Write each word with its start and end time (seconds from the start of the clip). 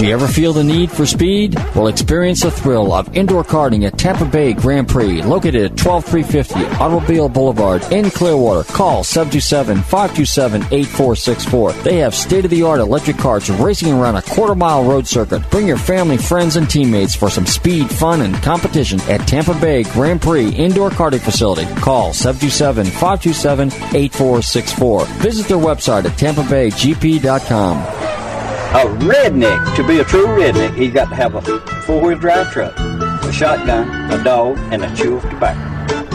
Do 0.00 0.06
you 0.06 0.14
ever 0.14 0.28
feel 0.28 0.54
the 0.54 0.64
need 0.64 0.90
for 0.90 1.04
speed? 1.04 1.54
Well, 1.74 1.88
experience 1.88 2.40
the 2.40 2.50
thrill 2.50 2.90
of 2.90 3.14
indoor 3.14 3.44
karting 3.44 3.86
at 3.86 3.98
Tampa 3.98 4.24
Bay 4.24 4.54
Grand 4.54 4.88
Prix, 4.88 5.20
located 5.20 5.72
at 5.72 5.76
12350 5.76 6.64
Automobile 6.82 7.28
Boulevard 7.28 7.82
in 7.92 8.10
Clearwater. 8.10 8.64
Call 8.72 9.04
727-527-8464. 9.04 11.82
They 11.82 11.98
have 11.98 12.14
state-of-the-art 12.14 12.80
electric 12.80 13.18
carts 13.18 13.50
racing 13.50 13.92
around 13.92 14.16
a 14.16 14.22
quarter-mile 14.22 14.84
road 14.84 15.06
circuit. 15.06 15.42
Bring 15.50 15.66
your 15.66 15.76
family, 15.76 16.16
friends, 16.16 16.56
and 16.56 16.70
teammates 16.70 17.14
for 17.14 17.28
some 17.28 17.44
speed, 17.44 17.90
fun, 17.90 18.22
and 18.22 18.34
competition 18.36 19.02
at 19.02 19.28
Tampa 19.28 19.52
Bay 19.60 19.82
Grand 19.82 20.22
Prix 20.22 20.48
Indoor 20.48 20.88
Karting 20.88 21.20
Facility. 21.20 21.66
Call 21.74 22.14
727-527-8464. 22.14 25.06
Visit 25.18 25.46
their 25.46 25.58
website 25.58 26.06
at 26.06 26.12
tampabaygp.com. 26.12 28.19
A 28.70 28.84
redneck, 29.02 29.74
to 29.74 29.84
be 29.84 29.98
a 29.98 30.04
true 30.04 30.26
redneck, 30.26 30.76
he's 30.76 30.92
got 30.92 31.08
to 31.08 31.16
have 31.16 31.34
a 31.34 31.42
four-wheel 31.82 32.16
drive 32.16 32.52
truck, 32.52 32.72
a 32.78 33.32
shotgun, 33.32 34.12
a 34.12 34.22
dog, 34.22 34.58
and 34.70 34.84
a 34.84 34.94
chew 34.94 35.16
of 35.16 35.22
tobacco. 35.24 35.58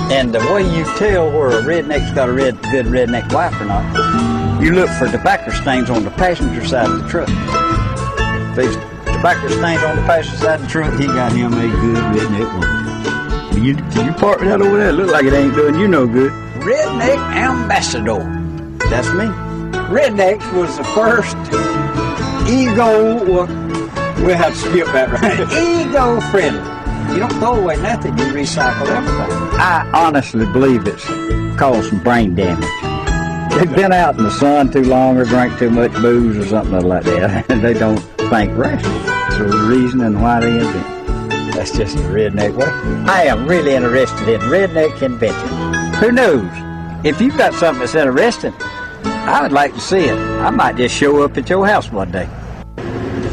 And 0.09 0.33
the 0.33 0.39
way 0.39 0.63
you 0.63 0.85
tell 0.95 1.29
where 1.29 1.49
a 1.49 1.61
redneck's 1.63 2.11
got 2.15 2.29
a 2.29 2.31
red, 2.31 2.61
good 2.71 2.85
redneck 2.85 3.33
wife 3.33 3.59
or 3.59 3.65
not, 3.65 4.63
you 4.63 4.71
look 4.71 4.89
for 4.91 5.11
tobacco 5.11 5.51
stains 5.51 5.89
on 5.89 6.05
the 6.05 6.11
passenger 6.11 6.65
side 6.65 6.89
of 6.89 7.03
the 7.03 7.09
truck. 7.09 7.27
If 7.27 8.55
there's 8.55 8.75
tobacco 9.05 9.49
stains 9.49 9.83
on 9.83 9.97
the 9.97 10.03
passenger 10.03 10.37
side 10.37 10.61
of 10.61 10.61
the 10.61 10.67
truck, 10.69 10.97
he 10.97 11.07
got 11.07 11.33
him 11.33 11.51
a 11.51 11.67
good 11.67 11.97
redneck 12.15 12.53
woman. 12.53 13.61
You, 13.65 13.75
you 14.05 14.13
park 14.13 14.39
that 14.39 14.61
over 14.61 14.77
there, 14.77 14.93
look 14.93 15.11
like 15.11 15.25
it 15.25 15.33
ain't 15.33 15.55
doing 15.55 15.75
you 15.75 15.89
no 15.89 16.07
good. 16.07 16.31
Redneck 16.61 17.17
Ambassador. 17.35 18.23
That's 18.89 19.09
me. 19.09 19.25
Rednecks 19.91 20.53
was 20.53 20.77
the 20.77 20.83
first 20.85 21.35
ego, 22.47 23.23
well, 23.25 23.47
we'll 24.23 24.37
have 24.37 24.53
to 24.53 24.59
skip 24.59 24.87
that 24.87 25.09
right. 25.09 25.39
ego 25.41 26.19
friendly. 26.31 26.75
You 27.13 27.19
don't 27.19 27.33
throw 27.39 27.55
away 27.55 27.77
nothing, 27.77 28.17
you 28.17 28.25
recycle 28.25 28.87
everything. 28.87 29.31
I 29.59 29.89
honestly 29.93 30.45
believe 30.45 30.87
it's 30.87 31.05
caused 31.57 31.89
some 31.89 32.01
brain 32.03 32.35
damage. 32.35 32.67
They've 33.55 33.73
been 33.73 33.93
out 33.93 34.17
in 34.17 34.23
the 34.23 34.31
sun 34.31 34.71
too 34.71 34.83
long 34.83 35.17
or 35.17 35.23
drank 35.23 35.57
too 35.57 35.69
much 35.69 35.93
booze 35.93 36.37
or 36.37 36.45
something 36.45 36.81
like 36.81 37.03
that, 37.03 37.49
and 37.49 37.63
they 37.63 37.73
don't 37.73 37.99
think 38.29 38.57
rationally. 38.57 38.99
It's 39.27 39.37
the 39.37 39.65
reasoning 39.67 40.19
why 40.19 40.41
they 40.41 40.59
invent. 40.59 41.53
That's 41.53 41.71
just 41.71 41.95
a 41.95 41.99
redneck 42.01 42.55
way. 42.55 42.67
I 43.09 43.23
am 43.23 43.47
really 43.47 43.73
interested 43.73 44.27
in 44.27 44.41
redneck 44.41 45.01
inventions. 45.01 45.97
Who 45.97 46.11
knows? 46.11 46.49
If 47.05 47.21
you've 47.21 47.37
got 47.37 47.53
something 47.53 47.79
that's 47.79 47.95
interesting, 47.95 48.53
I 49.27 49.41
would 49.41 49.51
like 49.51 49.73
to 49.73 49.81
see 49.81 50.05
it. 50.05 50.15
I 50.15 50.51
might 50.51 50.77
just 50.77 50.95
show 50.95 51.23
up 51.23 51.35
at 51.35 51.49
your 51.49 51.65
house 51.65 51.91
one 51.91 52.11
day. 52.11 52.29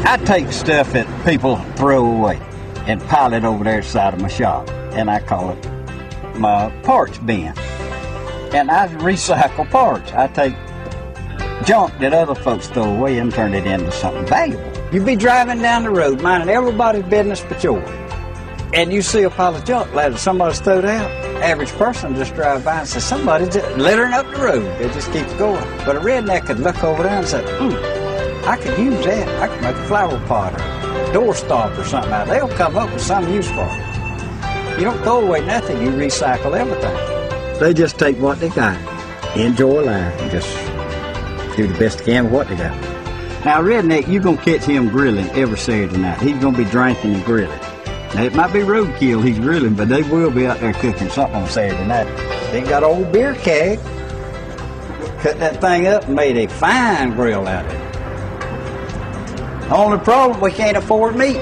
I 0.03 0.17
take 0.25 0.51
stuff 0.51 0.91
that 0.93 1.07
people 1.23 1.57
throw 1.75 2.03
away 2.05 2.41
and 2.87 2.99
pile 3.03 3.31
it 3.33 3.45
over 3.45 3.63
there 3.63 3.83
side 3.83 4.15
of 4.15 4.19
my 4.19 4.27
shop, 4.27 4.67
and 4.93 5.09
I 5.09 5.19
call 5.19 5.51
it 5.51 6.37
my 6.37 6.71
parts 6.81 7.19
bin. 7.19 7.53
And 8.53 8.71
I 8.71 8.87
recycle 8.87 9.69
parts. 9.69 10.11
I 10.13 10.27
take 10.27 10.55
junk 11.63 11.97
that 11.99 12.11
other 12.11 12.35
folks 12.35 12.67
throw 12.67 12.83
away 12.83 13.19
and 13.19 13.31
turn 13.31 13.53
it 13.53 13.67
into 13.67 13.91
something 13.91 14.25
valuable. 14.25 14.71
You'd 14.91 15.05
be 15.05 15.15
driving 15.15 15.61
down 15.61 15.83
the 15.83 15.91
road, 15.91 16.21
minding 16.21 16.49
everybody's 16.49 17.03
business 17.03 17.41
but 17.47 17.63
yours, 17.63 17.87
and 18.73 18.91
you 18.91 19.01
see 19.03 19.21
a 19.21 19.29
pile 19.29 19.55
of 19.55 19.63
junk 19.65 19.93
that 19.93 20.17
somebody's 20.17 20.59
thrown 20.59 20.85
out. 20.85 21.09
Average 21.43 21.71
person 21.73 22.15
just 22.15 22.33
drive 22.33 22.65
by 22.65 22.79
and 22.79 22.87
say, 22.87 22.99
somebody's 22.99 23.49
just 23.49 23.77
littering 23.77 24.13
up 24.13 24.25
the 24.31 24.41
road. 24.41 24.65
It 24.81 24.91
just 24.93 25.11
keeps 25.11 25.31
going. 25.33 25.63
But 25.85 25.95
a 25.95 25.99
redneck 25.99 26.47
could 26.47 26.59
look 26.59 26.83
over 26.83 27.03
there 27.03 27.19
and 27.19 27.27
say, 27.27 27.43
hmm, 27.59 28.47
I 28.47 28.57
could 28.57 28.77
use 28.79 29.05
that. 29.05 29.27
I 29.41 29.47
could 29.47 29.61
make 29.61 29.75
a 29.75 29.85
flower 29.85 30.19
pot 30.27 30.59
or 30.59 31.13
door 31.13 31.35
stop 31.35 31.77
or 31.77 31.83
something 31.83 32.11
out. 32.11 32.27
They'll 32.27 32.47
come 32.49 32.75
up 32.75 32.91
with 32.91 33.01
some 33.01 33.31
use 33.31 33.47
for 33.47 33.67
it. 33.69 34.79
You 34.79 34.85
don't 34.85 35.01
throw 35.03 35.25
away 35.25 35.45
nothing. 35.45 35.79
You 35.81 35.89
recycle 35.89 36.57
everything. 36.57 37.59
They 37.59 37.73
just 37.75 37.99
take 37.99 38.17
what 38.17 38.39
they 38.39 38.49
got, 38.49 38.75
enjoy 39.37 39.83
life, 39.83 40.19
and 40.19 40.31
just 40.31 41.55
do 41.55 41.67
the 41.67 41.77
best 41.77 41.99
they 41.99 42.05
can 42.05 42.23
with 42.25 42.33
what 42.33 42.47
they 42.47 42.55
got. 42.55 42.75
Now, 43.45 43.61
redneck, 43.61 44.11
you're 44.11 44.23
gonna 44.23 44.37
catch 44.37 44.63
him 44.63 44.89
grilling 44.89 45.29
every 45.31 45.57
Saturday 45.57 45.97
night. 45.97 46.19
He's 46.21 46.37
gonna 46.37 46.57
be 46.57 46.65
drinking 46.65 47.13
and 47.13 47.23
grilling. 47.23 47.59
Now, 48.15 48.23
it 48.23 48.35
might 48.35 48.53
be 48.53 48.59
roadkill 48.59 49.23
he's 49.25 49.39
grilling, 49.39 49.73
but 49.73 49.89
they 49.89 50.03
will 50.03 50.29
be 50.29 50.45
out 50.45 50.59
there 50.59 50.73
cooking 50.73 51.09
something 51.09 51.35
on 51.35 51.49
Saturday 51.49 51.85
night. 51.87 52.05
They 52.51 52.61
got 52.61 52.83
old 52.83 53.11
beer 53.11 53.33
keg. 53.33 53.79
Cut 55.21 55.39
that 55.39 55.59
thing 55.59 55.87
up 55.87 56.05
and 56.05 56.15
made 56.15 56.37
a 56.37 56.47
fine 56.47 57.15
grill 57.15 57.47
out 57.47 57.65
of 57.65 57.73
it. 57.73 57.93
Only 59.71 59.97
problem, 59.97 60.41
we 60.41 60.51
can't 60.51 60.77
afford 60.77 61.15
meat. 61.15 61.37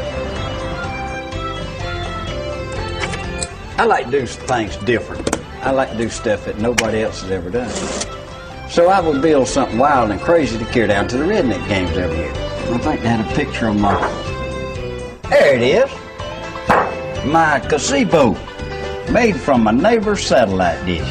I 3.78 3.86
like 3.86 4.06
to 4.06 4.12
do 4.12 4.26
things 4.26 4.78
different. 4.78 5.42
I 5.64 5.72
like 5.72 5.92
to 5.92 5.98
do 5.98 6.08
stuff 6.08 6.46
that 6.46 6.60
nobody 6.60 7.02
else 7.02 7.22
has 7.24 7.32
ever 7.32 7.50
done. 7.50 7.70
So 8.70 8.88
I 8.88 9.02
would 9.02 9.22
build 9.22 9.50
something 9.50 9.78
wild 9.78 10.12
and 10.12 10.22
crazy 10.22 10.58
to 10.58 10.66
carry 10.66 10.88
down 10.88 11.10
to 11.10 11.18
the 11.18 11.26
redneck 11.26 11.68
games 11.68 11.92
every 11.98 12.16
year. 12.16 12.32
I 12.32 12.78
think 12.78 13.02
they 13.02 13.08
had 13.10 13.20
a 13.20 13.36
picture 13.36 13.68
of 13.68 13.76
my. 13.78 14.00
There 15.30 15.56
it 15.56 15.62
is. 15.62 16.01
My 17.26 17.60
gazebo, 17.70 18.32
made 19.12 19.36
from 19.36 19.62
my 19.62 19.72
neighbor's 19.72 20.26
satellite 20.26 20.84
dish. 20.88 21.08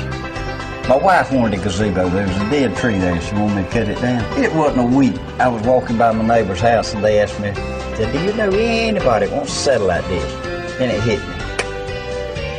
My 0.89 0.97
wife 0.97 1.31
wanted 1.33 1.61
a 1.61 1.63
gazebo. 1.63 2.09
There 2.09 2.27
was 2.27 2.37
a 2.37 2.51
dead 2.51 2.77
tree 2.77 2.99
there. 2.99 3.21
She 3.21 3.33
wanted 3.35 3.55
me 3.55 3.63
to 3.63 3.71
cut 3.71 3.89
it 3.89 4.01
down. 4.01 4.43
It 4.43 4.53
wasn't 4.53 4.93
a 4.93 4.97
week. 4.97 5.17
I 5.39 5.47
was 5.47 5.63
walking 5.63 5.99
by 5.99 6.11
my 6.11 6.27
neighbor's 6.27 6.59
house 6.59 6.93
and 6.95 7.05
they 7.05 7.21
asked 7.21 7.39
me, 7.39 7.55
said, 7.95 8.13
Do 8.13 8.21
you 8.25 8.33
know 8.33 8.51
anybody 8.51 9.29
wants 9.29 9.53
a 9.53 9.55
satellite 9.55 10.03
dish? 10.09 10.33
And 10.81 10.91
it 10.91 11.01
hit 11.03 11.21
me. 11.21 11.35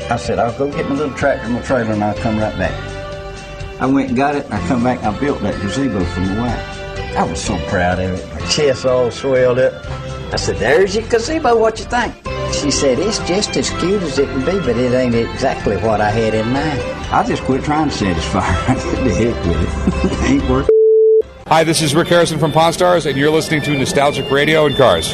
I 0.09 0.15
said, 0.15 0.39
I'll 0.39 0.57
go 0.57 0.71
get 0.71 0.87
my 0.87 0.95
little 0.95 1.13
tractor 1.17 1.43
and 1.43 1.55
my 1.55 1.61
trailer 1.61 1.91
and 1.91 2.01
I'll 2.01 2.15
come 2.15 2.39
right 2.39 2.57
back. 2.57 3.81
I 3.81 3.85
went 3.85 4.07
and 4.07 4.17
got 4.17 4.35
it 4.35 4.45
and 4.45 4.53
I 4.53 4.67
come 4.69 4.81
back 4.81 4.99
and 4.99 5.07
I 5.13 5.19
built 5.19 5.41
that 5.41 5.59
gazebo 5.61 6.05
for 6.05 6.19
my 6.21 6.39
wife. 6.39 7.17
I 7.17 7.29
was 7.29 7.43
so 7.43 7.57
proud 7.67 7.99
of 7.99 8.11
it. 8.11 8.33
My 8.33 8.47
chest 8.47 8.85
all 8.85 9.11
swelled 9.11 9.59
up. 9.59 9.73
I 10.31 10.37
said, 10.37 10.55
There's 10.55 10.95
your 10.95 11.05
gazebo. 11.09 11.57
What 11.57 11.79
you 11.79 11.85
think? 11.85 12.30
She 12.53 12.71
said, 12.71 12.99
It's 12.99 13.19
just 13.19 13.55
as 13.57 13.69
cute 13.69 14.03
as 14.03 14.19
it 14.19 14.27
can 14.27 14.39
be, 14.39 14.59
but 14.59 14.77
it 14.77 14.93
ain't 14.93 15.15
exactly 15.15 15.77
what 15.77 16.01
I 16.01 16.09
had 16.09 16.33
in 16.33 16.47
mind. 16.51 16.81
I 17.11 17.23
just 17.25 17.43
quit 17.43 17.63
trying 17.63 17.89
to 17.89 17.95
satisfy 17.95 18.41
her. 18.41 18.75
the 19.03 19.13
heck 19.13 19.45
with 19.45 20.03
it. 20.05 20.23
ain't 20.29 20.49
worth 20.49 20.69
Hi, 21.51 21.65
this 21.65 21.81
is 21.81 21.93
Rick 21.93 22.07
Harrison 22.07 22.39
from 22.39 22.53
Pawn 22.53 22.71
Stars, 22.71 23.05
and 23.05 23.17
you're 23.17 23.29
listening 23.29 23.61
to 23.63 23.77
Nostalgic 23.77 24.31
Radio 24.31 24.67
and 24.67 24.75
Cars. 24.77 25.13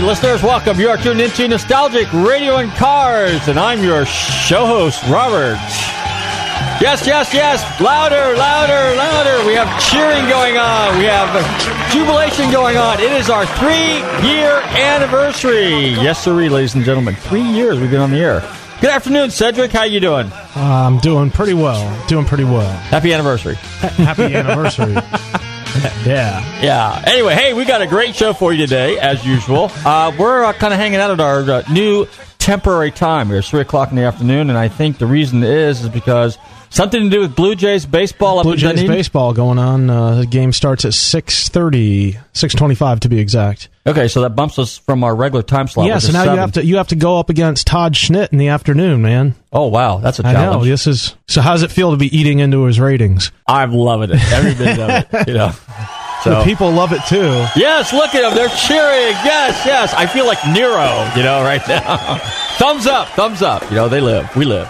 Listeners, 0.00 0.42
welcome. 0.42 0.78
You 0.78 0.88
are 0.88 0.96
tuned 0.96 1.20
into 1.20 1.46
Nostalgic 1.48 2.10
Radio 2.12 2.56
and 2.56 2.70
Cars, 2.72 3.48
and 3.48 3.58
I'm 3.58 3.82
your 3.82 4.06
show 4.06 4.64
host, 4.64 5.02
Robert. 5.08 5.58
Yes, 6.80 7.06
yes, 7.06 7.34
yes. 7.34 7.80
Louder, 7.80 8.36
louder, 8.36 8.96
louder. 8.96 9.46
We 9.46 9.54
have 9.54 9.68
cheering 9.90 10.28
going 10.28 10.56
on. 10.56 10.98
We 10.98 11.04
have 11.04 11.28
jubilation 11.92 12.50
going 12.52 12.76
on. 12.76 13.00
It 13.00 13.12
is 13.12 13.28
our 13.28 13.44
three-year 13.46 14.60
anniversary. 14.78 15.88
Yes, 15.90 16.22
sir, 16.22 16.32
ladies 16.32 16.74
and 16.74 16.84
gentlemen. 16.84 17.14
Three 17.16 17.42
years 17.42 17.78
we've 17.80 17.90
been 17.90 18.00
on 18.00 18.10
the 18.10 18.20
air. 18.20 18.40
Good 18.80 18.90
afternoon, 18.90 19.30
Cedric. 19.30 19.72
How 19.72 19.84
you 19.84 20.00
doing? 20.00 20.30
Uh, 20.32 20.50
I'm 20.54 20.98
doing 20.98 21.30
pretty 21.30 21.54
well. 21.54 22.06
Doing 22.06 22.24
pretty 22.24 22.44
well. 22.44 22.70
Happy 22.70 23.12
anniversary. 23.12 23.56
Happy 23.56 24.34
anniversary. 24.34 24.94
yeah. 26.04 26.60
Yeah. 26.60 27.02
Anyway, 27.06 27.34
hey, 27.34 27.54
we 27.54 27.64
got 27.64 27.82
a 27.82 27.86
great 27.86 28.16
show 28.16 28.32
for 28.32 28.52
you 28.52 28.66
today, 28.66 28.98
as 28.98 29.24
usual. 29.24 29.70
Uh, 29.84 30.12
we're 30.18 30.42
uh, 30.42 30.52
kind 30.52 30.72
of 30.72 30.80
hanging 30.80 30.98
out 30.98 31.10
at 31.12 31.20
our 31.20 31.40
uh, 31.48 31.62
new 31.70 32.06
temporary 32.38 32.90
time. 32.90 33.28
here, 33.28 33.36
It's 33.36 33.48
three 33.48 33.60
o'clock 33.60 33.90
in 33.90 33.96
the 33.96 34.02
afternoon, 34.02 34.50
and 34.50 34.58
I 34.58 34.66
think 34.68 34.98
the 34.98 35.06
reason 35.06 35.44
is 35.44 35.82
is 35.82 35.88
because 35.88 36.36
something 36.70 37.02
to 37.04 37.08
do 37.10 37.20
with 37.20 37.34
Blue 37.36 37.54
Jays 37.54 37.86
baseball. 37.86 38.42
Blue 38.42 38.52
in 38.52 38.58
Jays 38.58 38.70
Dunedin? 38.74 38.90
baseball 38.90 39.32
going 39.32 39.58
on. 39.58 39.88
Uh, 39.90 40.14
the 40.16 40.26
game 40.26 40.52
starts 40.52 40.84
at 40.84 40.92
6.30, 40.92 42.18
6.25 42.34 43.00
to 43.00 43.08
be 43.08 43.18
exact. 43.18 43.68
Okay, 43.86 44.08
so 44.08 44.20
that 44.22 44.30
bumps 44.36 44.58
us 44.58 44.78
from 44.78 45.02
our 45.02 45.14
regular 45.14 45.42
time 45.42 45.66
slot. 45.66 45.86
yeah, 45.86 45.98
so 45.98 46.12
now 46.12 46.24
you 46.24 46.38
have 46.38 46.52
to 46.52 46.64
you 46.64 46.76
have 46.76 46.88
to 46.88 46.96
go 46.96 47.18
up 47.18 47.30
against 47.30 47.66
Todd 47.66 47.94
Schnitt 47.94 48.28
in 48.32 48.38
the 48.38 48.48
afternoon, 48.48 49.00
man. 49.00 49.34
Oh 49.52 49.68
wow, 49.68 49.98
that's 49.98 50.18
a 50.18 50.22
challenge. 50.22 50.62
know. 50.64 50.70
This 50.70 50.86
is 50.86 51.14
so. 51.26 51.40
How 51.40 51.52
does 51.52 51.62
it 51.62 51.70
feel 51.72 51.92
to 51.92 51.96
be 51.96 52.14
eating 52.16 52.40
into 52.40 52.64
his 52.64 52.78
ratings? 52.78 53.32
I'm 53.46 53.72
loving 53.72 54.10
it. 54.10 54.20
Every 54.32 54.54
bit 54.54 54.78
of 54.78 55.06
it. 55.14 55.28
You 55.28 55.34
know. 55.34 55.52
The 56.24 56.40
So 56.40 56.44
people 56.44 56.72
love 56.72 56.92
it 56.92 57.00
too. 57.06 57.30
yes, 57.54 57.92
look 57.92 58.12
at 58.12 58.22
them. 58.22 58.34
They're 58.34 58.48
cheering. 58.48 59.14
Yes, 59.24 59.64
yes. 59.64 59.94
I 59.94 60.06
feel 60.06 60.26
like 60.26 60.38
Nero. 60.48 61.08
You 61.16 61.22
know, 61.22 61.42
right 61.44 61.62
now. 61.68 62.16
thumbs 62.58 62.88
up. 62.88 63.06
Thumbs 63.10 63.40
up. 63.40 63.62
You 63.70 63.76
know, 63.76 63.88
they 63.88 64.00
live. 64.00 64.34
We 64.34 64.44
live. 64.44 64.68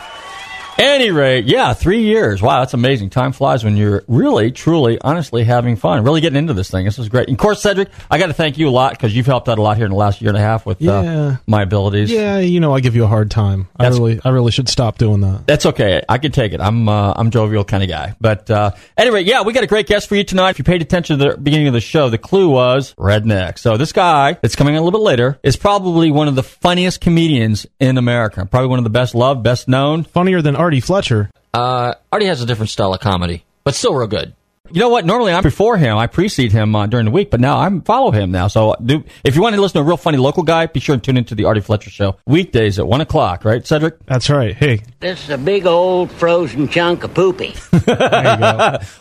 Any 0.79 1.11
rate, 1.11 1.47
yeah, 1.47 1.73
three 1.75 2.03
years. 2.05 2.41
Wow, 2.41 2.61
that's 2.61 2.73
amazing. 2.73 3.11
Time 3.11 3.33
flies 3.33 3.65
when 3.65 3.77
you're 3.77 4.05
really, 4.07 4.53
truly, 4.53 4.97
honestly 5.01 5.43
having 5.43 5.75
fun. 5.75 6.05
Really 6.05 6.21
getting 6.21 6.37
into 6.39 6.55
this 6.55 6.71
thing. 6.71 6.85
This 6.85 7.01
is 7.01 7.09
great. 7.09 7.27
And 7.27 7.35
of 7.37 7.41
course, 7.41 7.61
Cedric, 7.61 7.89
I 8.09 8.17
got 8.19 8.29
to 8.29 8.33
thank 8.33 8.59
you 8.59 8.69
a 8.69 8.71
lot 8.71 8.93
because 8.93 9.15
you've 9.15 9.27
helped 9.27 9.49
out 9.49 9.59
a 9.59 9.63
lot 9.63 9.77
here 9.77 9.87
in 9.87 9.91
the 9.91 9.99
last 9.99 10.21
year 10.21 10.29
and 10.31 10.39
a 10.39 10.41
half 10.41 10.65
with 10.67 10.81
Yeah. 10.81 10.93
uh, 11.01 11.37
my 11.49 11.63
abilities. 11.63 12.13
Yeah, 12.13 12.39
you 12.39 12.61
know, 12.61 12.73
I 12.73 12.79
give 12.79 12.95
you 12.95 13.03
a 13.03 13.09
hard 13.09 13.29
time. 13.29 13.67
I 13.77 13.89
really, 13.89 14.21
I 14.25 14.29
really 14.29 14.53
should 14.53 14.69
stop 14.69 14.99
doing 14.99 15.21
that. 15.23 15.49
That's 15.49 15.67
okay. 15.67 16.01
I 16.09 16.19
can 16.19 16.31
take 16.31 16.53
it. 16.53 16.61
I'm 16.61 16.89
uh, 16.89 17.13
I'm 17.17 17.33
jovial 17.33 17.65
kind 17.65 17.83
of 17.83 17.89
guy. 17.89 18.15
But 18.21 18.49
uh, 18.49 18.71
anyway, 18.97 19.23
yeah, 19.25 19.43
we 19.43 19.53
got 19.53 19.65
a 19.65 19.69
great 19.69 19.89
guest 19.89 20.09
for 20.09 20.15
you 20.15 20.23
tonight. 20.23 20.51
If 20.51 20.59
you 20.59 20.65
paid 20.65 20.81
attention 20.81 21.19
to 21.19 21.31
the 21.33 21.37
beginning 21.37 21.67
of 21.67 21.73
the 21.75 21.81
show, 21.81 22.09
the 22.09 22.19
clue 22.19 22.51
was 22.51 22.95
redneck. 22.95 23.59
So 23.59 23.77
this 23.77 23.91
guy 23.93 24.35
that's 24.41 24.55
coming 24.55 24.77
a 24.77 24.81
little 24.81 24.97
bit 25.01 25.05
later 25.05 25.41
is 25.43 25.57
probably 25.57 26.13
one 26.13 26.29
of 26.29 26.37
the 26.37 26.45
funniest 26.45 27.01
comedians 27.01 27.67
in 27.81 27.99
America. 27.99 28.47
Probably 28.47 28.69
one 28.69 28.79
of 28.79 28.85
the 28.85 28.91
best 28.91 29.17
loved, 29.17 29.43
best 29.43 29.67
known. 29.67 30.05
Funnier 30.05 30.41
than 30.41 30.55
Artie 30.69 30.81
Fletcher. 30.81 31.31
Uh, 31.55 31.95
Artie 32.13 32.27
has 32.27 32.43
a 32.43 32.47
different 32.47 32.69
style 32.69 32.93
of 32.93 33.01
comedy, 33.01 33.43
but 33.65 33.75
still 33.75 33.95
real 33.95 34.07
good. 34.07 34.35
You 34.71 34.81
know 34.81 34.89
what? 34.89 35.07
Normally 35.07 35.33
I'm 35.33 35.43
before 35.43 35.77
him. 35.79 35.97
I 35.97 36.07
precede 36.07 36.53
him 36.53 36.75
uh, 36.77 36.87
during 36.87 37.07
the 37.07 37.11
week, 37.11 37.31
but 37.31 37.41
now 37.41 37.59
I'm 37.59 37.81
follow 37.83 38.11
him 38.11 38.31
now. 38.31 38.49
So 38.49 38.77
do, 38.85 39.03
if 39.25 39.35
you 39.35 39.43
want 39.43 39.55
to 39.55 39.61
listen 39.61 39.75
to 39.75 39.81
a 39.81 39.85
real 39.85 39.97
funny 39.97 40.19
local 40.19 40.43
guy, 40.43 40.67
be 40.67 40.81
sure 40.81 40.95
and 40.95 41.03
tune 41.03 41.17
into 41.17 41.35
the 41.35 41.45
Artie 41.45 41.61
Fletcher 41.61 41.91
Show 41.91 42.17
weekdays 42.27 42.79
at 42.79 42.87
one 42.87 43.01
o'clock. 43.01 43.45
Right, 43.45 43.67
Cedric? 43.67 44.05
That's 44.07 44.29
right. 44.29 44.55
Hey, 44.55 44.83
This 45.01 45.25
is 45.25 45.31
a 45.31 45.39
big 45.39 45.67
old 45.67 46.11
frozen 46.13 46.69
chunk 46.69 47.05
of 47.05 47.15
poopy. 47.15 47.55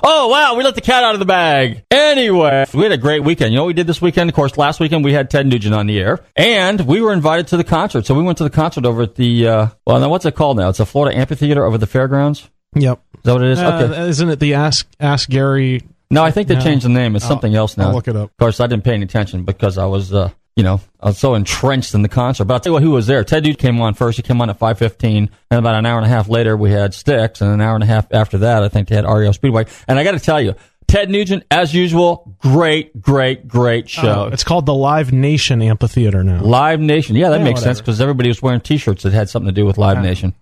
Oh 0.04 0.28
wow, 0.30 0.56
we 0.56 0.64
let 0.64 0.76
the 0.76 0.82
cat 0.82 1.04
out 1.04 1.14
of 1.14 1.20
the 1.20 1.26
bag. 1.26 1.84
Anyway, 1.92 2.66
we 2.74 2.84
had 2.84 2.92
a 2.92 2.98
great 2.98 3.24
weekend. 3.24 3.52
You 3.52 3.58
know 3.58 3.64
what 3.64 3.68
we 3.68 3.74
did 3.74 3.88
this 3.88 4.02
weekend? 4.02 4.30
Of 4.30 4.36
course, 4.36 4.58
last 4.58 4.80
weekend 4.80 5.04
we 5.04 5.14
had 5.14 5.30
Ted 5.30 5.46
Nugent 5.48 5.74
on 5.76 5.88
the 5.88 6.00
air, 6.00 6.20
and 6.36 6.82
we 6.82 7.02
were 7.02 7.14
invited 7.14 7.48
to 7.48 7.58
the 7.58 7.64
concert. 7.64 8.06
So 8.06 8.14
we 8.16 8.24
went 8.24 8.38
to 8.40 8.44
the 8.44 8.50
concert 8.50 8.86
over 8.86 9.04
at 9.04 9.16
the 9.16 9.48
uh, 9.48 9.68
well, 9.86 10.00
now 10.00 10.10
what's 10.10 10.26
it 10.26 10.36
called 10.36 10.58
now? 10.58 10.70
It's 10.70 10.80
a 10.80 10.86
Florida 10.86 11.18
Amphitheater 11.18 11.66
over 11.66 11.78
the 11.78 11.88
fairgrounds. 11.88 12.48
Is 12.78 12.84
yep. 12.84 13.02
that 13.24 13.34
what 13.34 13.42
it 13.44 13.50
is? 13.50 13.60
Uh, 13.60 13.90
okay. 13.92 14.10
Isn't 14.10 14.30
it 14.30 14.40
the 14.40 14.54
Ask 14.56 14.88
Ask 15.00 15.30
Gary? 15.30 15.82
No, 16.10 16.24
I 16.24 16.32
think 16.32 16.48
they 16.48 16.56
no. 16.56 16.62
changed 16.62 16.86
the 16.86 16.90
name. 16.90 17.16
It's 17.16 17.28
something 17.28 17.54
else 17.54 17.78
now. 17.78 17.90
I'll 17.90 17.94
look 17.94 18.08
it 18.08 18.16
up. 18.16 18.30
Of 18.32 18.38
course, 18.38 18.60
I 18.60 18.68
didn't 18.68 18.86
pay 18.86 18.94
any 18.94 19.04
attention 19.04 19.44
because 19.44 19.78
I 19.78 19.86
was, 19.86 20.14
uh, 20.14 20.30
you 20.56 20.64
know, 20.64 20.80
I 21.02 21.08
was 21.08 21.18
so 21.18 21.36
entrenched 21.36 21.94
in 21.94 22.02
the 22.02 22.10
concert. 22.10 22.46
But 22.46 22.54
I'll 22.54 22.60
tell 22.62 22.70
you 22.72 22.74
what, 22.76 22.84
who 22.84 22.92
was 22.92 23.08
there? 23.08 23.24
Ted 23.26 23.44
Dude 23.44 23.58
came 23.58 23.82
on 23.82 23.94
first. 23.94 24.16
He 24.16 24.24
came 24.24 24.40
on 24.42 24.50
at 24.50 24.58
5.15. 24.58 25.30
And 25.52 25.60
about 25.60 25.76
an 25.76 25.86
hour 25.86 25.98
and 25.98 26.06
a 26.06 26.10
half 26.10 26.30
later, 26.30 26.56
we 26.56 26.72
had 26.72 26.94
Styx. 26.94 27.42
And 27.42 27.52
an 27.52 27.60
hour 27.60 27.76
and 27.76 27.84
a 27.84 27.88
half 27.88 28.08
after 28.14 28.38
that, 28.40 28.64
I 28.64 28.70
think 28.70 28.88
they 28.88 28.96
had 28.96 29.04
REO 29.04 29.32
Speedwagon. 29.32 29.84
And 29.88 30.00
I 30.00 30.06
got 30.06 30.12
to 30.14 30.20
tell 30.20 30.42
you, 30.42 30.56
Ted 30.88 31.10
Nugent, 31.10 31.44
as 31.52 31.74
usual, 31.74 32.34
great, 32.40 33.02
great, 33.02 33.46
great 33.46 33.90
show. 33.90 34.28
Oh, 34.28 34.30
it's 34.32 34.46
called 34.46 34.66
the 34.66 34.74
Live 34.74 35.12
Nation 35.12 35.62
Amphitheater 35.62 36.24
now. 36.24 36.42
Live 36.42 36.80
Nation. 36.80 37.18
Yeah, 37.18 37.30
that 37.30 37.40
Yeah, 37.40 37.44
makes 37.44 37.62
sense 37.62 37.82
because 37.82 38.00
everybody 38.00 38.30
was 38.30 38.42
wearing 38.42 38.62
T-shirts 38.62 39.04
that 39.04 39.12
had 39.12 39.30
something 39.30 39.48
to 39.48 39.52
do 39.52 39.66
with 39.66 39.78
Live 39.78 40.02
Nation. 40.02 40.34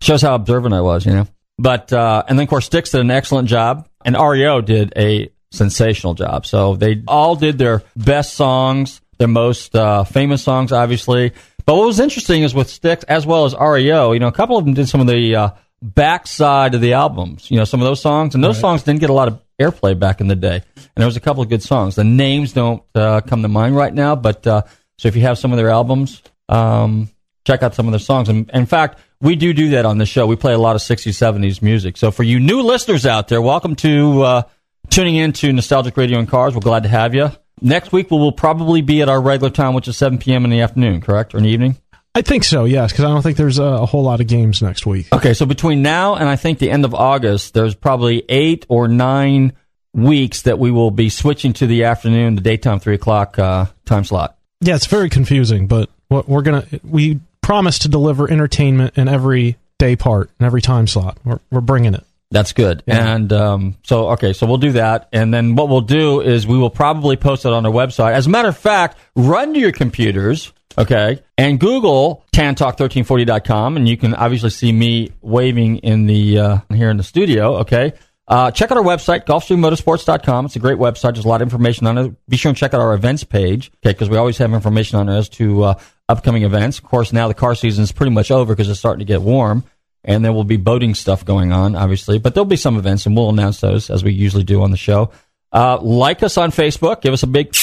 Shows 0.00 0.22
how 0.22 0.34
observant 0.34 0.74
I 0.74 0.80
was, 0.80 1.04
you 1.04 1.12
know. 1.12 1.28
But 1.62 1.92
uh, 1.92 2.24
and 2.26 2.36
then 2.36 2.42
of 2.42 2.50
course 2.50 2.66
Styx 2.66 2.90
did 2.90 3.00
an 3.00 3.12
excellent 3.12 3.48
job, 3.48 3.88
and 4.04 4.16
REO 4.16 4.60
did 4.60 4.92
a 4.96 5.30
sensational 5.52 6.14
job. 6.14 6.44
So 6.44 6.74
they 6.74 7.04
all 7.06 7.36
did 7.36 7.56
their 7.56 7.84
best 7.94 8.34
songs, 8.34 9.00
their 9.18 9.28
most 9.28 9.76
uh, 9.76 10.02
famous 10.02 10.42
songs, 10.42 10.72
obviously. 10.72 11.32
But 11.64 11.76
what 11.76 11.86
was 11.86 12.00
interesting 12.00 12.42
is 12.42 12.52
with 12.52 12.68
Styx 12.68 13.04
as 13.04 13.24
well 13.24 13.44
as 13.44 13.54
REO, 13.54 14.10
you 14.10 14.18
know, 14.18 14.26
a 14.26 14.32
couple 14.32 14.58
of 14.58 14.64
them 14.64 14.74
did 14.74 14.88
some 14.88 15.00
of 15.00 15.06
the 15.06 15.36
uh, 15.36 15.50
backside 15.80 16.74
of 16.74 16.80
the 16.80 16.94
albums. 16.94 17.48
You 17.48 17.58
know, 17.58 17.64
some 17.64 17.80
of 17.80 17.86
those 17.86 18.02
songs, 18.02 18.34
and 18.34 18.42
those 18.42 18.58
songs 18.58 18.82
didn't 18.82 18.98
get 18.98 19.10
a 19.10 19.12
lot 19.12 19.28
of 19.28 19.40
airplay 19.60 19.96
back 19.96 20.20
in 20.20 20.26
the 20.26 20.34
day. 20.34 20.56
And 20.74 20.90
there 20.96 21.06
was 21.06 21.16
a 21.16 21.20
couple 21.20 21.44
of 21.44 21.48
good 21.48 21.62
songs. 21.62 21.94
The 21.94 22.02
names 22.02 22.52
don't 22.52 22.82
uh, 22.96 23.20
come 23.20 23.42
to 23.42 23.48
mind 23.48 23.76
right 23.76 23.94
now, 23.94 24.16
but 24.16 24.44
uh, 24.48 24.62
so 24.98 25.06
if 25.06 25.14
you 25.14 25.22
have 25.22 25.38
some 25.38 25.52
of 25.52 25.58
their 25.58 25.70
albums, 25.70 26.22
um, 26.48 27.08
check 27.46 27.62
out 27.62 27.76
some 27.76 27.86
of 27.86 27.92
their 27.92 28.00
songs. 28.00 28.28
And 28.28 28.50
in 28.52 28.66
fact, 28.66 28.98
we 29.22 29.36
do 29.36 29.54
do 29.54 29.70
that 29.70 29.86
on 29.86 29.98
the 29.98 30.04
show. 30.04 30.26
We 30.26 30.36
play 30.36 30.52
a 30.52 30.58
lot 30.58 30.74
of 30.74 30.82
60s, 30.82 31.12
70s 31.12 31.62
music. 31.62 31.96
So 31.96 32.10
for 32.10 32.24
you 32.24 32.40
new 32.40 32.60
listeners 32.60 33.06
out 33.06 33.28
there, 33.28 33.40
welcome 33.40 33.76
to 33.76 34.22
uh, 34.22 34.42
tuning 34.90 35.14
in 35.14 35.32
to 35.34 35.52
Nostalgic 35.52 35.96
Radio 35.96 36.18
and 36.18 36.28
Cars. 36.28 36.54
We're 36.54 36.60
glad 36.60 36.82
to 36.82 36.88
have 36.88 37.14
you. 37.14 37.30
Next 37.60 37.92
week, 37.92 38.10
we 38.10 38.18
will 38.18 38.32
probably 38.32 38.82
be 38.82 39.00
at 39.00 39.08
our 39.08 39.20
regular 39.20 39.50
time, 39.50 39.74
which 39.74 39.86
is 39.86 39.96
7 39.96 40.18
p.m. 40.18 40.44
in 40.44 40.50
the 40.50 40.60
afternoon, 40.60 41.00
correct? 41.00 41.34
Or 41.34 41.38
in 41.38 41.44
the 41.44 41.50
evening? 41.50 41.76
I 42.16 42.22
think 42.22 42.42
so. 42.42 42.64
Yes, 42.64 42.90
because 42.90 43.04
I 43.04 43.08
don't 43.08 43.22
think 43.22 43.36
there's 43.36 43.60
a, 43.60 43.64
a 43.64 43.86
whole 43.86 44.02
lot 44.02 44.20
of 44.20 44.26
games 44.26 44.60
next 44.60 44.84
week. 44.84 45.06
Okay, 45.12 45.34
so 45.34 45.46
between 45.46 45.80
now 45.80 46.16
and 46.16 46.28
I 46.28 46.34
think 46.34 46.58
the 46.58 46.70
end 46.70 46.84
of 46.84 46.92
August, 46.92 47.54
there's 47.54 47.76
probably 47.76 48.24
eight 48.28 48.66
or 48.68 48.88
nine 48.88 49.52
weeks 49.94 50.42
that 50.42 50.58
we 50.58 50.72
will 50.72 50.90
be 50.90 51.08
switching 51.08 51.52
to 51.54 51.66
the 51.68 51.84
afternoon, 51.84 52.34
the 52.34 52.40
daytime, 52.40 52.80
3 52.80 52.94
o'clock 52.94 53.38
uh, 53.38 53.66
time 53.84 54.02
slot. 54.04 54.36
Yeah, 54.60 54.74
it's 54.74 54.86
very 54.86 55.08
confusing, 55.08 55.68
but 55.68 55.88
what 56.08 56.28
we're 56.28 56.42
gonna 56.42 56.66
we 56.84 57.20
promise 57.42 57.80
to 57.80 57.88
deliver 57.88 58.30
entertainment 58.30 58.96
in 58.96 59.08
every 59.08 59.56
day 59.78 59.96
part 59.96 60.30
and 60.38 60.46
every 60.46 60.62
time 60.62 60.86
slot. 60.86 61.18
We're 61.24 61.40
we're 61.50 61.60
bringing 61.60 61.94
it. 61.94 62.04
That's 62.32 62.54
good. 62.54 62.82
And 62.86 63.30
um, 63.32 63.76
so, 63.84 64.10
okay, 64.12 64.32
so 64.32 64.46
we'll 64.46 64.56
do 64.56 64.72
that. 64.72 65.08
And 65.12 65.32
then 65.32 65.54
what 65.54 65.68
we'll 65.68 65.82
do 65.82 66.22
is 66.22 66.46
we 66.46 66.56
will 66.56 66.70
probably 66.70 67.16
post 67.16 67.44
it 67.44 67.52
on 67.52 67.66
our 67.66 67.72
website. 67.72 68.14
As 68.14 68.26
a 68.26 68.30
matter 68.30 68.48
of 68.48 68.56
fact, 68.56 68.96
run 69.14 69.52
to 69.52 69.60
your 69.60 69.70
computers, 69.70 70.50
okay, 70.78 71.22
and 71.36 71.60
Google 71.60 72.24
tantalk1340.com, 72.32 73.76
and 73.76 73.86
you 73.86 73.98
can 73.98 74.14
obviously 74.14 74.48
see 74.48 74.72
me 74.72 75.12
waving 75.20 75.78
in 75.78 76.06
the 76.06 76.38
uh, 76.38 76.58
here 76.70 76.88
in 76.90 76.96
the 76.96 77.02
studio, 77.02 77.58
okay. 77.58 77.92
Uh, 78.28 78.50
check 78.50 78.70
out 78.70 78.78
our 78.78 78.84
website, 78.84 79.26
golfstreammotorsports.com. 79.26 80.46
It's 80.46 80.56
a 80.56 80.60
great 80.60 80.78
website. 80.78 81.14
There's 81.14 81.26
a 81.26 81.28
lot 81.28 81.42
of 81.42 81.46
information 81.46 81.86
on 81.86 81.98
it. 81.98 82.28
Be 82.28 82.38
sure 82.38 82.48
and 82.48 82.56
check 82.56 82.72
out 82.72 82.80
our 82.80 82.94
events 82.94 83.24
page, 83.24 83.70
okay, 83.84 83.92
because 83.92 84.08
we 84.08 84.16
always 84.16 84.38
have 84.38 84.54
information 84.54 84.98
on 84.98 85.10
it 85.10 85.18
as 85.18 85.28
to 85.30 85.64
uh, 85.64 85.74
upcoming 86.12 86.44
events. 86.44 86.78
Of 86.78 86.84
course, 86.84 87.12
now 87.12 87.26
the 87.26 87.34
car 87.34 87.54
season 87.54 87.82
is 87.82 87.90
pretty 87.90 88.12
much 88.12 88.30
over 88.30 88.54
because 88.54 88.68
it's 88.68 88.78
starting 88.78 89.00
to 89.00 89.04
get 89.04 89.22
warm 89.22 89.64
and 90.04 90.24
there 90.24 90.32
will 90.32 90.44
be 90.44 90.56
boating 90.56 90.94
stuff 90.94 91.24
going 91.24 91.52
on, 91.52 91.76
obviously. 91.76 92.18
But 92.18 92.34
there'll 92.34 92.44
be 92.44 92.56
some 92.56 92.76
events, 92.76 93.06
and 93.06 93.16
we'll 93.16 93.30
announce 93.30 93.60
those 93.60 93.90
as 93.90 94.02
we 94.02 94.12
usually 94.12 94.44
do 94.44 94.62
on 94.62 94.70
the 94.70 94.76
show. 94.76 95.10
Uh, 95.52 95.78
like 95.80 96.22
us 96.22 96.38
on 96.38 96.50
Facebook, 96.50 97.02
give 97.02 97.12
us 97.12 97.22
a 97.22 97.26
big 97.26 97.54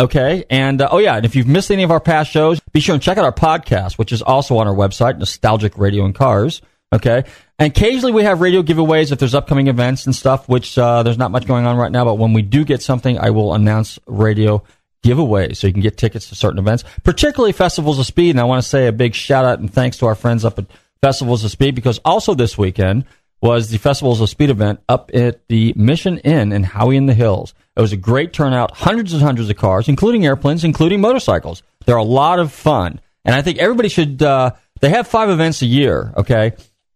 okay, 0.00 0.44
and 0.50 0.82
uh, 0.82 0.88
oh 0.90 0.98
yeah, 0.98 1.16
and 1.16 1.24
if 1.24 1.34
you've 1.34 1.46
missed 1.46 1.70
any 1.70 1.82
of 1.82 1.90
our 1.90 2.00
past 2.00 2.30
shows, 2.30 2.60
be 2.72 2.80
sure 2.80 2.94
and 2.94 3.02
check 3.02 3.18
out 3.18 3.24
our 3.24 3.32
podcast, 3.32 3.98
which 3.98 4.12
is 4.12 4.22
also 4.22 4.58
on 4.58 4.68
our 4.68 4.74
website, 4.74 5.18
Nostalgic 5.18 5.78
Radio 5.78 6.04
and 6.04 6.14
Cars. 6.14 6.60
Okay, 6.92 7.24
and 7.58 7.72
occasionally 7.72 8.12
we 8.12 8.22
have 8.22 8.40
radio 8.40 8.62
giveaways 8.62 9.10
if 9.10 9.18
there's 9.18 9.34
upcoming 9.34 9.66
events 9.66 10.06
and 10.06 10.14
stuff, 10.14 10.48
which 10.48 10.78
uh, 10.78 11.02
there's 11.02 11.18
not 11.18 11.30
much 11.30 11.46
going 11.46 11.66
on 11.66 11.76
right 11.76 11.90
now. 11.90 12.04
But 12.04 12.16
when 12.16 12.34
we 12.34 12.42
do 12.42 12.64
get 12.64 12.82
something, 12.82 13.18
I 13.18 13.30
will 13.30 13.54
announce 13.54 13.98
radio 14.06 14.62
giveaways 15.04 15.58
so 15.58 15.66
you 15.66 15.72
can 15.72 15.82
get 15.82 15.96
tickets 15.96 16.28
to 16.30 16.34
certain 16.34 16.58
events, 16.58 16.82
particularly 17.04 17.52
festivals 17.52 17.98
of 17.98 18.06
speed. 18.06 18.30
And 18.30 18.40
I 18.40 18.44
want 18.44 18.62
to 18.62 18.68
say 18.68 18.88
a 18.88 18.92
big 18.92 19.14
shout 19.14 19.44
out 19.44 19.60
and 19.60 19.72
thanks 19.72 19.98
to 19.98 20.06
our 20.06 20.14
friends 20.16 20.44
up 20.44 20.58
at 20.58 20.66
Festivals 21.04 21.44
of 21.44 21.50
Speed 21.50 21.74
because 21.74 21.98
also 21.98 22.32
this 22.32 22.56
weekend 22.56 23.04
was 23.42 23.68
the 23.68 23.76
Festivals 23.76 24.22
of 24.22 24.30
Speed 24.30 24.48
event 24.48 24.80
up 24.88 25.10
at 25.12 25.46
the 25.48 25.74
Mission 25.76 26.16
Inn 26.18 26.50
in 26.50 26.64
Howey 26.64 26.96
in 26.96 27.04
the 27.04 27.12
Hills. 27.12 27.52
It 27.76 27.82
was 27.82 27.92
a 27.92 27.96
great 27.98 28.32
turnout, 28.32 28.74
hundreds 28.74 29.12
and 29.12 29.20
hundreds 29.20 29.50
of 29.50 29.56
cars, 29.58 29.86
including 29.86 30.24
airplanes, 30.24 30.64
including 30.64 31.02
motorcycles. 31.02 31.62
They're 31.84 31.96
a 31.96 32.02
lot 32.02 32.38
of 32.38 32.52
fun. 32.52 33.00
And 33.22 33.34
I 33.34 33.42
think 33.42 33.58
everybody 33.58 33.90
should, 33.90 34.22
uh, 34.22 34.52
they 34.80 34.88
have 34.88 35.06
five 35.06 35.28
events 35.28 35.60
a 35.60 35.66
year, 35.66 36.14
okay? 36.16 36.52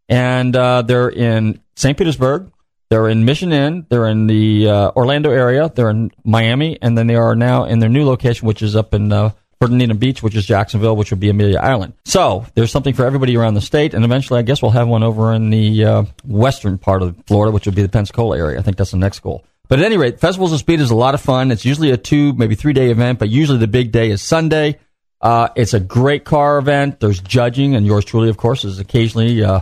And 0.09 0.57
uh, 0.57 0.81
they're 0.83 1.11
in 1.11 1.61
St. 1.77 1.99
Petersburg, 1.99 2.51
they're 2.91 3.09
in 3.09 3.25
Mission 3.25 3.53
Inn, 3.53 3.87
they're 3.89 4.07
in 4.07 4.27
the 4.27 4.69
uh, 4.69 4.91
Orlando 4.97 5.31
area, 5.31 5.71
they're 5.75 5.91
in 5.91 6.11
Miami, 6.25 6.79
and 6.81 6.97
then 6.97 7.07
they 7.07 7.17
are 7.17 7.37
now 7.37 7.65
in 7.65 7.79
their 7.79 7.89
new 7.89 8.05
location, 8.05 8.47
which 8.47 8.63
is 8.63 8.75
up 8.75 8.95
in 8.95 9.13
uh, 9.13 9.31
Fernandina 9.61 9.95
Beach, 9.95 10.23
which 10.23 10.35
is 10.35 10.47
Jacksonville, 10.47 10.97
which 10.97 11.11
would 11.11 11.21
be 11.21 11.29
Amelia 11.29 11.59
Island. 11.59 11.95
So 12.05 12.47
there's 12.55 12.71
something 12.71 12.95
for 12.95 13.05
everybody 13.05 13.37
around 13.37 13.55
the 13.55 13.61
state, 13.61 13.93
and 13.95 14.05
eventually, 14.05 14.39
I 14.39 14.43
guess 14.43 14.63
we'll 14.63 14.71
have 14.71 14.89
one 14.89 15.03
over 15.03 15.33
in 15.35 15.51
the 15.51 15.85
uh, 15.85 16.05
western 16.25 16.79
part 16.79 17.03
of 17.03 17.17
Florida, 17.27 17.53
which 17.53 17.67
would 17.67 17.75
be 17.75 17.83
the 17.83 17.89
Pensacola 17.89 18.39
area. 18.39 18.59
I 18.59 18.63
think 18.63 18.77
that's 18.77 18.93
the 18.93 18.99
next 18.99 19.21
goal. 19.21 19.45
But 19.69 19.81
at 19.81 19.85
any 19.85 19.99
rate, 19.99 20.19
Festivals 20.19 20.53
of 20.53 20.61
Speed 20.61 20.81
is 20.81 20.91
a 20.91 20.95
lot 20.95 21.15
of 21.15 21.21
fun. 21.21 21.51
It's 21.51 21.65
usually 21.65 21.91
a 21.91 21.99
two, 21.99 22.33
maybe 22.35 22.55
three 22.55 22.73
day 22.73 22.91
event, 22.91 23.19
but 23.19 23.29
usually 23.29 23.59
the 23.59 23.69
big 23.69 23.93
day 23.93 24.11
is 24.11 24.23
Sunday. 24.23 24.79
Uh, 25.21 25.49
it's 25.57 25.75
a 25.75 25.81
great 25.81 26.25
car 26.25 26.59
event. 26.59 27.01
There's 27.01 27.21
judging, 27.21 27.75
and 27.75 27.85
yours 27.85 28.05
truly, 28.05 28.31
of 28.31 28.37
course, 28.37 28.65
is 28.65 28.79
occasionally 28.79 29.43
uh, 29.45 29.61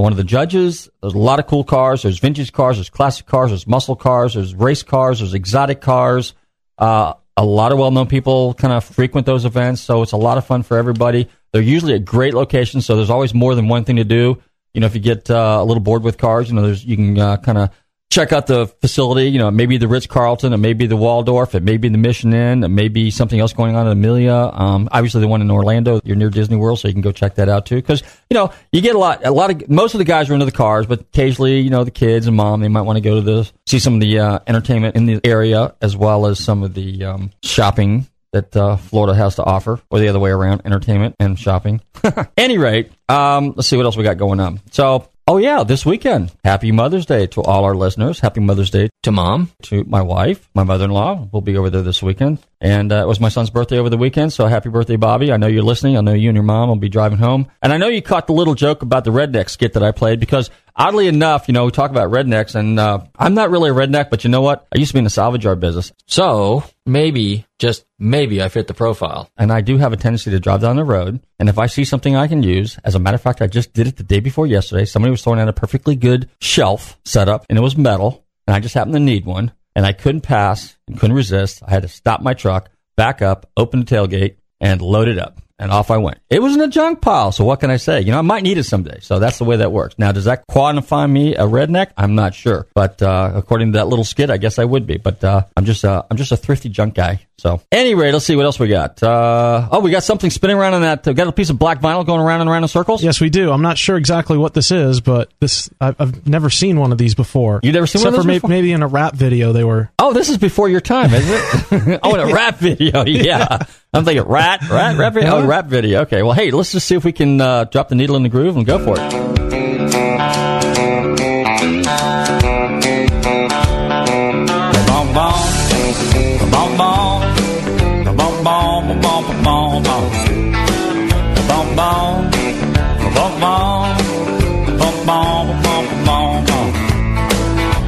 one 0.00 0.12
of 0.12 0.16
the 0.16 0.24
judges. 0.24 0.88
There's 1.00 1.14
a 1.14 1.18
lot 1.18 1.38
of 1.38 1.46
cool 1.46 1.64
cars. 1.64 2.02
There's 2.02 2.18
vintage 2.18 2.52
cars. 2.52 2.76
There's 2.76 2.90
classic 2.90 3.26
cars. 3.26 3.50
There's 3.50 3.66
muscle 3.66 3.96
cars. 3.96 4.34
There's 4.34 4.54
race 4.54 4.82
cars. 4.82 5.20
There's 5.20 5.34
exotic 5.34 5.80
cars. 5.80 6.34
Uh, 6.78 7.14
a 7.36 7.44
lot 7.44 7.72
of 7.72 7.78
well-known 7.78 8.06
people 8.06 8.54
kind 8.54 8.72
of 8.72 8.84
frequent 8.84 9.26
those 9.26 9.44
events, 9.44 9.80
so 9.80 10.02
it's 10.02 10.12
a 10.12 10.16
lot 10.16 10.36
of 10.36 10.46
fun 10.46 10.62
for 10.62 10.76
everybody. 10.76 11.28
They're 11.52 11.62
usually 11.62 11.94
at 11.94 12.04
great 12.04 12.34
locations, 12.34 12.84
so 12.84 12.96
there's 12.96 13.10
always 13.10 13.32
more 13.32 13.54
than 13.54 13.68
one 13.68 13.84
thing 13.84 13.96
to 13.96 14.04
do. 14.04 14.42
You 14.74 14.80
know, 14.80 14.86
if 14.86 14.94
you 14.94 15.00
get 15.00 15.30
uh, 15.30 15.58
a 15.60 15.64
little 15.64 15.82
bored 15.82 16.02
with 16.02 16.18
cars, 16.18 16.48
you 16.48 16.54
know, 16.54 16.62
there's 16.62 16.84
you 16.84 16.96
can 16.96 17.18
uh, 17.18 17.36
kind 17.38 17.58
of 17.58 17.70
check 18.10 18.32
out 18.32 18.46
the 18.46 18.66
facility. 18.66 19.30
You 19.30 19.38
know, 19.38 19.50
maybe 19.50 19.78
the 19.78 19.88
Ritz 19.88 20.06
Carlton, 20.06 20.52
it 20.52 20.56
maybe 20.58 20.86
the 20.86 20.96
Waldorf, 20.96 21.54
it 21.54 21.62
may 21.62 21.76
be 21.76 21.88
the 21.88 21.98
Mission 21.98 22.34
Inn, 22.34 22.64
it 22.64 22.68
may 22.68 22.88
be 22.88 23.10
something 23.10 23.38
else 23.38 23.52
going 23.52 23.76
on 23.76 23.86
in 23.86 23.92
Amelia. 23.92 24.50
Um, 24.52 24.88
obviously, 24.92 25.20
the 25.20 25.28
one 25.28 25.40
in 25.40 25.50
Orlando, 25.50 26.00
you're 26.04 26.16
near 26.16 26.30
Disney 26.30 26.56
World, 26.56 26.80
so 26.80 26.88
you 26.88 26.94
can 26.94 27.02
go 27.02 27.12
check 27.12 27.36
that 27.36 27.48
out 27.48 27.66
too. 27.66 27.76
Because 27.76 28.02
you 28.28 28.34
know, 28.34 28.52
you 28.72 28.80
get 28.80 28.94
a 28.94 28.98
lot, 28.98 29.24
a 29.24 29.30
lot 29.30 29.50
of 29.50 29.68
most 29.70 29.94
of 29.94 29.98
the 29.98 30.04
guys 30.04 30.28
are 30.28 30.34
into 30.34 30.46
the 30.46 30.52
cars, 30.52 30.86
but 30.86 31.00
occasionally, 31.00 31.60
you 31.60 31.70
know, 31.70 31.84
the 31.84 31.90
kids 31.90 32.26
and 32.26 32.36
mom, 32.36 32.60
they 32.60 32.68
might 32.68 32.82
want 32.82 32.96
to 32.96 33.00
go 33.00 33.14
to 33.16 33.22
the 33.22 33.50
see 33.66 33.78
some 33.78 33.94
of 33.94 34.00
the 34.00 34.18
uh, 34.18 34.38
entertainment 34.46 34.96
in 34.96 35.06
the 35.06 35.20
area 35.24 35.74
as 35.80 35.96
well 35.96 36.26
as 36.26 36.38
some 36.38 36.62
of 36.62 36.74
the 36.74 37.04
um, 37.04 37.30
shopping 37.42 38.06
that 38.32 38.56
uh, 38.56 38.76
Florida 38.76 39.14
has 39.14 39.36
to 39.36 39.44
offer, 39.44 39.80
or 39.90 39.98
the 39.98 40.08
other 40.08 40.20
way 40.20 40.30
around, 40.30 40.62
entertainment 40.64 41.16
and 41.18 41.38
shopping. 41.38 41.80
Any 42.36 42.58
rate, 42.58 42.90
um, 43.08 43.54
let's 43.56 43.68
see 43.68 43.76
what 43.76 43.86
else 43.86 43.96
we 43.96 44.04
got 44.04 44.18
going 44.18 44.40
on. 44.40 44.60
So, 44.70 45.08
oh 45.30 45.36
yeah, 45.36 45.62
this 45.62 45.86
weekend, 45.86 46.32
Happy 46.44 46.72
Mother's 46.72 47.06
Day 47.06 47.28
to 47.28 47.40
all 47.42 47.64
our 47.64 47.76
listeners. 47.76 48.18
Happy 48.18 48.40
Mother's 48.40 48.68
Day 48.68 48.90
To 49.04 49.12
mom? 49.12 49.52
to 49.62 49.84
my 49.84 50.02
wife, 50.02 50.48
my 50.54 50.64
mother-in-law. 50.64 51.28
We'll 51.30 51.40
be 51.40 51.56
over 51.56 51.70
there 51.70 51.82
this 51.82 52.02
weekend, 52.02 52.38
and 52.60 52.90
uh, 52.90 52.96
it 52.96 53.06
was 53.06 53.20
my 53.20 53.28
son's 53.28 53.48
birthday 53.48 53.78
over 53.78 53.88
the 53.88 53.96
weekend. 53.96 54.32
So 54.32 54.46
happy 54.46 54.70
birthday, 54.70 54.96
Bobby! 54.96 55.30
I 55.32 55.36
know 55.36 55.46
you're 55.46 55.62
listening. 55.62 55.96
I 55.96 56.00
know 56.00 56.14
you 56.14 56.30
and 56.30 56.36
your 56.36 56.42
mom 56.42 56.68
will 56.68 56.76
be 56.76 56.88
driving 56.88 57.18
home, 57.18 57.46
and 57.62 57.72
I 57.72 57.76
know 57.76 57.86
you 57.86 58.02
caught 58.02 58.26
the 58.26 58.32
little 58.32 58.56
joke 58.56 58.82
about 58.82 59.04
the 59.04 59.12
redneck 59.12 59.48
skit 59.48 59.74
that 59.74 59.84
I 59.84 59.92
played 59.92 60.18
because. 60.18 60.50
Oddly 60.80 61.08
enough, 61.08 61.46
you 61.46 61.52
know, 61.52 61.66
we 61.66 61.72
talk 61.72 61.90
about 61.90 62.10
rednecks, 62.10 62.54
and 62.54 62.80
uh, 62.80 63.00
I'm 63.14 63.34
not 63.34 63.50
really 63.50 63.68
a 63.68 63.74
redneck, 63.74 64.08
but 64.08 64.24
you 64.24 64.30
know 64.30 64.40
what? 64.40 64.66
I 64.74 64.78
used 64.78 64.92
to 64.92 64.94
be 64.94 64.98
in 65.00 65.04
the 65.04 65.10
salvage 65.10 65.44
yard 65.44 65.60
business, 65.60 65.92
So 66.06 66.64
maybe, 66.86 67.44
just 67.58 67.84
maybe, 67.98 68.42
I 68.42 68.48
fit 68.48 68.66
the 68.66 68.72
profile. 68.72 69.30
and 69.36 69.52
I 69.52 69.60
do 69.60 69.76
have 69.76 69.92
a 69.92 69.98
tendency 69.98 70.30
to 70.30 70.40
drive 70.40 70.62
down 70.62 70.76
the 70.76 70.84
road. 70.84 71.20
And 71.38 71.50
if 71.50 71.58
I 71.58 71.66
see 71.66 71.84
something 71.84 72.16
I 72.16 72.28
can 72.28 72.42
use, 72.42 72.78
as 72.82 72.94
a 72.94 72.98
matter 72.98 73.16
of 73.16 73.20
fact, 73.20 73.42
I 73.42 73.46
just 73.46 73.74
did 73.74 73.88
it 73.88 73.98
the 73.98 74.02
day 74.04 74.20
before 74.20 74.46
yesterday. 74.46 74.86
Somebody 74.86 75.10
was 75.10 75.22
throwing 75.22 75.38
out 75.38 75.48
a 75.50 75.52
perfectly 75.52 75.96
good 75.96 76.30
shelf 76.40 76.98
setup, 77.04 77.44
and 77.50 77.58
it 77.58 77.62
was 77.62 77.76
metal, 77.76 78.24
and 78.46 78.56
I 78.56 78.60
just 78.60 78.74
happened 78.74 78.94
to 78.94 79.00
need 79.00 79.26
one, 79.26 79.52
and 79.76 79.84
I 79.84 79.92
couldn't 79.92 80.22
pass 80.22 80.78
and 80.88 80.98
couldn't 80.98 81.14
resist. 81.14 81.62
I 81.62 81.72
had 81.72 81.82
to 81.82 81.88
stop 81.88 82.22
my 82.22 82.32
truck, 82.32 82.70
back 82.96 83.20
up, 83.20 83.50
open 83.54 83.80
the 83.80 83.84
tailgate, 83.84 84.36
and 84.62 84.80
load 84.80 85.08
it 85.08 85.18
up. 85.18 85.42
And 85.60 85.70
off 85.70 85.90
I 85.90 85.98
went. 85.98 86.18
It 86.30 86.40
was 86.40 86.54
in 86.54 86.60
a 86.62 86.68
junk 86.68 87.00
pile, 87.02 87.32
so 87.32 87.44
what 87.44 87.60
can 87.60 87.70
I 87.70 87.76
say? 87.76 88.00
You 88.00 88.12
know, 88.12 88.18
I 88.18 88.22
might 88.22 88.42
need 88.42 88.56
it 88.58 88.64
someday. 88.64 88.98
So 89.00 89.18
that's 89.18 89.38
the 89.38 89.44
way 89.44 89.56
that 89.56 89.70
works. 89.70 89.94
Now, 89.98 90.10
does 90.10 90.24
that 90.24 90.46
qualify 90.48 91.06
me 91.06 91.34
a 91.34 91.42
redneck? 91.44 91.92
I'm 91.96 92.14
not 92.14 92.34
sure, 92.34 92.66
but 92.74 93.02
uh, 93.02 93.32
according 93.34 93.72
to 93.72 93.78
that 93.78 93.88
little 93.88 94.04
skit, 94.04 94.30
I 94.30 94.38
guess 94.38 94.58
I 94.58 94.64
would 94.64 94.86
be. 94.86 94.96
But 94.96 95.22
uh, 95.22 95.42
I'm 95.56 95.66
just 95.66 95.84
uh, 95.84 96.02
I'm 96.10 96.16
just 96.16 96.32
a 96.32 96.36
thrifty 96.36 96.68
junk 96.70 96.94
guy. 96.94 97.26
So 97.38 97.62
anyway, 97.72 98.12
let's 98.12 98.26
see 98.26 98.36
what 98.36 98.44
else 98.44 98.58
we 98.58 98.68
got. 98.68 99.02
Uh, 99.02 99.68
oh, 99.70 99.80
we 99.80 99.90
got 99.90 100.02
something 100.02 100.30
spinning 100.30 100.56
around 100.56 100.74
on 100.74 100.82
that. 100.82 101.06
Uh, 101.06 101.12
got 101.12 101.26
a 101.26 101.32
piece 101.32 101.48
of 101.50 101.58
black 101.58 101.80
vinyl 101.80 102.04
going 102.04 102.20
around 102.20 102.40
and 102.42 102.50
around 102.50 102.64
in 102.64 102.68
circles. 102.68 103.02
Yes, 103.02 103.20
we 103.20 103.30
do. 103.30 103.50
I'm 103.50 103.62
not 103.62 103.78
sure 103.78 103.96
exactly 103.96 104.36
what 104.36 104.52
this 104.54 104.70
is, 104.70 105.00
but 105.00 105.32
this 105.40 105.70
I've, 105.80 105.98
I've 106.00 106.26
never 106.26 106.50
seen 106.50 106.78
one 106.78 106.92
of 106.92 106.98
these 106.98 107.14
before. 107.14 107.60
You've 107.62 107.74
never 107.74 107.86
seen 107.86 108.00
one 108.00 108.08
Except 108.08 108.18
of 108.18 108.24
for 108.24 108.32
those 108.32 108.42
may- 108.42 108.48
maybe 108.56 108.72
in 108.72 108.82
a 108.82 108.88
rap 108.88 109.14
video 109.14 109.52
they 109.52 109.64
were. 109.64 109.90
Oh, 109.98 110.12
this 110.12 110.28
is 110.28 110.38
before 110.38 110.68
your 110.68 110.80
time, 110.80 111.12
isn't 111.12 111.72
it? 111.88 112.00
oh, 112.02 112.14
in 112.14 112.30
a 112.30 112.34
rap 112.34 112.56
video. 112.56 113.04
Yeah. 113.10 113.58
I'm 113.92 114.04
thinking 114.04 114.24
rat, 114.26 114.60
rat, 114.70 114.96
rap 114.96 115.14
video. 115.14 115.30
Oh, 115.36 115.46
rap 115.46 115.66
video. 115.66 116.02
Okay. 116.02 116.22
Well, 116.22 116.32
hey, 116.32 116.50
let's 116.52 116.72
just 116.72 116.86
see 116.86 116.94
if 116.94 117.04
we 117.04 117.12
can 117.12 117.40
uh, 117.40 117.64
drop 117.64 117.88
the 117.88 117.96
needle 117.96 118.16
in 118.16 118.22
the 118.22 118.28
groove 118.28 118.56
and 118.56 118.64
go 118.64 118.78
for 118.78 118.94
it. 118.96 119.30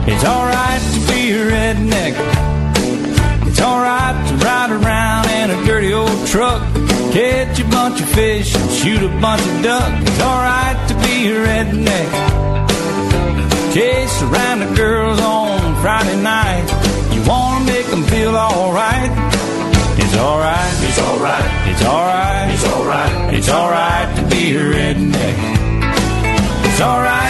It's 0.04 0.24
alright 0.24 0.82
to 0.82 1.00
be 1.12 1.30
a 1.30 1.46
redneck. 1.46 2.14
It's 3.46 3.60
alright 3.60 4.28
to 4.28 4.34
ride 4.44 4.70
around 4.72 5.30
in 5.30 5.50
a 5.50 5.64
truck, 6.26 6.62
catch 7.12 7.60
a 7.60 7.64
bunch 7.64 8.00
of 8.00 8.08
fish 8.10 8.54
and 8.54 8.70
shoot 8.70 9.02
a 9.02 9.08
bunch 9.20 9.42
of 9.42 9.62
duck. 9.62 10.02
It's 10.02 10.20
alright 10.20 10.88
to 10.88 10.94
be 11.04 11.28
a 11.28 11.36
redneck. 11.46 12.10
Chase 13.74 14.22
around 14.22 14.60
the 14.60 14.74
girls 14.74 15.20
on 15.20 15.80
Friday 15.80 16.20
night. 16.22 16.66
You 17.12 17.22
wanna 17.26 17.64
make 17.64 17.86
them 17.86 18.02
feel 18.04 18.36
alright. 18.36 19.10
It's 19.98 20.16
alright. 20.16 20.74
It's 20.88 20.98
alright. 20.98 21.68
It's 21.68 21.84
alright. 21.84 22.50
It's 22.54 22.66
alright. 22.66 23.34
It's 23.34 23.48
alright 23.48 24.16
to 24.16 24.22
be 24.28 24.56
a 24.56 24.60
redneck. 24.60 25.38
It's 26.66 26.80
alright 26.80 27.21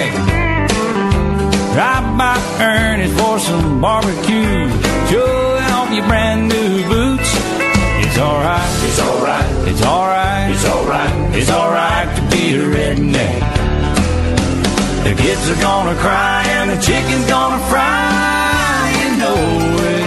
redneck. 0.00 1.72
Drive 1.74 2.18
by 2.18 2.36
Ernest 2.60 3.18
for 3.18 3.38
some 3.38 3.80
barbecue. 3.80 4.68
Showing 5.08 5.70
off 5.76 5.92
your 5.92 6.06
brand 6.06 6.48
new 6.48 6.88
boots. 6.88 7.30
It's 8.04 8.18
alright. 8.18 8.70
It's 8.86 9.00
alright. 9.00 9.68
It's 9.68 9.82
alright. 9.82 10.50
It's 10.50 10.64
alright. 10.64 11.36
It's 11.36 11.50
alright 11.50 12.16
to 12.16 12.22
be 12.36 12.54
a 12.54 12.62
redneck. 12.62 13.40
The 15.04 15.14
kids 15.14 15.48
are 15.50 15.60
gonna 15.62 15.96
cry 15.98 16.44
and 16.46 16.70
the 16.70 16.80
chicken's 16.80 17.26
gonna 17.26 17.58
fry. 17.70 18.92
You 19.00 19.10
know 19.22 19.40
it. 19.94 20.06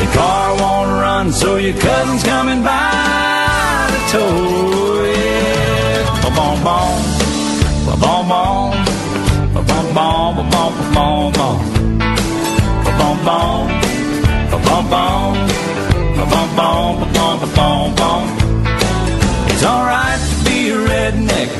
The 0.00 0.08
car 0.16 0.54
won't 0.60 0.90
run, 1.00 1.32
so 1.32 1.56
your 1.56 1.78
cousin's 1.78 2.22
coming 2.24 2.62
by 2.62 3.88
to 3.92 4.12
tow 4.12 5.04
it. 5.06 5.32
Ba-bom, 7.92 8.26
bom. 8.26 8.70
Ba-bom, 9.52 9.94
bom. 9.94 10.36
Ba-bom, 10.36 10.72
bom, 10.94 11.32
bom. 11.32 11.58
Ba-bom, 12.84 13.16
bom. 13.26 13.68
Ba-bom, 14.50 14.84
bom. 14.88 15.34
Ba-bom, 16.16 16.56
bom, 16.56 17.00
ba-bom, 17.00 17.40
ba-bom, 17.40 17.94
bom. 17.94 18.22
It's 19.50 19.62
alright 19.62 20.18
to 20.18 20.44
be 20.48 20.70
a 20.70 20.76
redneck. 20.76 21.50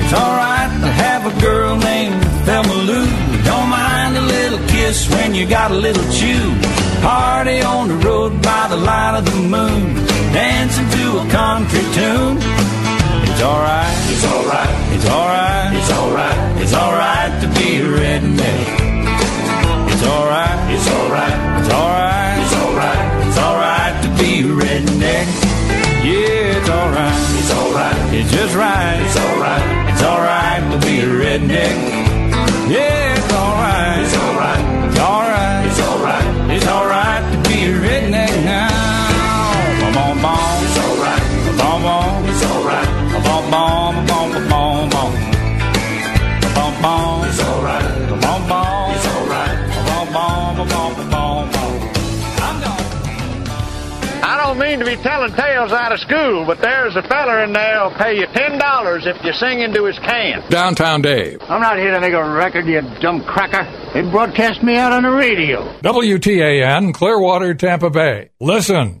It's 0.00 0.14
alright 0.14 0.70
to 0.80 0.88
have 1.04 1.26
a 1.26 1.40
girl 1.42 1.76
named 1.76 2.16
Thelma 2.46 2.72
Lou. 2.72 3.06
Don't 3.44 3.68
mind 3.68 4.16
a 4.16 4.22
little 4.22 4.66
kiss 4.68 5.10
when 5.10 5.34
you 5.34 5.46
got 5.46 5.70
a 5.72 5.74
little 5.74 6.10
chew. 6.10 6.56
Party 7.02 7.60
on 7.60 7.88
the 7.88 7.96
road 7.96 8.40
by 8.40 8.66
the 8.68 8.78
light 8.78 9.18
of 9.18 9.26
the 9.26 9.36
moon. 9.36 9.94
Dancing 10.32 10.88
to 10.88 11.18
a 11.18 11.28
country 11.28 11.82
tune. 11.92 12.61
It's 13.42 13.50
alright. 13.50 13.98
It's 14.06 14.24
alright. 14.24 14.94
It's 14.94 15.08
alright. 15.10 15.74
It's 15.74 15.90
alright. 15.90 16.62
It's 16.62 16.74
alright 16.74 17.42
to 17.42 17.48
be 17.58 17.82
a 17.82 17.86
redneck. 17.90 18.68
It's 19.90 20.04
alright. 20.06 20.70
It's 20.70 20.86
alright. 20.86 21.58
It's 21.58 21.74
alright. 21.74 22.38
It's 22.38 22.54
alright. 22.54 23.26
It's 23.26 23.38
alright 23.38 23.94
to 24.04 24.08
be 24.22 24.42
a 24.42 24.52
redneck. 24.62 25.26
Yeah, 26.06 26.54
it's 26.54 26.70
alright. 26.70 27.18
It's 27.34 27.50
alright. 27.50 28.14
It's 28.14 28.30
just 28.30 28.54
right. 28.54 29.02
It's 29.02 29.16
alright. 29.18 29.90
It's 29.90 30.02
alright 30.04 30.62
to 30.70 30.86
be 30.86 31.00
a 31.00 31.06
redneck. 31.06 31.76
Yeah, 32.70 33.16
it's 33.18 33.32
alright. 33.32 34.04
It's 34.04 34.16
alright. 34.22 34.86
It's 34.86 35.00
alright. 35.00 35.66
It's 35.66 35.80
alright. 35.80 36.50
It's 36.52 36.66
alright 36.68 37.41
Bom 43.52 44.06
bom 44.06 44.32
bom 44.32 44.48
bom 44.48 44.88
bom 44.88 44.88
bom. 44.88 45.12
Bom 46.54 46.82
bom. 46.82 47.24
It's 47.28 47.38
alright. 47.38 48.08
Bom 48.08 48.48
bom. 48.48 48.94
It's 48.94 49.06
alright. 49.06 49.58
Bom 49.86 50.12
bom 50.14 50.56
bom 50.56 50.68
bom 50.68 51.10
bom 51.10 51.50
bom. 51.52 51.80
I'm 52.38 52.60
gone. 52.62 54.24
I 54.24 54.42
don't 54.42 54.58
mean 54.58 54.78
to 54.78 54.86
be 54.86 54.96
telling 55.02 55.34
tales 55.34 55.70
out 55.72 55.92
of 55.92 56.00
school, 56.00 56.46
but 56.46 56.62
there's 56.62 56.96
a 56.96 57.02
feller 57.02 57.44
in 57.44 57.52
there 57.52 57.80
who'll 57.80 57.98
pay 57.98 58.16
you 58.18 58.26
ten 58.32 58.58
dollars 58.58 59.04
if 59.06 59.22
you 59.22 59.34
sing 59.34 59.60
into 59.60 59.84
his 59.84 59.98
can. 59.98 60.42
Downtown 60.48 61.02
Dave. 61.02 61.42
I'm 61.42 61.60
not 61.60 61.76
here 61.76 61.90
to 61.92 62.00
make 62.00 62.14
a 62.14 62.24
record, 62.32 62.64
you 62.64 62.80
dumb 63.02 63.22
cracker. 63.22 63.68
They 63.92 64.00
broadcast 64.10 64.62
me 64.62 64.76
out 64.76 64.92
on 64.92 65.02
the 65.02 65.10
radio. 65.10 65.78
WTAN, 65.82 66.94
Clearwater, 66.94 67.52
Tampa 67.52 67.90
Bay. 67.90 68.30
Listen. 68.40 69.00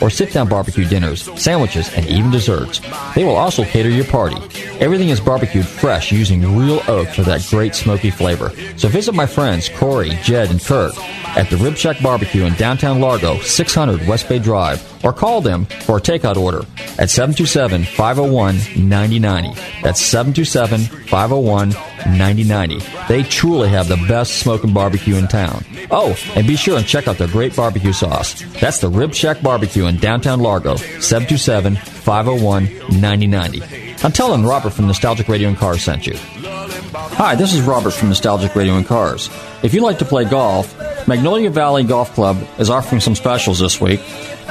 or 0.00 0.10
sit 0.10 0.32
down 0.32 0.48
barbecue 0.48 0.84
dinners, 0.84 1.28
sandwiches, 1.40 1.92
and 1.94 2.06
even 2.06 2.30
desserts. 2.30 2.80
They 3.14 3.24
will 3.24 3.36
also 3.36 3.64
cater 3.64 3.90
your 3.90 4.04
party. 4.04 4.36
Everything 4.80 5.08
is 5.08 5.20
barbecued 5.20 5.66
fresh 5.66 6.12
using 6.12 6.56
real 6.56 6.82
oak 6.88 7.08
for 7.08 7.22
that 7.22 7.46
great 7.50 7.74
smoky 7.74 8.10
flavor. 8.10 8.50
So 8.76 8.88
visit 8.88 9.14
my 9.14 9.26
friends 9.26 9.68
Corey, 9.68 10.10
Jed, 10.22 10.50
and 10.50 10.62
Kurt 10.62 10.92
at 11.36 11.50
the 11.50 11.56
Rib 11.56 11.76
Shack 11.76 12.02
Barbecue 12.02 12.44
in 12.44 12.54
downtown 12.54 13.00
Largo, 13.00 13.38
600 13.40 14.06
West 14.06 14.28
Bay 14.28 14.38
Drive, 14.38 14.82
or 15.04 15.12
call 15.12 15.40
them 15.40 15.66
for 15.66 15.98
a 15.98 16.00
takeout 16.00 16.36
order 16.36 16.62
at 16.98 17.10
727 17.10 17.84
501 17.84 18.56
9090. 18.88 19.60
That's 19.82 20.00
727 20.00 20.80
501 21.06 21.70
9090. 22.18 22.78
They 23.08 23.22
truly 23.22 23.68
have 23.68 23.88
the 23.88 23.96
best 24.08 24.38
smoking 24.38 24.72
barbecue 24.72 25.16
in 25.16 25.28
town. 25.28 25.64
Oh, 25.90 26.16
and 26.34 26.46
be 26.46 26.56
sure 26.56 26.78
and 26.78 26.86
check 26.86 27.06
out 27.08 27.18
their 27.18 27.28
great 27.28 27.54
barbecue 27.54 27.92
sauce. 27.92 28.42
That's 28.60 28.78
the 28.78 28.88
Rib 28.88 29.14
Shack 29.14 29.42
Barbecue 29.42 29.85
in 29.86 29.96
downtown 29.96 30.40
Largo, 30.40 30.76
727 30.76 31.76
501 31.76 32.64
9090. 33.00 33.94
I'm 34.04 34.12
telling 34.12 34.44
Robert 34.44 34.70
from 34.70 34.86
Nostalgic 34.86 35.28
Radio 35.28 35.48
and 35.48 35.56
Cars 35.56 35.82
sent 35.82 36.06
you. 36.06 36.16
Hi, 36.16 37.34
this 37.34 37.54
is 37.54 37.62
Robert 37.62 37.92
from 37.92 38.08
Nostalgic 38.08 38.54
Radio 38.54 38.74
and 38.74 38.86
Cars. 38.86 39.30
If 39.62 39.72
you 39.74 39.80
like 39.80 39.98
to 39.98 40.04
play 40.04 40.24
golf, 40.24 40.76
Magnolia 41.08 41.50
Valley 41.50 41.82
Golf 41.84 42.12
Club 42.14 42.36
is 42.58 42.68
offering 42.68 43.00
some 43.00 43.14
specials 43.14 43.58
this 43.58 43.80
week. 43.80 44.00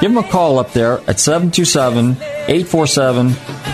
Give 0.00 0.12
them 0.12 0.18
a 0.18 0.28
call 0.28 0.58
up 0.58 0.72
there 0.72 1.00
at 1.08 1.20
727 1.20 2.16
847 2.20 3.28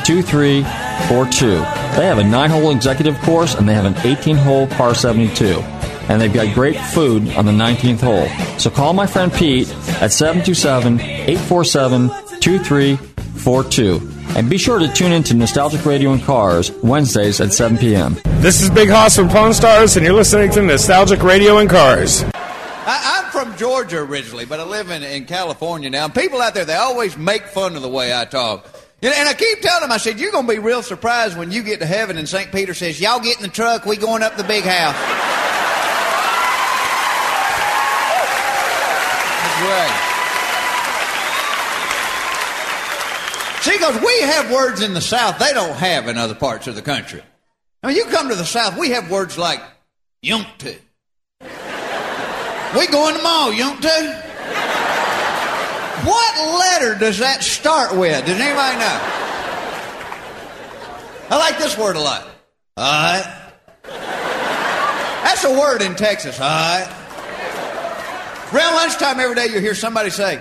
2342. 0.05 1.47
They 1.49 2.07
have 2.07 2.19
a 2.19 2.25
9 2.25 2.51
hole 2.51 2.71
executive 2.71 3.19
course 3.21 3.55
and 3.55 3.69
they 3.69 3.75
have 3.75 3.87
an 3.87 3.97
18 4.07 4.37
hole 4.37 4.67
par 4.67 4.95
72. 4.95 5.63
And 6.13 6.21
they've 6.21 6.31
got 6.31 6.55
great 6.55 6.77
food 6.77 7.27
on 7.37 7.47
the 7.47 7.53
19th 7.53 8.01
hole. 8.01 8.59
So 8.59 8.69
call 8.69 8.93
my 8.93 9.07
friend 9.07 9.33
Pete 9.33 9.71
at 10.03 10.13
727 10.13 11.01
847 11.01 12.11
2342. 12.39 14.11
And 14.37 14.51
be 14.51 14.59
sure 14.59 14.79
to 14.79 14.93
tune 14.93 15.13
in 15.13 15.23
to 15.23 15.33
Nostalgic 15.33 15.87
Radio 15.87 16.13
and 16.13 16.23
Cars 16.23 16.71
Wednesdays 16.83 17.41
at 17.41 17.55
7 17.55 17.79
p.m. 17.79 18.19
This 18.43 18.61
is 18.61 18.69
Big 18.69 18.91
Hoss 18.91 19.17
from 19.17 19.31
Pawn 19.31 19.55
Stars, 19.55 19.97
and 19.97 20.05
you're 20.05 20.15
listening 20.15 20.51
to 20.51 20.61
Nostalgic 20.61 21.23
Radio 21.23 21.57
and 21.57 21.71
Cars. 21.71 22.23
I, 22.35 23.23
I'm 23.25 23.31
from 23.31 23.57
Georgia 23.57 24.01
originally, 24.01 24.45
but 24.45 24.61
I 24.61 24.65
live 24.65 24.91
in, 24.91 25.03
in 25.03 25.25
California 25.25 25.89
now. 25.89 26.05
And 26.05 26.15
people 26.15 26.43
out 26.43 26.53
there, 26.53 26.67
they 26.67 26.75
always 26.75 27.17
make 27.17 27.47
fun 27.47 27.75
of 27.75 27.81
the 27.81 27.89
way 27.89 28.15
I 28.15 28.27
talk. 28.27 28.67
And 29.01 29.15
and 29.15 29.27
I 29.31 29.33
keep 29.33 29.63
telling 29.63 29.81
them, 29.81 29.93
I 29.93 29.97
said, 29.97 30.21
you're 30.21 30.31
going 30.31 30.47
to 30.47 30.53
be 30.53 30.59
real 30.59 30.83
surprised 30.83 31.39
when 31.39 31.51
you 31.51 31.63
get 31.63 31.81
to 31.81 31.87
heaven 31.87 32.19
and 32.19 32.29
St. 32.29 32.53
Peter 32.53 32.75
says, 32.75 33.01
y'all 33.01 33.19
get 33.19 33.39
in 33.39 33.43
the 33.43 33.49
truck, 33.49 33.87
we 33.87 33.97
going 33.97 34.23
up 34.23 34.37
the 34.37 34.45
big 34.45 34.65
house. 34.65 35.32
Right. 39.73 40.09
See, 43.63 43.73
because 43.73 44.01
we 44.03 44.21
have 44.23 44.51
words 44.51 44.83
in 44.83 44.93
the 44.93 45.01
South 45.01 45.39
they 45.39 45.53
don't 45.55 45.77
have 45.77 46.09
in 46.09 46.19
other 46.19 46.35
parts 46.35 46.67
of 46.67 46.75
the 46.75 46.83
country. 46.83 47.23
I 47.83 47.87
mean, 47.87 47.97
you 47.97 48.05
come 48.07 48.29
to 48.29 48.35
the 48.35 48.45
South, 48.45 48.77
we 48.77 48.91
have 48.91 49.11
words 49.11 49.39
like 49.39 49.63
yunktu. 50.23 50.77
We 51.41 52.87
going 52.89 53.17
tomorrow, 53.17 53.53
yunktu. 53.53 54.23
What 56.05 56.59
letter 56.59 56.99
does 56.99 57.19
that 57.19 57.43
start 57.43 57.97
with? 57.97 58.27
Does 58.27 58.41
anybody 58.41 58.79
know? 58.79 59.01
I 61.31 61.39
like 61.39 61.59
this 61.59 61.79
word 61.79 61.97
a 61.97 62.01
lot. 62.01 62.29
All 62.77 62.93
right. 62.93 63.53
That's 63.85 65.45
a 65.45 65.59
word 65.59 65.81
in 65.81 65.95
Texas, 65.95 66.39
all 66.39 66.47
right. 66.47 67.02
Around 68.53 68.75
lunchtime 68.75 69.19
every 69.19 69.35
day, 69.35 69.47
you 69.47 69.61
hear 69.61 69.75
somebody 69.75 70.11
say, 70.11 70.39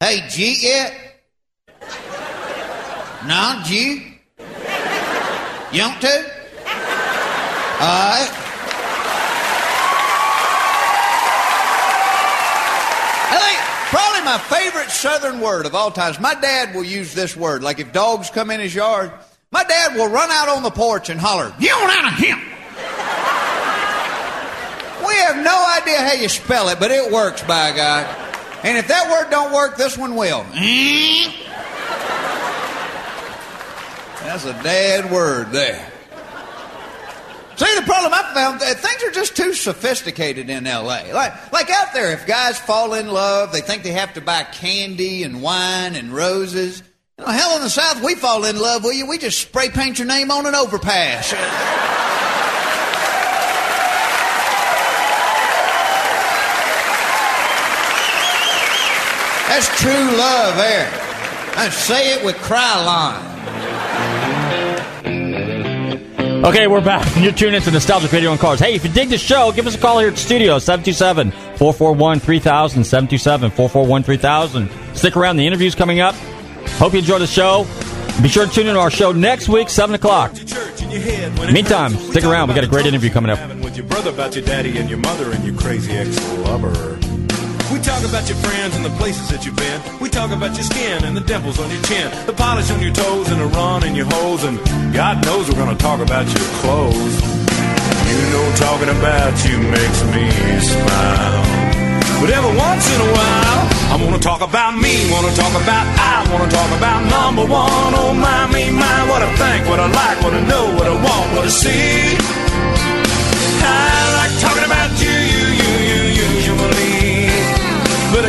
Hey, 0.00 0.26
G 0.30 0.56
yet? 0.62 0.94
No, 3.26 3.60
G? 3.66 4.18
You 5.72 5.82
want 5.82 6.00
to? 6.00 6.08
All 7.78 7.86
uh, 7.86 8.16
right. 8.16 8.30
I 13.28 13.38
think 13.38 13.58
probably 13.90 14.24
my 14.24 14.38
favorite 14.38 14.90
southern 14.90 15.40
word 15.40 15.66
of 15.66 15.74
all 15.74 15.90
times. 15.90 16.18
My 16.18 16.34
dad 16.34 16.74
will 16.74 16.84
use 16.84 17.12
this 17.12 17.36
word. 17.36 17.62
Like 17.62 17.78
if 17.78 17.92
dogs 17.92 18.30
come 18.30 18.50
in 18.50 18.60
his 18.60 18.74
yard, 18.74 19.12
my 19.50 19.64
dad 19.64 19.96
will 19.96 20.08
run 20.08 20.30
out 20.30 20.48
on 20.48 20.62
the 20.62 20.70
porch 20.70 21.10
and 21.10 21.20
holler, 21.20 21.54
You 21.58 21.74
on 21.74 21.90
out 21.90 22.12
of 22.12 22.18
him! 22.18 22.49
Have 25.20 25.36
no 25.44 25.74
idea 25.80 26.00
how 26.00 26.12
you 26.14 26.28
spell 26.28 26.68
it, 26.68 26.78
but 26.78 26.90
it 26.90 27.10
works, 27.12 27.42
by 27.42 27.74
God. 27.74 28.06
And 28.62 28.76
if 28.76 28.88
that 28.88 29.10
word 29.10 29.30
don't 29.30 29.52
work, 29.52 29.76
this 29.76 29.96
one 29.96 30.16
will. 30.16 30.42
Mm-hmm. 30.42 31.40
That's 34.24 34.44
a 34.44 34.52
dead 34.62 35.10
word 35.10 35.50
there. 35.50 35.90
See, 37.56 37.74
the 37.74 37.82
problem 37.82 38.12
I 38.14 38.22
found 38.32 38.60
that 38.60 38.78
things 38.78 39.02
are 39.02 39.10
just 39.10 39.36
too 39.36 39.52
sophisticated 39.52 40.48
in 40.48 40.66
L.A. 40.66 41.12
Like, 41.12 41.52
like 41.52 41.68
out 41.68 41.92
there, 41.92 42.12
if 42.12 42.26
guys 42.26 42.58
fall 42.58 42.94
in 42.94 43.08
love, 43.08 43.52
they 43.52 43.60
think 43.60 43.82
they 43.82 43.92
have 43.92 44.14
to 44.14 44.22
buy 44.22 44.44
candy 44.44 45.24
and 45.24 45.42
wine 45.42 45.94
and 45.94 46.10
roses. 46.10 46.82
You 47.18 47.26
know, 47.26 47.32
hell 47.32 47.56
in 47.56 47.62
the 47.62 47.68
South, 47.68 48.02
we 48.02 48.14
fall 48.14 48.44
in 48.46 48.58
love 48.58 48.84
with 48.84 48.96
you. 48.96 49.06
We 49.06 49.18
just 49.18 49.38
spray 49.38 49.68
paint 49.68 49.98
your 49.98 50.08
name 50.08 50.30
on 50.30 50.46
an 50.46 50.54
overpass. 50.54 51.34
That's 59.50 59.66
true 59.80 59.90
love 59.90 60.56
there. 60.58 60.88
I 61.56 61.70
say 61.70 62.14
it 62.14 62.24
with 62.24 62.36
Krylon. 62.36 63.18
Okay, 66.44 66.68
we're 66.68 66.80
back. 66.80 67.04
You're 67.20 67.32
tuned 67.32 67.56
into 67.56 67.72
Nostalgic 67.72 68.12
Radio 68.12 68.30
and 68.30 68.38
Cars. 68.38 68.60
Hey, 68.60 68.74
if 68.74 68.84
you 68.84 68.92
dig 68.92 69.08
the 69.08 69.18
show, 69.18 69.50
give 69.50 69.66
us 69.66 69.74
a 69.74 69.78
call 69.78 69.98
here 69.98 70.06
at 70.06 70.14
the 70.14 70.20
studio, 70.20 70.60
727 70.60 71.32
441 71.58 72.20
3000, 72.20 72.84
727 72.84 73.50
441 73.50 74.02
3000. 74.04 74.70
Stick 74.94 75.16
around, 75.16 75.36
the 75.36 75.48
interview's 75.48 75.74
coming 75.74 75.98
up. 75.98 76.14
Hope 76.78 76.92
you 76.92 77.00
enjoy 77.00 77.18
the 77.18 77.26
show. 77.26 77.66
Be 78.22 78.28
sure 78.28 78.46
to 78.46 78.52
tune 78.52 78.68
in 78.68 78.74
to 78.74 78.80
our 78.80 78.88
show 78.88 79.10
next 79.10 79.48
week, 79.48 79.68
7 79.68 79.96
o'clock. 79.96 80.32
Meantime, 81.52 81.90
stick 81.96 82.22
around. 82.22 82.50
we 82.50 82.54
got 82.54 82.62
a 82.62 82.68
great 82.68 82.86
interview 82.86 83.10
coming 83.10 83.32
up. 83.32 83.40
With 83.64 83.76
your 83.76 83.86
brother 83.86 84.10
about 84.10 84.36
your 84.36 84.44
daddy 84.44 84.78
and 84.78 84.88
your 84.88 85.00
mother 85.00 85.32
and 85.32 85.42
your 85.42 85.56
crazy 85.56 85.90
ex-lover. 85.90 86.99
We 87.70 87.78
talk 87.78 88.02
about 88.02 88.26
your 88.28 88.36
friends 88.42 88.74
and 88.74 88.84
the 88.84 88.90
places 88.98 89.30
that 89.30 89.46
you've 89.46 89.54
been. 89.54 89.78
We 90.00 90.08
talk 90.10 90.32
about 90.32 90.58
your 90.58 90.66
skin 90.66 91.04
and 91.04 91.16
the 91.16 91.22
dimples 91.22 91.60
on 91.60 91.70
your 91.70 91.80
chin, 91.86 92.10
the 92.26 92.32
polish 92.32 92.68
on 92.70 92.82
your 92.82 92.92
toes 92.92 93.30
and 93.30 93.40
the 93.40 93.46
run 93.46 93.86
in 93.86 93.94
your 93.94 94.10
hose. 94.10 94.42
And 94.42 94.58
God 94.92 95.24
knows 95.24 95.46
we're 95.46 95.54
gonna 95.54 95.78
talk 95.78 96.00
about 96.00 96.26
your 96.26 96.46
clothes. 96.58 97.14
You 98.10 98.18
know, 98.34 98.44
talking 98.58 98.90
about 98.90 99.38
you 99.46 99.56
makes 99.70 100.00
me 100.10 100.26
smile. 100.58 101.42
But 102.18 102.34
every 102.34 102.54
once 102.58 102.84
in 102.90 103.00
a 103.06 103.10
while, 103.14 103.60
I 103.94 103.96
wanna 104.02 104.18
talk 104.18 104.42
about 104.42 104.74
me, 104.74 105.06
wanna 105.14 105.30
talk 105.38 105.54
about 105.54 105.86
I, 105.94 106.26
wanna 106.26 106.50
talk 106.50 106.70
about 106.74 107.06
number 107.06 107.46
one. 107.46 107.94
Oh 108.02 108.12
my, 108.12 108.50
me, 108.50 108.74
my, 108.74 108.98
what 109.06 109.22
I 109.22 109.30
think, 109.38 109.70
what 109.70 109.78
I 109.78 109.86
like, 109.86 110.18
what 110.26 110.34
I 110.34 110.42
know, 110.42 110.74
what 110.74 110.86
I 110.90 110.96
want, 111.06 111.26
what 111.38 111.44
I 111.46 111.52
see. 111.54 112.49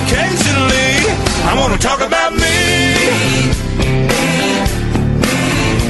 Occasionally, 0.06 0.92
I 1.50 1.56
wanna 1.60 1.78
talk 1.78 2.02
about 2.02 2.34
me. 2.34 2.58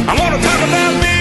I 0.08 0.13
wanna 0.19 0.39
talk 0.41 0.62
about 0.69 0.93
me. 1.04 1.17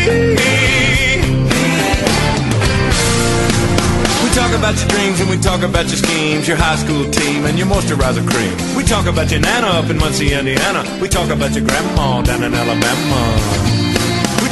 We 4.22 4.28
talk 4.34 4.52
about 4.52 4.74
your 4.80 4.88
dreams 4.88 5.20
and 5.20 5.30
we 5.30 5.38
talk 5.38 5.62
about 5.62 5.86
your 5.86 5.96
schemes, 5.96 6.48
your 6.48 6.56
high 6.56 6.76
school 6.76 7.10
team 7.10 7.44
and 7.44 7.58
your 7.58 7.66
moisturizer 7.66 8.26
cream. 8.28 8.54
We 8.76 8.84
talk 8.84 9.06
about 9.06 9.30
your 9.30 9.40
nana 9.40 9.66
up 9.66 9.90
in 9.90 9.98
Muncie, 9.98 10.32
Indiana. 10.32 10.84
We 11.00 11.08
talk 11.08 11.30
about 11.30 11.52
your 11.52 11.64
grandma 11.64 12.22
down 12.22 12.42
in 12.42 12.54
Alabama. 12.54 13.79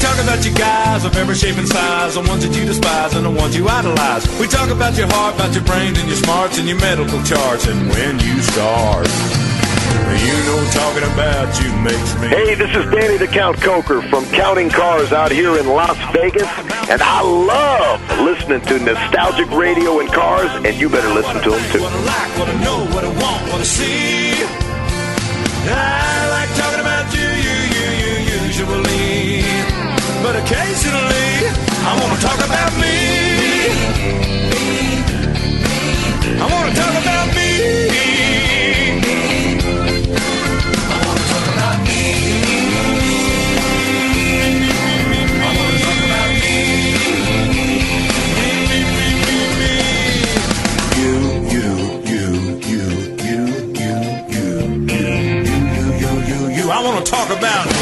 Talk 0.09 0.25
about 0.25 0.41
you 0.43 0.55
guys 0.55 1.05
of 1.05 1.15
every 1.19 1.35
shape 1.35 1.59
and 1.59 1.69
size, 1.69 2.15
the 2.15 2.25
ones 2.25 2.41
that 2.41 2.57
you 2.57 2.65
despise 2.65 3.13
and 3.15 3.27
the 3.27 3.31
ones 3.31 3.55
you 3.55 3.69
idolize. 3.69 4.25
We 4.41 4.49
talk 4.49 4.71
about 4.71 4.97
your 4.97 5.07
heart, 5.13 5.35
about 5.37 5.53
your 5.53 5.63
brains 5.65 6.01
and 6.01 6.09
your 6.09 6.17
smarts 6.17 6.57
and 6.57 6.67
your 6.67 6.81
medical 6.81 7.23
charts 7.29 7.69
and 7.69 7.77
when 7.93 8.17
you 8.19 8.41
start. 8.41 9.05
You 9.05 10.37
know, 10.49 10.65
talking 10.73 11.05
about 11.13 11.53
you 11.61 11.69
makes 11.85 12.17
me. 12.25 12.29
Hey, 12.33 12.57
this 12.57 12.73
is 12.73 12.89
Danny 12.91 13.19
the 13.19 13.29
Count 13.29 13.59
Koker 13.59 14.01
from 14.09 14.25
Counting 14.33 14.71
Cars 14.71 15.13
out 15.13 15.31
here 15.31 15.59
in 15.61 15.69
Las 15.69 15.99
Vegas, 16.17 16.49
and 16.89 17.05
I 17.05 17.21
love 17.21 18.01
listening 18.25 18.65
to 18.65 18.79
nostalgic 18.81 19.51
radio 19.53 20.01
and 20.01 20.09
cars, 20.09 20.51
and 20.65 20.73
you 20.81 20.89
better 20.89 21.13
listen 21.13 21.37
to 21.45 21.51
them 21.53 21.65
too. 21.71 21.85
What 21.85 21.93
I 21.93 22.01
like, 22.09 22.33
what 22.41 22.49
I 22.49 22.57
know, 22.65 22.79
what 22.97 23.05
I 23.05 23.13
want, 23.13 23.43
what 23.53 23.61
I 23.61 23.69
see. 23.69 24.33
I 25.69 26.33
like 26.33 26.49
talking 26.57 26.81
about 26.81 27.13
you, 27.13 27.29
you, 27.45 27.57
you, 27.77 27.87
you, 28.25 28.37
usually 28.49 28.98
but 30.29 30.37
occasionally 30.45 31.31
I 31.89 31.93
want 31.99 32.13
to 32.13 32.27
talk 32.27 32.37
about 32.45 32.73
me. 32.77 32.97
I 36.37 36.47
want 36.53 36.69
to 36.69 36.75
talk 36.81 36.95
about 37.03 37.29
me. 37.35 37.51
I 40.85 40.97
want 41.07 41.19
to 41.19 41.25
talk 41.33 41.47
about 41.55 41.79
me. 41.89 42.03
I 45.41 45.51
want 45.57 45.71
to 45.73 45.81
talk 45.87 46.01
about 46.09 46.31
me. 46.43 46.57
You, 51.01 51.15
you, 51.55 51.69
you, 52.13 52.25
you, 52.69 52.73
you, 52.73 52.85
you, 53.25 53.41
you, 53.81 53.97
you, 54.21 54.45
you, 54.93 55.17
you, 56.03 56.13
you, 56.29 56.39
you. 56.57 56.65
I 56.71 56.79
want 56.85 56.97
to 57.03 57.11
talk 57.11 57.31
about. 57.31 57.78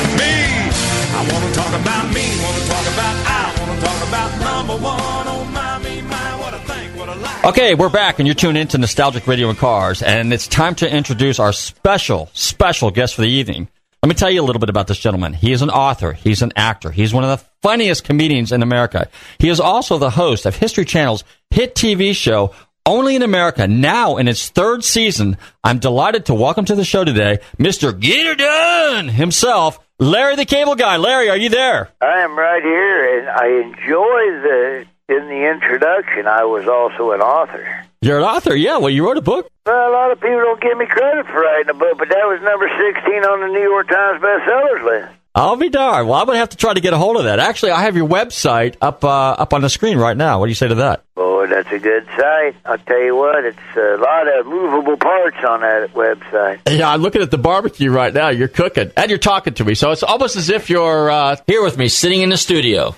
Okay, 7.46 7.74
we're 7.76 7.88
back, 7.88 8.18
and 8.18 8.26
you're 8.26 8.34
tuned 8.34 8.58
into 8.58 8.76
Nostalgic 8.76 9.26
Radio 9.26 9.48
and 9.48 9.56
Cars, 9.56 10.02
and 10.02 10.32
it's 10.32 10.48
time 10.48 10.74
to 10.74 10.92
introduce 10.92 11.38
our 11.38 11.52
special, 11.52 12.28
special 12.32 12.90
guest 12.90 13.14
for 13.14 13.22
the 13.22 13.28
evening. 13.28 13.68
Let 14.02 14.08
me 14.08 14.14
tell 14.14 14.30
you 14.30 14.42
a 14.42 14.44
little 14.44 14.58
bit 14.58 14.68
about 14.68 14.88
this 14.88 14.98
gentleman. 14.98 15.32
He 15.32 15.52
is 15.52 15.62
an 15.62 15.70
author, 15.70 16.12
he's 16.12 16.42
an 16.42 16.52
actor, 16.56 16.90
he's 16.90 17.14
one 17.14 17.22
of 17.24 17.30
the 17.30 17.46
funniest 17.62 18.04
comedians 18.04 18.50
in 18.50 18.62
America. 18.62 19.08
He 19.38 19.48
is 19.48 19.60
also 19.60 19.96
the 19.96 20.10
host 20.10 20.44
of 20.44 20.56
History 20.56 20.84
Channel's 20.84 21.22
hit 21.50 21.76
TV 21.76 22.14
show, 22.14 22.52
Only 22.84 23.16
in 23.16 23.22
America, 23.22 23.66
now 23.68 24.16
in 24.16 24.28
its 24.28 24.48
third 24.48 24.84
season. 24.84 25.36
I'm 25.62 25.78
delighted 25.78 26.26
to 26.26 26.34
welcome 26.34 26.64
to 26.66 26.74
the 26.74 26.84
show 26.84 27.04
today 27.04 27.38
Mr. 27.58 27.98
Get 27.98 28.26
It 28.26 28.38
Done 28.38 29.08
himself, 29.08 29.78
Larry 29.98 30.36
the 30.36 30.44
Cable 30.44 30.74
Guy. 30.74 30.98
Larry, 30.98 31.30
are 31.30 31.38
you 31.38 31.48
there? 31.48 31.88
I 32.02 32.20
am 32.20 32.36
right 32.38 32.62
here, 32.62 33.18
and 33.18 33.28
I 33.30 33.46
enjoy 33.64 34.20
the 34.44 34.84
in 35.08 35.28
the 35.28 35.50
introduction. 35.50 36.26
I 36.26 36.44
was 36.44 36.68
also 36.68 37.12
an 37.12 37.22
author. 37.22 37.86
You're 38.02 38.18
an 38.18 38.24
author, 38.24 38.54
yeah. 38.54 38.76
Well, 38.76 38.90
you 38.90 39.06
wrote 39.06 39.16
a 39.16 39.22
book. 39.22 39.48
Well, 39.64 39.90
a 39.90 39.92
lot 39.92 40.12
of 40.12 40.20
people 40.20 40.36
don't 40.36 40.60
give 40.60 40.76
me 40.76 40.84
credit 40.86 41.26
for 41.26 41.40
writing 41.40 41.70
a 41.70 41.74
book, 41.74 41.96
but 41.96 42.10
that 42.10 42.26
was 42.28 42.40
number 42.42 42.68
sixteen 42.76 43.24
on 43.24 43.40
the 43.40 43.46
New 43.48 43.62
York 43.62 43.88
Times 43.88 44.20
bestsellers 44.22 44.84
list. 44.84 45.12
I'll 45.36 45.56
be 45.56 45.68
darned. 45.68 46.08
Well, 46.08 46.18
I'm 46.18 46.24
going 46.24 46.36
to 46.36 46.40
have 46.40 46.48
to 46.48 46.56
try 46.56 46.72
to 46.72 46.80
get 46.80 46.94
a 46.94 46.96
hold 46.96 47.18
of 47.18 47.24
that. 47.24 47.38
Actually, 47.38 47.72
I 47.72 47.82
have 47.82 47.94
your 47.94 48.08
website 48.08 48.76
up 48.80 49.04
uh, 49.04 49.32
up 49.32 49.52
on 49.52 49.60
the 49.60 49.68
screen 49.68 49.98
right 49.98 50.16
now. 50.16 50.38
What 50.38 50.46
do 50.46 50.50
you 50.50 50.54
say 50.54 50.68
to 50.68 50.76
that? 50.76 51.04
Boy, 51.14 51.46
that's 51.46 51.70
a 51.70 51.78
good 51.78 52.06
site. 52.16 52.56
I'll 52.64 52.78
tell 52.78 53.02
you 53.02 53.14
what, 53.14 53.44
it's 53.44 53.58
a 53.76 53.98
lot 54.00 54.26
of 54.28 54.46
movable 54.46 54.96
parts 54.96 55.36
on 55.46 55.60
that 55.60 55.92
website. 55.92 56.60
Yeah, 56.66 56.88
I'm 56.88 57.02
looking 57.02 57.20
at 57.20 57.30
the 57.30 57.38
barbecue 57.38 57.90
right 57.90 58.14
now. 58.14 58.30
You're 58.30 58.48
cooking 58.48 58.92
and 58.96 59.10
you're 59.10 59.18
talking 59.18 59.52
to 59.54 59.64
me, 59.64 59.74
so 59.74 59.90
it's 59.90 60.02
almost 60.02 60.36
as 60.36 60.48
if 60.48 60.70
you're 60.70 61.10
uh, 61.10 61.36
here 61.46 61.62
with 61.62 61.76
me, 61.76 61.88
sitting 61.88 62.22
in 62.22 62.30
the 62.30 62.38
studio. 62.38 62.96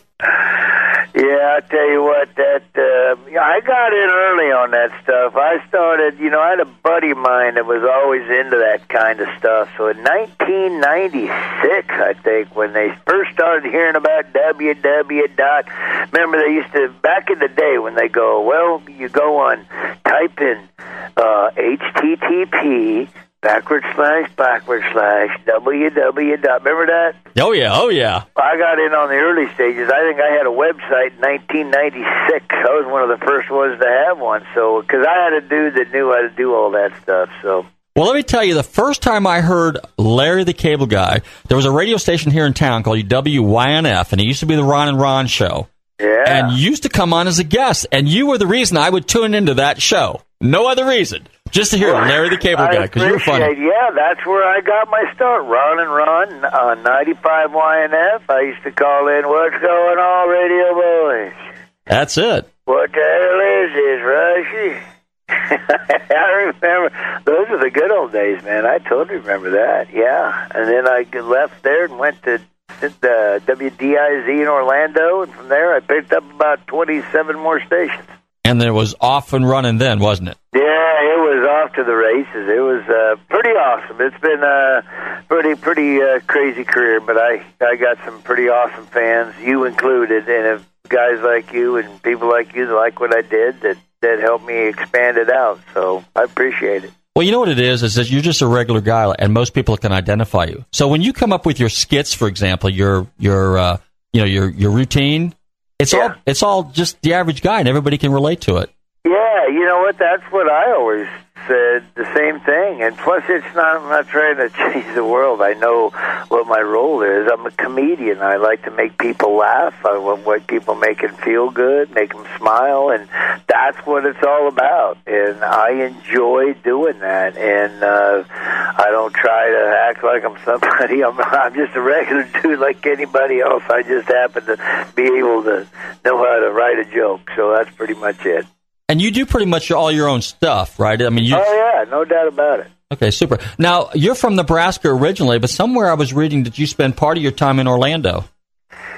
Yeah, 1.18 1.58
I 1.58 1.60
tell 1.66 1.90
you 1.90 2.00
what, 2.00 2.32
that 2.36 2.62
uh, 2.78 3.16
I 3.40 3.58
got 3.66 3.92
in 3.92 4.08
early 4.08 4.52
on 4.54 4.70
that 4.70 4.92
stuff. 5.02 5.34
I 5.34 5.58
started, 5.66 6.20
you 6.20 6.30
know, 6.30 6.38
I 6.38 6.50
had 6.50 6.60
a 6.60 6.64
buddy 6.64 7.10
of 7.10 7.18
mine 7.18 7.54
that 7.54 7.66
was 7.66 7.82
always 7.82 8.22
into 8.22 8.56
that 8.58 8.88
kind 8.88 9.18
of 9.18 9.26
stuff. 9.36 9.68
So 9.76 9.88
in 9.88 9.98
1996, 9.98 11.90
I 11.90 12.14
think, 12.22 12.54
when 12.54 12.72
they 12.72 12.94
first 13.04 13.32
started 13.32 13.68
hearing 13.68 13.96
about 13.96 14.32
www 14.32 15.36
dot, 15.36 15.66
remember 16.12 16.38
they 16.38 16.54
used 16.54 16.70
to 16.74 16.94
back 17.02 17.30
in 17.30 17.40
the 17.40 17.48
day 17.48 17.78
when 17.78 17.96
they 17.96 18.06
go, 18.06 18.42
well, 18.42 18.80
you 18.88 19.08
go 19.08 19.38
on, 19.38 19.66
type 20.04 20.40
in 20.40 20.68
uh, 21.16 21.50
HTTP 21.50 23.08
backward 23.40 23.84
slash 23.94 24.30
backward 24.36 24.82
slash 24.92 25.30
www 25.46 26.42
dot. 26.42 26.64
Remember 26.64 26.86
that? 26.86 27.14
Oh 27.40 27.52
yeah, 27.52 27.70
oh 27.72 27.88
yeah. 27.88 28.24
I 28.36 28.56
got 28.56 28.78
in 28.78 28.92
on 28.92 29.08
the 29.08 29.16
early 29.16 29.52
stages. 29.54 29.90
I 29.90 30.00
think 30.00 30.20
I 30.20 30.30
had 30.32 30.46
a 30.46 30.50
website 30.50 31.14
in 31.14 31.20
1996. 31.20 32.46
I 32.50 32.64
was 32.64 32.86
one 32.90 33.08
of 33.08 33.18
the 33.18 33.24
first 33.24 33.50
ones 33.50 33.80
to 33.80 33.86
have 33.86 34.18
one. 34.18 34.44
So, 34.54 34.82
because 34.82 35.06
I 35.06 35.24
had 35.24 35.32
a 35.32 35.40
dude 35.40 35.74
that 35.74 35.92
knew 35.92 36.10
how 36.12 36.22
to 36.22 36.30
do 36.30 36.54
all 36.54 36.70
that 36.72 36.92
stuff. 37.02 37.30
So, 37.42 37.66
Well, 37.96 38.06
let 38.06 38.14
me 38.14 38.22
tell 38.22 38.44
you, 38.44 38.54
the 38.54 38.62
first 38.62 39.02
time 39.02 39.26
I 39.26 39.40
heard 39.40 39.78
Larry 39.96 40.44
the 40.44 40.52
Cable 40.52 40.86
Guy, 40.86 41.20
there 41.48 41.56
was 41.56 41.66
a 41.66 41.70
radio 41.72 41.96
station 41.96 42.30
here 42.30 42.46
in 42.46 42.54
town 42.54 42.82
called 42.82 42.98
WYNF, 42.98 44.12
and 44.12 44.20
it 44.20 44.24
used 44.24 44.40
to 44.40 44.46
be 44.46 44.56
the 44.56 44.64
Ron 44.64 44.88
and 44.88 45.00
Ron 45.00 45.26
show. 45.26 45.68
Yeah. 46.00 46.24
And 46.26 46.52
used 46.56 46.84
to 46.84 46.88
come 46.88 47.12
on 47.12 47.26
as 47.26 47.40
a 47.40 47.44
guest, 47.44 47.86
and 47.90 48.08
you 48.08 48.26
were 48.28 48.38
the 48.38 48.46
reason 48.46 48.76
I 48.76 48.88
would 48.88 49.08
tune 49.08 49.34
into 49.34 49.54
that 49.54 49.82
show. 49.82 50.22
No 50.40 50.68
other 50.68 50.86
reason. 50.86 51.26
Just 51.50 51.70
to 51.72 51.78
hear 51.78 51.92
Larry 51.92 52.28
the 52.30 52.36
Cable 52.36 52.62
I 52.62 52.74
Guy, 52.74 52.82
because 52.82 53.02
you 53.02 53.12
were 53.12 53.18
funny. 53.18 53.44
Yeah, 53.60 53.90
that's 53.94 54.24
where 54.26 54.44
I 54.46 54.60
got 54.60 54.88
my 54.88 55.04
start. 55.14 55.44
Ron 55.44 55.80
and 55.80 55.90
Ron 55.90 56.44
on 56.44 56.82
95 56.82 57.50
YNF. 57.50 58.22
I 58.28 58.40
used 58.40 58.62
to 58.64 58.70
call 58.72 59.08
in, 59.08 59.28
"What's 59.28 59.60
going 59.60 59.98
on, 59.98 60.28
Radio 60.28 60.74
Boys?" 60.74 61.54
That's 61.86 62.18
it. 62.18 62.52
What 62.64 62.92
the 62.92 62.98
hell 62.98 63.40
is 63.64 63.72
this, 63.74 64.02
Rushy? 64.04 64.82
I 65.30 66.52
remember 66.60 67.22
those 67.24 67.48
are 67.50 67.62
the 67.62 67.70
good 67.70 67.90
old 67.90 68.12
days, 68.12 68.42
man. 68.42 68.66
I 68.66 68.78
totally 68.78 69.18
remember 69.18 69.50
that. 69.50 69.92
Yeah, 69.92 70.48
and 70.54 70.68
then 70.68 70.86
I 70.86 71.06
left 71.20 71.62
there 71.62 71.84
and 71.84 71.98
went 71.98 72.22
to 72.24 72.40
the 72.80 73.42
WDIZ 73.46 74.28
in 74.28 74.48
Orlando, 74.48 75.22
and 75.22 75.32
from 75.32 75.48
there 75.48 75.74
I 75.74 75.80
picked 75.80 76.12
up 76.12 76.24
about 76.30 76.66
twenty-seven 76.66 77.38
more 77.38 77.60
stations. 77.64 78.08
And 78.48 78.60
there 78.60 78.72
was 78.72 78.94
off 78.98 79.34
and 79.34 79.46
running 79.46 79.76
then, 79.76 79.98
wasn't 79.98 80.30
it? 80.30 80.38
Yeah, 80.54 80.60
it 80.62 81.20
was 81.20 81.46
off 81.46 81.74
to 81.74 81.84
the 81.84 81.94
races. 81.94 82.48
It 82.48 82.60
was 82.60 82.82
uh, 82.88 83.16
pretty 83.28 83.50
awesome. 83.50 84.00
It's 84.00 84.18
been 84.20 84.42
a 84.42 85.22
pretty 85.28 85.54
pretty 85.54 86.00
uh, 86.00 86.20
crazy 86.26 86.64
career, 86.64 87.00
but 87.00 87.18
I 87.18 87.44
I 87.60 87.76
got 87.76 87.98
some 88.06 88.22
pretty 88.22 88.48
awesome 88.48 88.86
fans, 88.86 89.34
you 89.42 89.64
included, 89.64 90.28
and 90.28 90.46
if 90.46 90.68
guys 90.88 91.20
like 91.20 91.52
you 91.52 91.76
and 91.76 92.02
people 92.02 92.30
like 92.30 92.54
you 92.54 92.66
that 92.66 92.74
like 92.74 93.00
what 93.00 93.14
I 93.14 93.20
did 93.20 93.60
that 93.60 93.76
that 94.00 94.20
helped 94.20 94.46
me 94.46 94.68
expand 94.68 95.18
it 95.18 95.28
out. 95.28 95.60
So 95.74 96.02
I 96.16 96.22
appreciate 96.22 96.84
it. 96.84 96.92
Well, 97.14 97.26
you 97.26 97.32
know 97.32 97.40
what 97.40 97.48
it 97.48 97.58
is, 97.60 97.82
is 97.82 97.96
that 97.96 98.08
you're 98.08 98.22
just 98.22 98.42
a 98.42 98.46
regular 98.46 98.80
guy, 98.80 99.12
and 99.18 99.34
most 99.34 99.52
people 99.52 99.76
can 99.76 99.92
identify 99.92 100.44
you. 100.44 100.64
So 100.72 100.88
when 100.88 101.02
you 101.02 101.12
come 101.12 101.32
up 101.32 101.44
with 101.44 101.58
your 101.60 101.68
skits, 101.68 102.14
for 102.14 102.28
example, 102.28 102.70
your 102.70 103.08
your 103.18 103.58
uh, 103.58 103.76
you 104.12 104.20
know 104.20 104.26
your 104.26 104.48
your 104.48 104.70
routine, 104.70 105.34
it's 105.78 105.94
all 105.94 106.14
it's 106.26 106.42
all 106.42 106.64
just 106.64 107.00
the 107.02 107.14
average 107.14 107.42
guy, 107.42 107.60
and 107.60 107.68
everybody 107.68 107.98
can 107.98 108.12
relate 108.12 108.40
to 108.42 108.56
it. 108.56 108.70
Yeah, 109.04 109.46
you 109.48 109.64
know 109.64 109.80
what? 109.80 109.96
That's 109.98 110.24
what 110.32 110.50
I 110.50 110.72
always 110.72 111.06
said. 111.46 111.84
The 111.94 112.04
same 112.14 112.40
thing. 112.40 112.82
And 112.82 112.96
plus, 112.98 113.22
it's 113.28 113.54
not. 113.54 113.76
I'm 113.76 113.88
not 113.88 114.08
trying 114.08 114.36
to 114.36 114.50
change 114.72 114.94
the 114.94 115.04
world. 115.04 115.40
I 115.40 115.54
know 115.54 115.90
what 116.28 116.46
my 116.46 116.60
role 116.60 117.02
is. 117.02 117.28
I'm 117.32 117.46
a 117.46 117.50
comedian. 117.52 118.20
I 118.20 118.36
like 118.36 118.64
to 118.64 118.70
make 118.70 118.98
people 118.98 119.36
laugh. 119.36 119.74
I 119.84 119.96
want 119.98 120.26
what 120.26 120.46
people 120.46 120.74
make 120.74 121.00
them 121.00 121.14
feel 121.16 121.50
good, 121.50 121.90
make 121.94 122.12
them 122.12 122.26
smile, 122.36 122.90
and 122.90 123.08
that's 123.46 123.78
what 123.86 124.04
it's 124.04 124.22
all 124.22 124.48
about. 124.48 124.98
And 125.06 125.42
I 125.42 125.70
enjoy 125.86 126.54
doing 126.64 126.98
that. 126.98 127.36
And 127.36 127.82
uh, 127.82 128.24
I 128.28 128.88
don't 128.90 129.14
try 129.14 129.48
to 129.48 129.88
act 129.88 130.04
like 130.04 130.24
I'm 130.24 130.36
somebody. 130.44 131.02
I'm, 131.04 131.18
I'm 131.18 131.54
just 131.54 131.74
a 131.76 131.80
regular 131.80 132.28
dude 132.42 132.58
like 132.58 132.84
anybody 132.84 133.40
else. 133.40 133.62
I 133.70 133.82
just 133.82 134.08
happen 134.08 134.44
to 134.46 134.86
be 134.94 135.04
able 135.04 135.44
to 135.44 135.66
know 136.04 136.18
how 136.18 136.40
to 136.40 136.50
write 136.50 136.78
a 136.78 136.84
joke. 136.84 137.30
So 137.36 137.52
that's 137.52 137.74
pretty 137.74 137.94
much 137.94 138.26
it. 138.26 138.44
And 138.88 139.02
you 139.02 139.10
do 139.10 139.26
pretty 139.26 139.46
much 139.46 139.70
all 139.70 139.92
your 139.92 140.08
own 140.08 140.22
stuff, 140.22 140.80
right? 140.80 141.00
I 141.00 141.10
mean, 141.10 141.24
you. 141.24 141.36
Oh 141.36 141.74
yeah, 141.74 141.84
no 141.90 142.04
doubt 142.04 142.28
about 142.28 142.60
it. 142.60 142.68
Okay, 142.90 143.10
super. 143.10 143.38
Now 143.58 143.90
you're 143.94 144.14
from 144.14 144.34
Nebraska 144.34 144.88
originally, 144.88 145.38
but 145.38 145.50
somewhere 145.50 145.90
I 145.90 145.94
was 145.94 146.14
reading 146.14 146.44
that 146.44 146.58
you 146.58 146.66
spend 146.66 146.96
part 146.96 147.18
of 147.18 147.22
your 147.22 147.32
time 147.32 147.58
in 147.58 147.68
Orlando. 147.68 148.24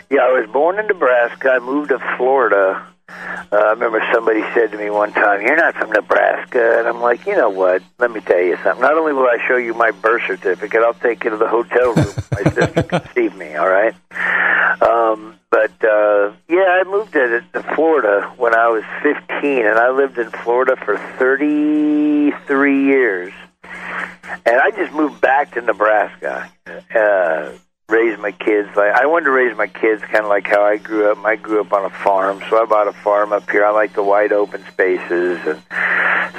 Yeah, 0.08 0.20
I 0.20 0.40
was 0.40 0.48
born 0.52 0.78
in 0.78 0.86
Nebraska. 0.86 1.50
I 1.50 1.58
moved 1.58 1.88
to 1.88 1.98
Florida. 2.16 2.86
Uh, 3.52 3.56
I 3.56 3.70
remember 3.70 4.02
somebody 4.12 4.42
said 4.54 4.70
to 4.72 4.78
me 4.78 4.90
one 4.90 5.12
time, 5.12 5.42
"You're 5.42 5.56
not 5.56 5.74
from 5.74 5.90
Nebraska," 5.90 6.78
and 6.78 6.88
I'm 6.88 7.00
like, 7.00 7.26
"You 7.26 7.36
know 7.36 7.50
what? 7.50 7.82
Let 7.98 8.10
me 8.10 8.20
tell 8.20 8.40
you 8.40 8.56
something. 8.62 8.80
Not 8.80 8.96
only 8.96 9.12
will 9.12 9.26
I 9.26 9.38
show 9.46 9.56
you 9.56 9.74
my 9.74 9.90
birth 9.90 10.22
certificate, 10.26 10.82
I'll 10.82 10.94
take 10.94 11.24
you 11.24 11.30
to 11.30 11.36
the 11.36 11.48
hotel 11.48 11.94
room 11.94 12.14
my 12.32 12.50
sister 12.52 12.82
conceived 12.88 13.36
me. 13.36 13.56
All 13.56 13.68
right." 13.68 13.94
Um, 14.82 15.38
but 15.50 15.72
uh, 15.84 16.32
yeah, 16.48 16.80
I 16.80 16.84
moved 16.86 17.12
to, 17.14 17.44
to 17.52 17.62
Florida 17.74 18.32
when 18.36 18.54
I 18.54 18.68
was 18.68 18.84
15, 19.02 19.66
and 19.66 19.78
I 19.78 19.90
lived 19.90 20.18
in 20.18 20.30
Florida 20.30 20.76
for 20.76 20.96
33 21.18 22.84
years. 22.84 23.32
And 24.46 24.60
I 24.60 24.70
just 24.70 24.92
moved 24.92 25.20
back 25.20 25.52
to 25.54 25.60
Nebraska. 25.60 26.50
Uh, 26.94 27.50
raise 27.90 28.18
my 28.18 28.32
kids 28.32 28.68
like 28.76 28.92
I 28.92 29.06
wanted 29.06 29.24
to 29.26 29.30
raise 29.32 29.56
my 29.56 29.66
kids 29.66 30.02
kind 30.02 30.24
of 30.24 30.28
like 30.28 30.46
how 30.46 30.62
I 30.62 30.76
grew 30.76 31.10
up. 31.10 31.18
I 31.24 31.36
grew 31.36 31.60
up 31.60 31.72
on 31.72 31.84
a 31.84 31.90
farm, 31.90 32.40
so 32.48 32.62
I 32.62 32.64
bought 32.64 32.88
a 32.88 32.92
farm 32.92 33.32
up 33.32 33.50
here. 33.50 33.64
I 33.64 33.70
like 33.70 33.92
the 33.94 34.02
wide 34.02 34.32
open 34.32 34.64
spaces, 34.68 35.38
and 35.46 35.60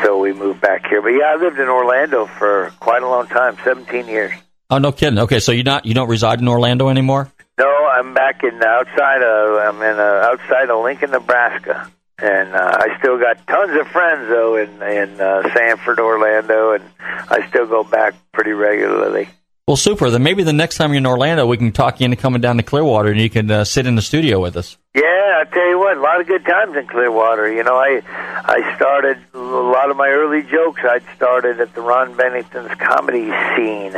so 0.03 0.19
we 0.19 0.33
moved 0.33 0.61
back 0.61 0.87
here. 0.87 1.01
But 1.01 1.09
yeah, 1.09 1.33
I 1.33 1.35
lived 1.35 1.59
in 1.59 1.67
Orlando 1.67 2.25
for 2.25 2.71
quite 2.79 3.03
a 3.03 3.07
long 3.07 3.27
time, 3.27 3.57
seventeen 3.63 4.07
years. 4.07 4.31
Oh, 4.69 4.77
no 4.77 4.93
kidding. 4.93 5.19
Okay, 5.19 5.39
so 5.39 5.51
you 5.51 5.63
not 5.63 5.85
you 5.85 5.93
don't 5.93 6.07
reside 6.07 6.39
in 6.39 6.47
Orlando 6.47 6.87
anymore? 6.87 7.31
No, 7.59 7.67
I'm 7.67 8.13
back 8.13 8.43
in 8.43 8.63
outside 8.63 9.21
of 9.21 9.75
I'm 9.75 9.81
in 9.81 9.99
uh, 9.99 10.29
outside 10.31 10.69
of 10.69 10.83
Lincoln, 10.83 11.11
Nebraska, 11.11 11.91
and 12.17 12.55
uh, 12.55 12.77
I 12.79 12.97
still 12.99 13.19
got 13.19 13.45
tons 13.45 13.77
of 13.79 13.87
friends 13.87 14.29
though 14.29 14.55
in 14.55 14.81
in 14.81 15.19
uh, 15.19 15.53
Sanford, 15.53 15.99
Orlando, 15.99 16.71
and 16.71 16.83
I 16.99 17.47
still 17.49 17.67
go 17.67 17.83
back 17.83 18.15
pretty 18.31 18.53
regularly. 18.53 19.29
Well, 19.67 19.78
super. 19.78 20.10
Then 20.10 20.24
maybe 20.24 20.43
the 20.43 20.54
next 20.54 20.78
time 20.78 20.91
you're 20.91 20.97
in 20.97 21.06
Orlando, 21.06 21.45
we 21.45 21.58
can 21.58 21.71
talk 21.71 22.00
you 22.00 22.06
into 22.06 22.17
coming 22.17 22.41
down 22.41 22.58
to 22.58 22.63
Clearwater, 22.63 23.10
and 23.10 23.19
you 23.21 23.30
can 23.30 23.50
uh, 23.50 23.63
sit 23.63 23.86
in 23.86 23.95
the 23.95 24.02
studio 24.02 24.39
with 24.39 24.58
us. 24.58 24.78
Yeah, 24.95 25.02
I 25.04 25.43
tell 25.45 25.69
you 25.69 25.80
what, 25.80 25.97
a 25.97 26.02
lot 26.02 26.19
of 26.19 26.28
good 26.28 26.43
times 26.43 26.76
in 26.76 26.88
Clearwater. 26.88 27.52
You 27.52 27.63
know, 27.63 27.76
I 27.76 28.02
I 28.06 28.76
started 28.76 29.19
a 29.34 29.38
lot 29.38 29.89
of 29.89 29.97
my 29.97 30.10
early 30.10 30.41
jokes. 30.43 30.82
I'd 30.84 31.04
started 31.15 31.60
at 31.62 31.74
the 31.74 31.82
Ron 31.82 32.15
Bennington's 32.17 32.74
comedy 32.80 33.32
scene 33.56 33.95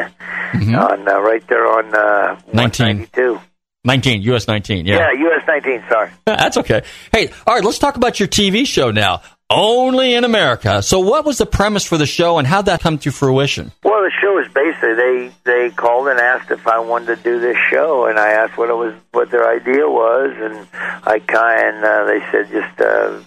on 0.75 1.07
uh, 1.07 1.19
right 1.19 1.45
there 1.47 1.65
on 1.65 1.95
uh, 1.95 2.39
19. 2.53 3.07
192. 3.07 3.39
19, 3.85 4.21
US 4.33 4.47
19, 4.47 4.85
yeah. 4.85 5.11
Yeah, 5.11 5.27
US 5.27 5.43
19. 5.47 5.83
Sorry. 5.89 6.09
That's 6.25 6.57
okay. 6.57 6.83
Hey, 7.11 7.29
all 7.45 7.55
right, 7.55 7.63
let's 7.63 7.79
talk 7.79 7.97
about 7.97 8.19
your 8.19 8.29
TV 8.29 8.65
show 8.65 8.91
now. 8.91 9.21
Only 9.53 10.13
in 10.13 10.23
America. 10.23 10.81
So, 10.81 10.99
what 10.99 11.25
was 11.25 11.37
the 11.37 11.45
premise 11.45 11.85
for 11.85 11.97
the 11.97 12.05
show, 12.05 12.37
and 12.37 12.47
how'd 12.47 12.65
that 12.65 12.81
come 12.81 12.97
to 12.99 13.11
fruition? 13.11 13.71
Well, 13.83 14.01
the 14.03 14.11
show 14.21 14.33
was 14.33 14.47
basically 14.53 14.95
they 14.95 15.31
they 15.43 15.69
called 15.69 16.07
and 16.07 16.19
asked 16.19 16.51
if 16.51 16.67
I 16.67 16.79
wanted 16.79 17.17
to 17.17 17.23
do 17.23 17.39
this 17.39 17.57
show, 17.69 18.05
and 18.05 18.19
I 18.19 18.31
asked 18.31 18.57
what 18.57 18.69
it 18.69 18.75
was, 18.75 18.93
what 19.11 19.31
their 19.31 19.49
idea 19.49 19.87
was, 19.87 20.31
and 20.37 20.67
I 20.73 21.19
kind 21.19 21.83
uh, 21.83 22.05
they 22.05 22.19
said 22.31 22.49
just 22.51 22.81
uh, 22.81 23.21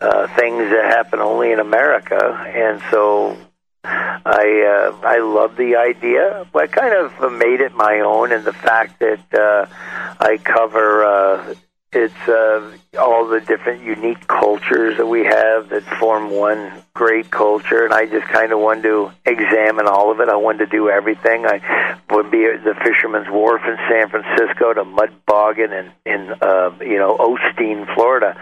uh, 0.00 0.26
things 0.36 0.70
that 0.70 0.84
happen 0.84 1.20
only 1.20 1.52
in 1.52 1.60
America, 1.60 2.16
and 2.54 2.80
so 2.90 3.36
I 3.84 4.90
uh, 4.92 5.06
I 5.06 5.18
love 5.18 5.56
the 5.56 5.76
idea. 5.76 6.46
I 6.54 6.66
kind 6.66 6.94
of 6.94 7.32
made 7.32 7.60
it 7.60 7.74
my 7.74 8.00
own 8.00 8.32
in 8.32 8.44
the 8.44 8.52
fact 8.52 8.98
that 9.00 9.34
uh, 9.34 9.66
I 10.18 10.38
cover 10.38 11.04
uh, 11.04 11.54
it's 11.96 12.28
uh, 12.28 12.76
all 12.98 13.26
the 13.26 13.40
different 13.40 13.82
unique 13.82 14.26
cultures 14.28 14.98
that 14.98 15.06
we 15.06 15.24
have 15.24 15.70
that 15.70 15.82
form 15.98 16.30
one 16.30 16.82
great 16.94 17.30
culture, 17.30 17.84
and 17.84 17.94
I 17.94 18.06
just 18.06 18.26
kind 18.28 18.52
of 18.52 18.58
wanted 18.58 18.82
to 18.82 19.12
examine 19.24 19.86
all 19.86 20.10
of 20.10 20.20
it. 20.20 20.28
I 20.28 20.36
wanted 20.36 20.66
to 20.66 20.66
do 20.66 20.88
everything. 20.90 21.46
I 21.46 21.96
would 22.10 22.30
be 22.30 22.44
at 22.44 22.64
the 22.64 22.74
Fisherman's 22.74 23.28
Wharf 23.28 23.62
in 23.66 23.76
San 23.88 24.08
Francisco 24.08 24.74
to 24.74 24.84
Mud 24.84 25.10
Boggin 25.26 25.72
in 25.72 25.92
in 26.04 26.34
uh, 26.40 26.72
you 26.80 26.98
know 26.98 27.16
Osteen, 27.16 27.92
Florida. 27.94 28.36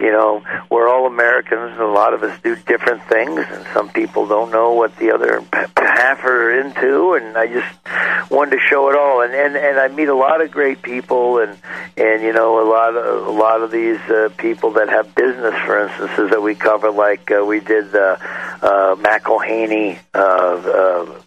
You 0.00 0.12
know, 0.12 0.42
we're 0.70 0.88
all 0.88 1.06
Americans, 1.06 1.72
and 1.72 1.80
a 1.80 1.86
lot 1.86 2.12
of 2.12 2.22
us 2.22 2.38
do 2.42 2.54
different 2.54 3.02
things, 3.04 3.44
and 3.48 3.66
some 3.72 3.88
people 3.88 4.26
don't 4.26 4.50
know 4.50 4.72
what 4.72 4.96
the 4.96 5.12
other 5.12 5.42
half 5.76 6.24
are 6.24 6.60
into, 6.60 7.14
and 7.14 7.36
I 7.36 7.46
just 7.46 8.30
wanted 8.30 8.52
to 8.52 8.60
show 8.68 8.90
it 8.90 8.96
all. 8.96 9.22
And 9.22 9.34
and 9.34 9.56
and 9.56 9.78
I 9.78 9.88
meet 9.88 10.08
a 10.08 10.14
lot 10.14 10.40
of 10.40 10.50
great 10.50 10.82
people, 10.82 11.38
and 11.38 11.58
and 11.96 12.22
you 12.22 12.32
know 12.32 12.62
a 12.62 12.66
lot 12.68 12.95
of 12.96 13.26
a 13.26 13.30
lot 13.30 13.62
of 13.62 13.70
these 13.70 14.00
uh, 14.10 14.28
people 14.36 14.72
that 14.72 14.88
have 14.88 15.14
business, 15.14 15.54
for 15.64 15.86
instances, 15.86 16.30
that 16.30 16.42
we 16.42 16.54
cover. 16.54 16.90
Like 16.90 17.30
uh, 17.30 17.44
we 17.44 17.60
did 17.60 17.92
the 17.92 18.18
uh, 18.62 18.96
McIlhenny, 18.96 19.98
uh, 20.14 20.18
uh, 20.18 21.20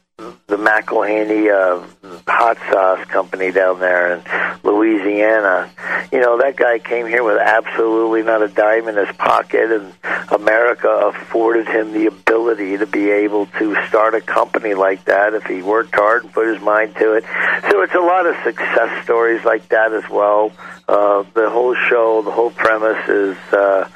the 0.48 0.58
McIlhenny 0.58 1.50
uh, 1.50 1.86
hot 2.28 2.58
sauce 2.72 3.06
company 3.08 3.52
down 3.52 3.80
there 3.80 4.16
in 4.16 4.24
Louisiana. 4.64 5.72
You 6.12 6.20
know 6.20 6.40
that 6.40 6.56
guy 6.56 6.80
came 6.80 7.06
here 7.08 7.24
with 7.24 7.38
absolutely 7.38 8.24
not 8.24 8.42
a 8.42 8.48
dime 8.48 8.88
in 8.88 8.96
his 8.96 9.16
pocket, 9.16 9.72
and 9.72 9.94
America 10.32 10.90
afforded 10.90 11.68
him 11.68 11.94
the 11.94 12.08
ability 12.08 12.78
to 12.78 12.86
be 12.86 13.12
able 13.12 13.46
to 13.46 13.76
start 13.88 14.16
a 14.16 14.22
company 14.22 14.74
like 14.74 15.06
that 15.06 15.34
if 15.34 15.46
he 15.46 15.62
worked 15.62 15.94
hard 15.96 16.24
and 16.24 16.34
put 16.34 16.48
his 16.48 16.62
mind 16.62 16.96
to 16.96 17.14
it. 17.14 17.24
So 17.70 17.82
it's 17.82 17.96
a 17.96 18.00
lot 18.00 18.26
of 18.26 18.36
success 18.44 19.04
stories 19.04 19.44
like 19.46 19.70
that 19.70 19.94
as 19.94 20.08
well. 20.10 20.52
Uh, 20.90 21.24
the 21.36 21.48
whole 21.52 21.76
show, 21.76 22.24
the 22.24 22.32
whole 22.32 22.50
premise 22.50 23.08
is 23.08 23.38
uh, 23.54 23.88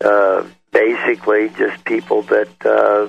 uh, 0.00 0.44
basically 0.72 1.48
just 1.50 1.84
people 1.84 2.22
that 2.22 2.48
uh, 2.66 3.08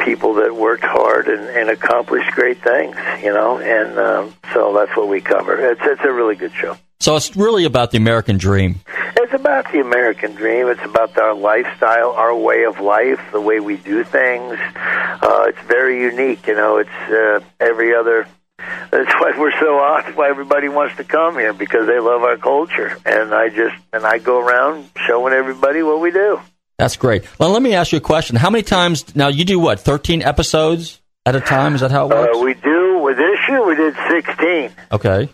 people 0.00 0.32
that 0.32 0.56
worked 0.56 0.82
hard 0.82 1.28
and, 1.28 1.42
and 1.50 1.68
accomplished 1.68 2.30
great 2.30 2.62
things, 2.62 2.96
you 3.22 3.34
know, 3.34 3.58
and 3.58 3.98
um, 3.98 4.34
so 4.54 4.72
that's 4.72 4.96
what 4.96 5.08
we 5.08 5.20
cover. 5.20 5.72
It's 5.72 5.80
it's 5.84 6.00
a 6.04 6.10
really 6.10 6.36
good 6.36 6.54
show. 6.54 6.78
So 7.00 7.16
it's 7.16 7.36
really 7.36 7.66
about 7.66 7.90
the 7.90 7.98
American 7.98 8.38
dream. 8.38 8.80
It's 9.18 9.34
about 9.34 9.70
the 9.70 9.80
American 9.80 10.34
dream. 10.34 10.68
It's 10.68 10.84
about 10.84 11.18
our 11.18 11.34
lifestyle, 11.34 12.12
our 12.12 12.34
way 12.34 12.64
of 12.64 12.80
life, 12.80 13.20
the 13.30 13.42
way 13.42 13.60
we 13.60 13.76
do 13.76 14.04
things. 14.04 14.56
Uh, 14.74 15.44
it's 15.48 15.60
very 15.66 16.00
unique, 16.00 16.46
you 16.46 16.54
know. 16.54 16.78
It's 16.78 17.10
uh, 17.10 17.40
every 17.60 17.94
other. 17.94 18.26
That's 18.58 19.12
why 19.14 19.32
we're 19.36 19.58
so 19.58 19.78
off. 19.78 20.16
Why 20.16 20.28
everybody 20.28 20.68
wants 20.68 20.96
to 20.96 21.04
come 21.04 21.34
here 21.34 21.52
because 21.52 21.86
they 21.86 21.98
love 21.98 22.22
our 22.22 22.36
culture, 22.36 22.96
and 23.04 23.34
I 23.34 23.48
just 23.48 23.74
and 23.92 24.04
I 24.06 24.18
go 24.18 24.40
around 24.40 24.90
showing 25.06 25.32
everybody 25.32 25.82
what 25.82 26.00
we 26.00 26.10
do. 26.10 26.40
That's 26.78 26.96
great. 26.96 27.24
Well, 27.38 27.50
let 27.50 27.62
me 27.62 27.74
ask 27.74 27.92
you 27.92 27.98
a 27.98 28.00
question. 28.00 28.36
How 28.36 28.50
many 28.50 28.62
times 28.62 29.14
now 29.16 29.28
you 29.28 29.44
do 29.44 29.58
what? 29.58 29.80
Thirteen 29.80 30.22
episodes 30.22 31.00
at 31.26 31.34
a 31.34 31.40
time? 31.40 31.74
Is 31.74 31.80
that 31.80 31.90
how 31.90 32.06
it 32.06 32.14
works? 32.14 32.36
Uh, 32.36 32.40
we 32.40 32.54
do 32.54 32.98
with 32.98 33.16
this 33.16 33.38
year. 33.48 33.66
We 33.66 33.74
did 33.74 33.94
sixteen. 34.08 34.70
okay. 34.92 35.28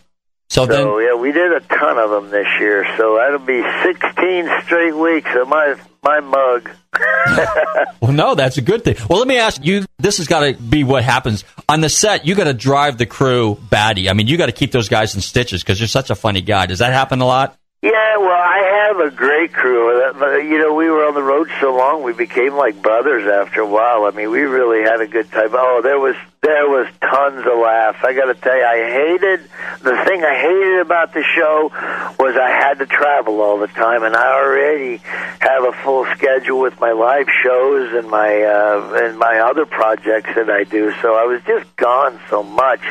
So, 0.51 0.65
So 0.65 0.97
then, 0.97 1.07
yeah, 1.07 1.15
we 1.15 1.31
did 1.31 1.53
a 1.53 1.61
ton 1.61 1.97
of 1.97 2.09
them 2.09 2.29
this 2.29 2.45
year. 2.59 2.85
So 2.97 3.15
that'll 3.15 3.39
be 3.39 3.63
sixteen 3.83 4.49
straight 4.65 4.93
weeks 4.93 5.29
of 5.33 5.47
my 5.47 5.75
my 6.03 6.19
mug. 6.19 6.69
well, 8.01 8.11
no, 8.11 8.35
that's 8.35 8.57
a 8.57 8.61
good 8.61 8.83
thing. 8.83 8.97
Well, 9.09 9.19
let 9.19 9.29
me 9.29 9.37
ask 9.37 9.63
you. 9.63 9.85
This 9.97 10.17
has 10.17 10.27
got 10.27 10.41
to 10.41 10.53
be 10.61 10.83
what 10.83 11.05
happens 11.05 11.45
on 11.69 11.79
the 11.79 11.87
set. 11.87 12.25
You 12.25 12.35
got 12.35 12.45
to 12.45 12.53
drive 12.53 12.97
the 12.97 13.05
crew 13.05 13.57
batty. 13.69 14.09
I 14.09 14.13
mean, 14.13 14.27
you 14.27 14.35
got 14.37 14.47
to 14.47 14.51
keep 14.51 14.73
those 14.73 14.89
guys 14.89 15.15
in 15.15 15.21
stitches 15.21 15.63
because 15.63 15.79
you're 15.79 15.87
such 15.87 16.09
a 16.09 16.15
funny 16.15 16.41
guy. 16.41 16.65
Does 16.65 16.79
that 16.79 16.91
happen 16.91 17.21
a 17.21 17.25
lot? 17.25 17.57
Yeah, 17.81 18.17
well, 18.17 18.29
I 18.29 18.87
have 18.87 18.99
a 18.99 19.09
great 19.15 19.53
crew. 19.53 20.03
Uh, 20.03 20.35
You 20.35 20.59
know, 20.59 20.73
we 20.73 20.89
were 20.89 21.05
on 21.05 21.13
the 21.13 21.23
road 21.23 21.49
so 21.61 21.73
long, 21.73 22.03
we 22.03 22.11
became 22.11 22.55
like 22.55 22.81
brothers 22.81 23.25
after 23.25 23.61
a 23.61 23.65
while. 23.65 24.03
I 24.03 24.11
mean, 24.11 24.29
we 24.31 24.41
really 24.41 24.83
had 24.83 24.99
a 24.99 25.07
good 25.07 25.31
time. 25.31 25.51
Oh, 25.53 25.79
there 25.81 25.97
was 25.97 26.15
there 26.41 26.67
was 26.67 26.87
tons 27.01 27.45
of 27.45 27.59
laughs. 27.59 27.99
I 28.01 28.13
got 28.13 28.25
to 28.25 28.33
tell 28.33 28.57
you, 28.57 28.65
I 28.65 28.89
hated 28.89 29.47
the 29.83 29.95
thing 30.05 30.23
I 30.23 30.35
hated 30.41 30.81
about 30.81 31.13
the 31.13 31.23
show 31.23 31.69
was 32.17 32.35
I 32.35 32.49
had 32.49 32.79
to 32.79 32.87
travel 32.87 33.41
all 33.41 33.59
the 33.59 33.67
time, 33.67 34.03
and 34.03 34.15
I 34.15 34.41
already 34.41 34.97
have 35.39 35.63
a 35.63 35.71
full 35.83 36.05
schedule 36.15 36.59
with 36.59 36.79
my 36.79 36.93
live 36.93 37.27
shows 37.43 37.93
and 37.93 38.09
my 38.09 38.41
uh, 38.41 39.05
and 39.05 39.19
my 39.19 39.39
other 39.39 39.65
projects 39.65 40.29
that 40.35 40.49
I 40.49 40.63
do. 40.63 40.91
So 41.01 41.13
I 41.13 41.25
was 41.25 41.41
just 41.45 41.75
gone 41.75 42.19
so 42.29 42.41
much. 42.41 42.81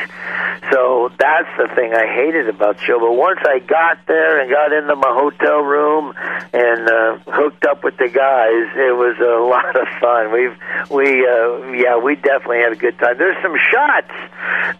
So 0.71 1.11
that's 1.17 1.49
the 1.57 1.67
thing 1.75 1.93
I 1.93 2.07
hated 2.07 2.47
about 2.47 2.77
the 2.77 2.83
show. 2.83 2.99
But 2.99 3.13
once 3.13 3.39
I 3.43 3.59
got 3.59 4.05
there 4.07 4.39
and 4.39 4.49
got 4.49 4.71
into 4.71 4.95
my 4.95 5.11
hotel 5.11 5.59
room 5.59 6.13
and 6.53 6.87
uh, 6.87 7.17
hooked 7.27 7.65
up 7.65 7.83
with 7.83 7.97
the 7.97 8.07
guys, 8.07 8.67
it 8.75 8.95
was 8.95 9.19
a 9.19 9.43
lot 9.51 9.75
of 9.75 9.87
fun. 9.99 10.31
We've 10.31 10.57
we 10.89 11.27
uh, 11.27 11.71
yeah 11.71 11.97
we 11.97 12.15
definitely 12.15 12.59
had 12.59 12.73
a 12.73 12.79
good 12.79 12.97
time. 12.99 13.17
There's 13.17 13.40
some 13.41 13.55
shots. 13.71 14.11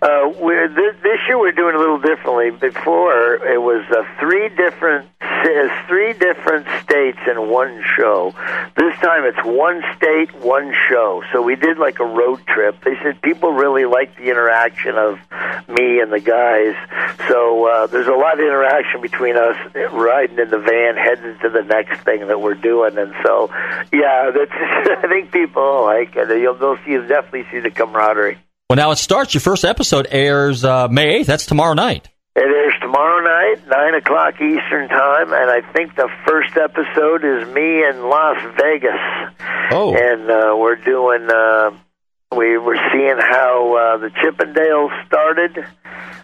Uh, 0.02 0.32
we're 0.40 0.68
this, 0.68 0.96
this 1.04 1.20
year 1.28 1.40
we're 1.40 1.52
doing 1.52 1.76
a 1.76 1.80
little 1.80 2.00
differently. 2.00 2.52
Before 2.52 3.36
it 3.36 3.62
was 3.62 3.86
uh, 3.92 4.04
three 4.20 4.50
different 4.50 5.08
three 5.88 6.14
different 6.14 6.68
states 6.84 7.18
in 7.30 7.50
one 7.50 7.84
show. 7.98 8.34
This 8.76 8.96
time 9.00 9.26
it's 9.26 9.44
one 9.44 9.82
state, 9.98 10.34
one 10.36 10.74
show. 10.90 11.24
So 11.32 11.42
we 11.42 11.56
did 11.56 11.78
like 11.78 12.00
a 12.00 12.06
road 12.06 12.46
trip. 12.48 12.84
They 12.84 12.96
said 13.04 13.22
people 13.22 13.52
really 13.52 13.86
like 13.86 14.16
the 14.18 14.30
interaction 14.30 14.96
of 14.98 15.20
me 15.68 16.00
and 16.00 16.12
the 16.12 16.20
guys. 16.20 16.76
So 17.28 17.66
uh, 17.68 17.88
there's 17.88 18.08
a 18.08 18.12
lot 18.12 18.34
of 18.34 18.40
interaction 18.40 19.02
between 19.02 19.36
us 19.36 19.58
riding 19.92 20.40
in 20.40 20.50
the 20.50 20.60
van, 20.60 20.96
heading 20.96 21.38
to 21.42 21.50
the 21.50 21.64
next 21.64 22.04
thing 22.04 22.28
that 22.28 22.40
we're 22.40 22.54
doing. 22.56 22.98
And 22.98 23.14
so, 23.24 23.50
yeah, 23.92 24.32
that's, 24.32 24.52
I 25.04 25.08
think 25.08 25.32
people 25.32 25.84
like 25.84 26.16
it. 26.16 26.30
You'll, 26.40 26.56
they'll 26.56 26.78
see, 26.86 26.92
you'll 26.92 27.08
definitely 27.08 27.46
see 27.52 27.60
the 27.60 27.72
camaraderie. 27.72 28.38
Well, 28.72 28.78
now 28.78 28.92
it 28.92 29.00
starts. 29.00 29.34
Your 29.34 29.42
first 29.42 29.66
episode 29.66 30.08
airs 30.12 30.64
uh, 30.64 30.88
May 30.88 31.18
eighth. 31.18 31.28
That's 31.28 31.46
tomorrow 31.46 31.74
night. 31.74 32.08
It 32.38 32.40
airs 32.40 32.74
tomorrow 32.80 33.22
night, 33.22 33.68
nine 33.68 33.96
o'clock 33.96 34.36
Eastern 34.36 34.88
time, 34.88 35.34
and 35.34 35.52
I 35.52 35.60
think 35.74 35.98
the 35.98 36.08
first 36.26 36.56
episode 36.56 37.26
is 37.26 37.54
me 37.54 37.84
in 37.86 38.02
Las 38.08 38.42
Vegas. 38.56 39.36
Oh, 39.72 39.94
and 39.94 40.32
uh, 40.32 40.56
we're 40.58 40.78
doing. 40.78 41.30
Uh, 41.30 41.72
we 42.34 42.58
were 42.58 42.78
seeing 42.94 43.18
how 43.18 43.76
uh, 43.76 43.98
the 43.98 44.08
Chippendales 44.08 45.06
started. 45.06 45.66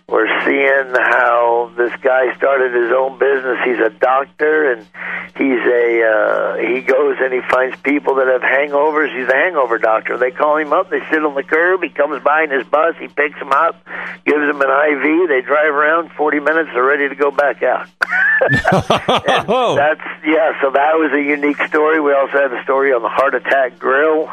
We're 0.10 0.32
seeing 0.46 0.96
how 0.96 1.70
this 1.76 1.92
guy 2.02 2.34
started 2.38 2.74
his 2.74 2.94
own 2.96 3.20
business. 3.20 3.58
He's 3.66 3.80
a 3.80 3.90
doctor, 3.90 4.72
and 4.72 4.88
he's 5.36 5.60
a 5.60 6.02
uh, 6.08 6.56
he 6.56 6.80
goes 6.80 7.18
and 7.20 7.34
he 7.34 7.42
finds 7.52 7.76
people 7.82 8.16
that 8.16 8.28
have 8.28 8.40
hangovers. 8.42 9.12
He's 9.12 9.28
a 9.28 9.36
hangover 9.36 9.78
doctor. 9.78 10.18
They 10.18 10.32
call 10.32 10.56
him 10.56 10.72
up. 10.72 10.90
They 10.90 11.02
sit 11.12 11.26
on 11.26 11.36
the 11.36 11.44
curb. 11.44 11.84
He 11.84 11.90
comes 11.90 12.24
by 12.24 12.44
in 12.44 12.52
his 12.52 12.66
bus. 12.68 12.96
He 12.98 13.10
picks 13.10 13.38
them 13.38 13.52
up, 13.52 13.84
gives 14.26 14.48
them 14.48 14.62
an 14.62 14.72
IV. 14.72 15.28
They 15.28 15.42
drive 15.42 15.76
around. 15.76 16.12
Forty 16.14 16.40
minutes. 16.40 16.70
They're 16.74 16.86
ready 16.86 17.10
to 17.10 17.16
go 17.16 17.30
back 17.30 17.62
out. 17.64 17.90
That's 18.40 20.08
yeah. 20.24 20.56
So 20.62 20.72
that 20.72 20.96
was 20.96 21.12
a 21.12 21.22
unique 21.22 21.62
story. 21.68 22.00
We 22.00 22.14
also 22.14 22.32
had 22.32 22.54
a 22.54 22.64
story 22.64 22.94
on 22.94 23.02
the 23.02 23.10
heart 23.10 23.36
attack 23.36 23.78
grill 23.78 24.32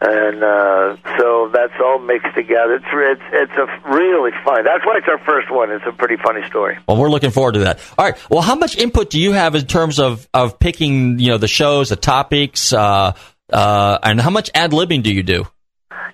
and 0.00 0.44
uh, 0.44 0.96
so 1.18 1.50
that's 1.52 1.72
all 1.82 1.98
mixed 1.98 2.34
together. 2.34 2.74
It's 2.74 2.84
it's 2.92 3.22
it's 3.32 3.52
a 3.52 3.90
really 3.90 4.30
fun. 4.44 4.64
That's 4.64 4.84
why 4.84 4.98
it's 4.98 5.08
our 5.08 5.18
first 5.24 5.50
one. 5.50 5.72
It's 5.72 5.84
a 5.86 5.92
pretty 5.92 6.16
funny 6.22 6.46
story. 6.46 6.78
Well, 6.86 6.96
we're 6.96 7.10
looking 7.10 7.30
forward 7.30 7.54
to 7.54 7.60
that. 7.60 7.80
All 7.98 8.04
right. 8.04 8.16
Well, 8.30 8.42
how 8.42 8.54
much 8.54 8.76
input 8.76 9.10
do 9.10 9.18
you 9.18 9.32
have 9.32 9.54
in 9.54 9.66
terms 9.66 9.98
of 9.98 10.28
of 10.32 10.58
picking 10.58 11.18
you 11.18 11.28
know 11.28 11.38
the 11.38 11.48
shows, 11.48 11.88
the 11.88 11.96
topics, 11.96 12.72
uh, 12.72 13.14
uh, 13.52 13.98
and 14.02 14.20
how 14.20 14.30
much 14.30 14.50
ad 14.54 14.70
libbing 14.70 15.02
do 15.02 15.12
you 15.12 15.22
do? 15.22 15.44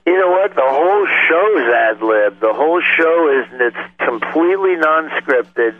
You 0.06 0.18
know 0.18 0.30
what? 0.30 0.54
The 0.54 0.62
whole 0.64 1.03
ad 1.94 2.02
lib. 2.02 2.40
The 2.40 2.52
whole 2.52 2.80
show 2.80 3.40
is 3.40 3.46
it's 3.60 3.76
completely 3.98 4.76
non-scripted. 4.76 5.74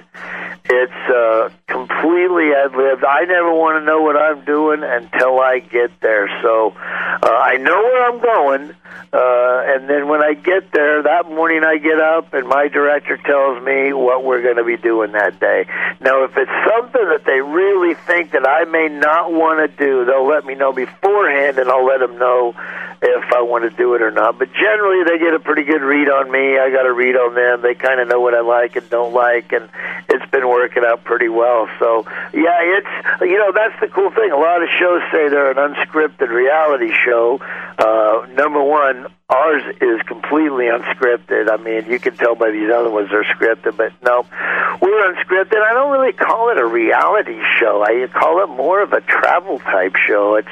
It's 0.66 1.11
uh, 1.11 1.50
completely 1.66 2.53
ad 2.55 2.72
libbed. 2.72 3.05
I 3.05 3.24
never 3.24 3.53
want 3.53 3.81
to 3.81 3.85
know 3.85 4.00
what 4.00 4.16
I'm 4.16 4.44
doing 4.44 4.83
until 4.83 5.40
I 5.40 5.59
get 5.59 6.00
there. 6.00 6.29
So 6.42 6.72
uh, 6.77 7.29
I 7.29 7.57
know 7.59 7.83
where 7.83 8.11
I'm 8.11 8.20
going, 8.20 8.74
uh, 9.12 9.62
and 9.66 9.88
then 9.88 10.09
when 10.09 10.22
I 10.22 10.35
get 10.35 10.72
there 10.72 11.03
that 11.03 11.29
morning, 11.29 11.62
I 11.64 11.79
get 11.79 12.00
up 12.00 12.33
and 12.33 12.48
my 12.48 12.68
director 12.68 13.16
tells 13.18 13.62
me 13.62 13.92
what 13.92 14.24
we're 14.24 14.42
going 14.42 14.57
to 14.57 14.64
be 14.64 14.77
doing 14.77 15.12
that 15.12 15.38
day. 15.38 15.66
Now, 16.00 16.24
if 16.24 16.37
it's 16.37 16.50
something 16.74 17.09
that 17.11 17.24
they 17.24 17.40
really 17.40 17.94
think 17.94 18.33
that 18.33 18.48
I 18.48 18.64
may 18.64 18.88
not 18.88 19.33
want 19.33 19.59
to 19.61 19.77
do, 19.77 20.05
they'll 20.05 20.27
let 20.27 20.44
me 20.44 20.55
know 20.55 20.72
beforehand, 20.72 21.59
and 21.59 21.68
I'll 21.68 21.85
let 21.85 22.00
them 22.00 22.18
know 22.18 22.55
if 23.05 23.33
I 23.33 23.43
want 23.43 23.64
to 23.64 23.71
do 23.71 23.95
it 23.95 24.03
or 24.03 24.11
not. 24.11 24.38
But 24.38 24.53
generally, 24.53 25.05
they 25.05 25.19
get 25.19 25.35
a 25.35 25.40
pretty 25.40 25.64
good 25.64 25.83
read 25.83 26.09
on 26.09 26.31
me. 26.31 26.59
I 26.59 26.71
got 26.71 26.87
a 26.87 26.93
read 26.93 27.17
on 27.17 27.35
them. 27.35 27.62
They 27.62 27.75
kind 27.75 28.01
of 28.01 28.09
know 28.09 28.21
what 28.21 28.35
I 28.35 28.40
like 28.40 28.77
and 28.77 28.88
don't 28.88 29.12
like, 29.12 29.53
and 29.53 29.69
it's 30.09 30.25
been 30.31 30.49
working 30.49 30.85
out 30.85 31.05
pretty 31.05 31.29
well. 31.29 31.69
So, 31.79 32.05
yeah, 32.33 32.81
it's 32.81 33.21
you 33.21 33.38
know 33.38 33.53
that's 33.55 33.79
the 33.81 33.88
cool 33.88 34.11
thing. 34.11 34.31
A 34.31 34.37
lot 34.37 34.62
of 34.62 34.69
shows 34.79 35.03
say 35.12 35.29
they're 35.29 35.51
an 35.51 35.75
unscripted 35.75 36.29
reality 36.29 36.93
show. 37.05 37.40
Uh, 37.79 38.27
number 38.33 38.62
one, 38.62 39.07
ours 39.35 39.62
is 39.81 40.01
completely 40.07 40.66
unscripted. 40.66 41.51
I 41.51 41.57
mean, 41.57 41.90
you 41.90 41.99
can 41.99 42.16
tell 42.16 42.35
by 42.35 42.51
these 42.51 42.70
other 42.70 42.90
ones 42.90 43.11
they're 43.11 43.25
scripted, 43.25 43.77
but 43.77 43.92
no, 44.03 44.27
we're 44.81 45.12
unscripted. 45.12 45.61
I 45.61 45.73
don't 45.73 45.92
really 45.92 46.12
call 46.12 46.51
it 46.51 46.59
a 46.59 46.66
reality 46.66 47.40
show. 47.59 47.83
I 47.83 48.07
call 48.07 48.44
it 48.44 48.49
more 48.49 48.83
of 48.83 48.92
a 48.92 49.01
travel 49.01 49.59
type 49.59 49.97
show. 49.97 50.37
It's 50.37 50.49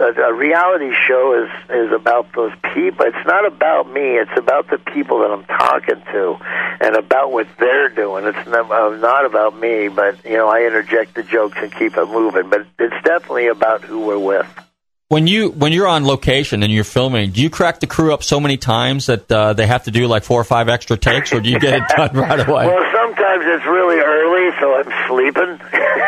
a, 0.00 0.12
a 0.22 0.32
reality 0.34 0.92
show 1.06 1.44
is 1.44 1.50
is 1.70 1.92
about 1.92 2.32
those 2.34 2.52
people. 2.74 3.06
It's 3.06 3.26
not 3.26 3.46
about 3.46 3.90
me. 3.90 4.18
It's 4.18 4.36
about 4.36 4.68
the 4.68 4.78
people 4.78 5.20
that 5.20 5.30
I'm 5.30 5.44
talking 5.44 6.02
to, 6.12 6.36
and 6.80 6.96
about 6.96 7.32
what 7.32 7.48
they're 7.58 7.88
doing. 7.88 8.26
It's 8.26 8.46
not, 8.46 8.70
uh, 8.70 8.96
not 8.96 9.24
about 9.24 9.58
me, 9.58 9.88
but 9.88 10.24
you 10.24 10.36
know, 10.36 10.48
I 10.48 10.66
interject 10.66 11.14
the 11.14 11.22
jokes 11.22 11.56
and 11.60 11.72
keep 11.72 11.96
it 11.96 12.06
moving. 12.06 12.50
But 12.50 12.66
it's 12.78 13.02
definitely 13.02 13.48
about 13.48 13.82
who 13.82 14.00
we're 14.00 14.18
with. 14.18 14.65
When 15.08 15.28
you 15.28 15.50
when 15.50 15.72
you're 15.72 15.86
on 15.86 16.04
location 16.04 16.64
and 16.64 16.72
you're 16.72 16.82
filming, 16.82 17.30
do 17.30 17.40
you 17.40 17.48
crack 17.48 17.78
the 17.78 17.86
crew 17.86 18.12
up 18.12 18.24
so 18.24 18.40
many 18.40 18.56
times 18.56 19.06
that 19.06 19.30
uh, 19.30 19.52
they 19.52 19.64
have 19.64 19.84
to 19.84 19.92
do 19.92 20.08
like 20.08 20.24
four 20.24 20.40
or 20.40 20.44
five 20.44 20.68
extra 20.68 20.96
takes, 20.96 21.32
or 21.32 21.40
do 21.40 21.48
you 21.48 21.60
get 21.60 21.74
it 21.74 21.82
done 21.96 22.10
right 22.16 22.40
away? 22.40 22.66
Well, 22.66 22.92
sometimes 22.92 23.44
it's 23.46 23.64
really 23.66 24.00
early, 24.00 24.50
so 24.58 24.74
I'm 24.74 25.06
sleeping. 25.06 25.60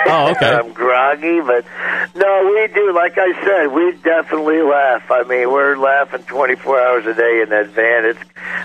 Oh, 0.08 0.32
okay. 0.32 0.50
I'm 0.50 0.72
groggy, 0.72 1.40
but 1.40 1.64
no, 2.16 2.50
we 2.50 2.74
do. 2.74 2.92
Like 2.92 3.16
I 3.18 3.40
said, 3.44 3.66
we 3.68 3.92
definitely 4.02 4.62
laugh. 4.62 5.08
I 5.12 5.22
mean, 5.22 5.48
we're 5.48 5.76
laughing 5.76 6.24
24 6.24 6.80
hours 6.80 7.06
a 7.06 7.14
day 7.14 7.42
in 7.42 7.50
that 7.50 7.68
van. 7.68 8.04
It's 8.04 8.18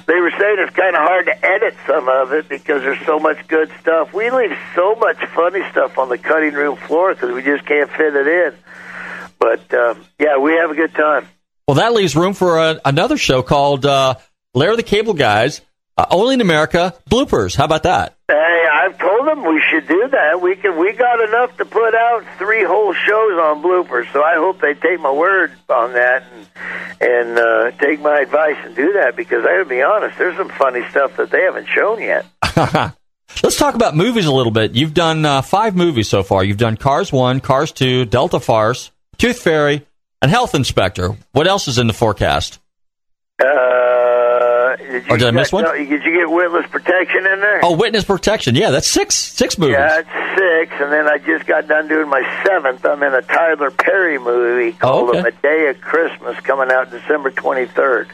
they 0.07 0.19
were 0.19 0.31
saying 0.31 0.55
it's 0.57 0.75
kind 0.75 0.95
of 0.95 1.03
hard 1.03 1.27
to 1.27 1.45
edit 1.45 1.75
some 1.85 2.09
of 2.09 2.33
it 2.33 2.49
because 2.49 2.81
there's 2.81 3.05
so 3.05 3.19
much 3.19 3.47
good 3.47 3.71
stuff. 3.81 4.11
We 4.15 4.31
leave 4.31 4.57
so 4.73 4.95
much 4.95 5.23
funny 5.35 5.61
stuff 5.69 5.99
on 5.99 6.09
the 6.09 6.17
cutting 6.17 6.55
room 6.55 6.75
floor 6.75 7.13
because 7.13 7.31
we 7.35 7.43
just 7.43 7.67
can't 7.67 7.91
fit 7.91 8.15
it 8.15 8.25
in. 8.27 8.55
But 9.43 9.73
um, 9.73 10.05
yeah, 10.17 10.37
we 10.37 10.53
have 10.53 10.71
a 10.71 10.73
good 10.73 10.95
time. 10.95 11.27
Well, 11.67 11.75
that 11.75 11.91
leaves 11.91 12.15
room 12.15 12.33
for 12.33 12.59
a, 12.59 12.79
another 12.85 13.17
show 13.17 13.41
called 13.43 13.85
uh, 13.85 14.15
Larry 14.53 14.77
the 14.77 14.83
Cable 14.83 15.13
Guys, 15.13 15.59
uh, 15.97 16.05
only 16.09 16.35
in 16.35 16.41
America. 16.41 16.95
Bloopers. 17.09 17.53
How 17.53 17.65
about 17.65 17.83
that? 17.83 18.15
Hey, 18.29 18.65
I've 18.71 18.97
told 18.97 19.27
them 19.27 19.45
we 19.45 19.61
should 19.69 19.85
do 19.85 20.07
that. 20.11 20.39
We 20.41 20.55
can. 20.55 20.79
We 20.79 20.93
got 20.93 21.19
enough 21.27 21.57
to 21.57 21.65
put 21.65 21.93
out 21.93 22.23
three 22.37 22.63
whole 22.63 22.93
shows 22.93 23.37
on 23.37 23.61
bloopers. 23.61 24.09
So 24.13 24.23
I 24.23 24.35
hope 24.35 24.61
they 24.61 24.75
take 24.75 25.01
my 25.01 25.11
word 25.11 25.51
on 25.67 25.91
that 25.91 26.23
and 26.31 26.47
and 27.01 27.37
uh, 27.37 27.71
take 27.71 27.99
my 27.99 28.21
advice 28.21 28.55
and 28.63 28.73
do 28.77 28.93
that 28.93 29.17
because 29.17 29.43
I 29.43 29.57
gotta 29.57 29.65
be 29.65 29.81
honest, 29.81 30.17
there's 30.17 30.37
some 30.37 30.51
funny 30.51 30.87
stuff 30.89 31.17
that 31.17 31.31
they 31.31 31.41
haven't 31.41 31.67
shown 31.67 31.99
yet. 31.99 32.25
Let's 33.43 33.57
talk 33.57 33.75
about 33.75 33.93
movies 33.93 34.25
a 34.25 34.31
little 34.31 34.53
bit. 34.53 34.71
You've 34.71 34.93
done 34.93 35.25
uh, 35.25 35.41
five 35.41 35.75
movies 35.75 36.07
so 36.07 36.23
far. 36.23 36.45
You've 36.45 36.57
done 36.57 36.77
Cars 36.77 37.11
1, 37.11 37.41
Cars 37.41 37.73
2, 37.73 38.05
Delta 38.05 38.39
Farce, 38.39 38.91
Tooth 39.23 39.39
Fairy, 39.41 39.85
and 40.21 40.29
Health 40.29 40.53
Inspector. 40.53 41.15
What 41.31 41.47
else 41.47 41.69
is 41.69 41.77
in 41.77 41.87
the 41.87 41.93
forecast? 41.93 42.59
Uh, 43.39 44.75
did 44.75 45.09
Or 45.09 45.15
did 45.17 45.27
I 45.29 45.31
miss 45.31 45.49
one? 45.49 45.63
no, 45.63 45.73
did 45.73 45.89
you 45.89 45.97
get 46.13 46.29
witness 46.29 46.69
protection 46.69 47.25
in 47.25 47.39
there? 47.39 47.61
Oh, 47.63 47.77
Witness 47.77 48.03
Protection. 48.03 48.53
Yeah, 48.55 48.71
that's 48.71 48.85
six 48.85 49.15
six 49.15 49.57
movies. 49.57 49.75
Yeah, 49.77 49.99
it's 50.01 50.09
six, 50.37 50.81
and 50.81 50.91
then 50.91 51.07
I 51.07 51.19
just 51.19 51.45
got 51.45 51.69
done 51.69 51.87
doing 51.87 52.09
my 52.09 52.21
seventh. 52.45 52.85
I'm 52.85 53.01
in 53.01 53.13
a 53.13 53.21
Tyler 53.21 53.71
Perry 53.71 54.19
movie 54.19 54.73
called 54.73 55.15
Oh, 55.15 55.19
okay. 55.19 55.29
A 55.29 55.31
Madea 55.31 55.79
Christmas, 55.79 56.37
coming 56.41 56.69
out 56.69 56.91
December 56.91 57.31
23rd. 57.31 58.09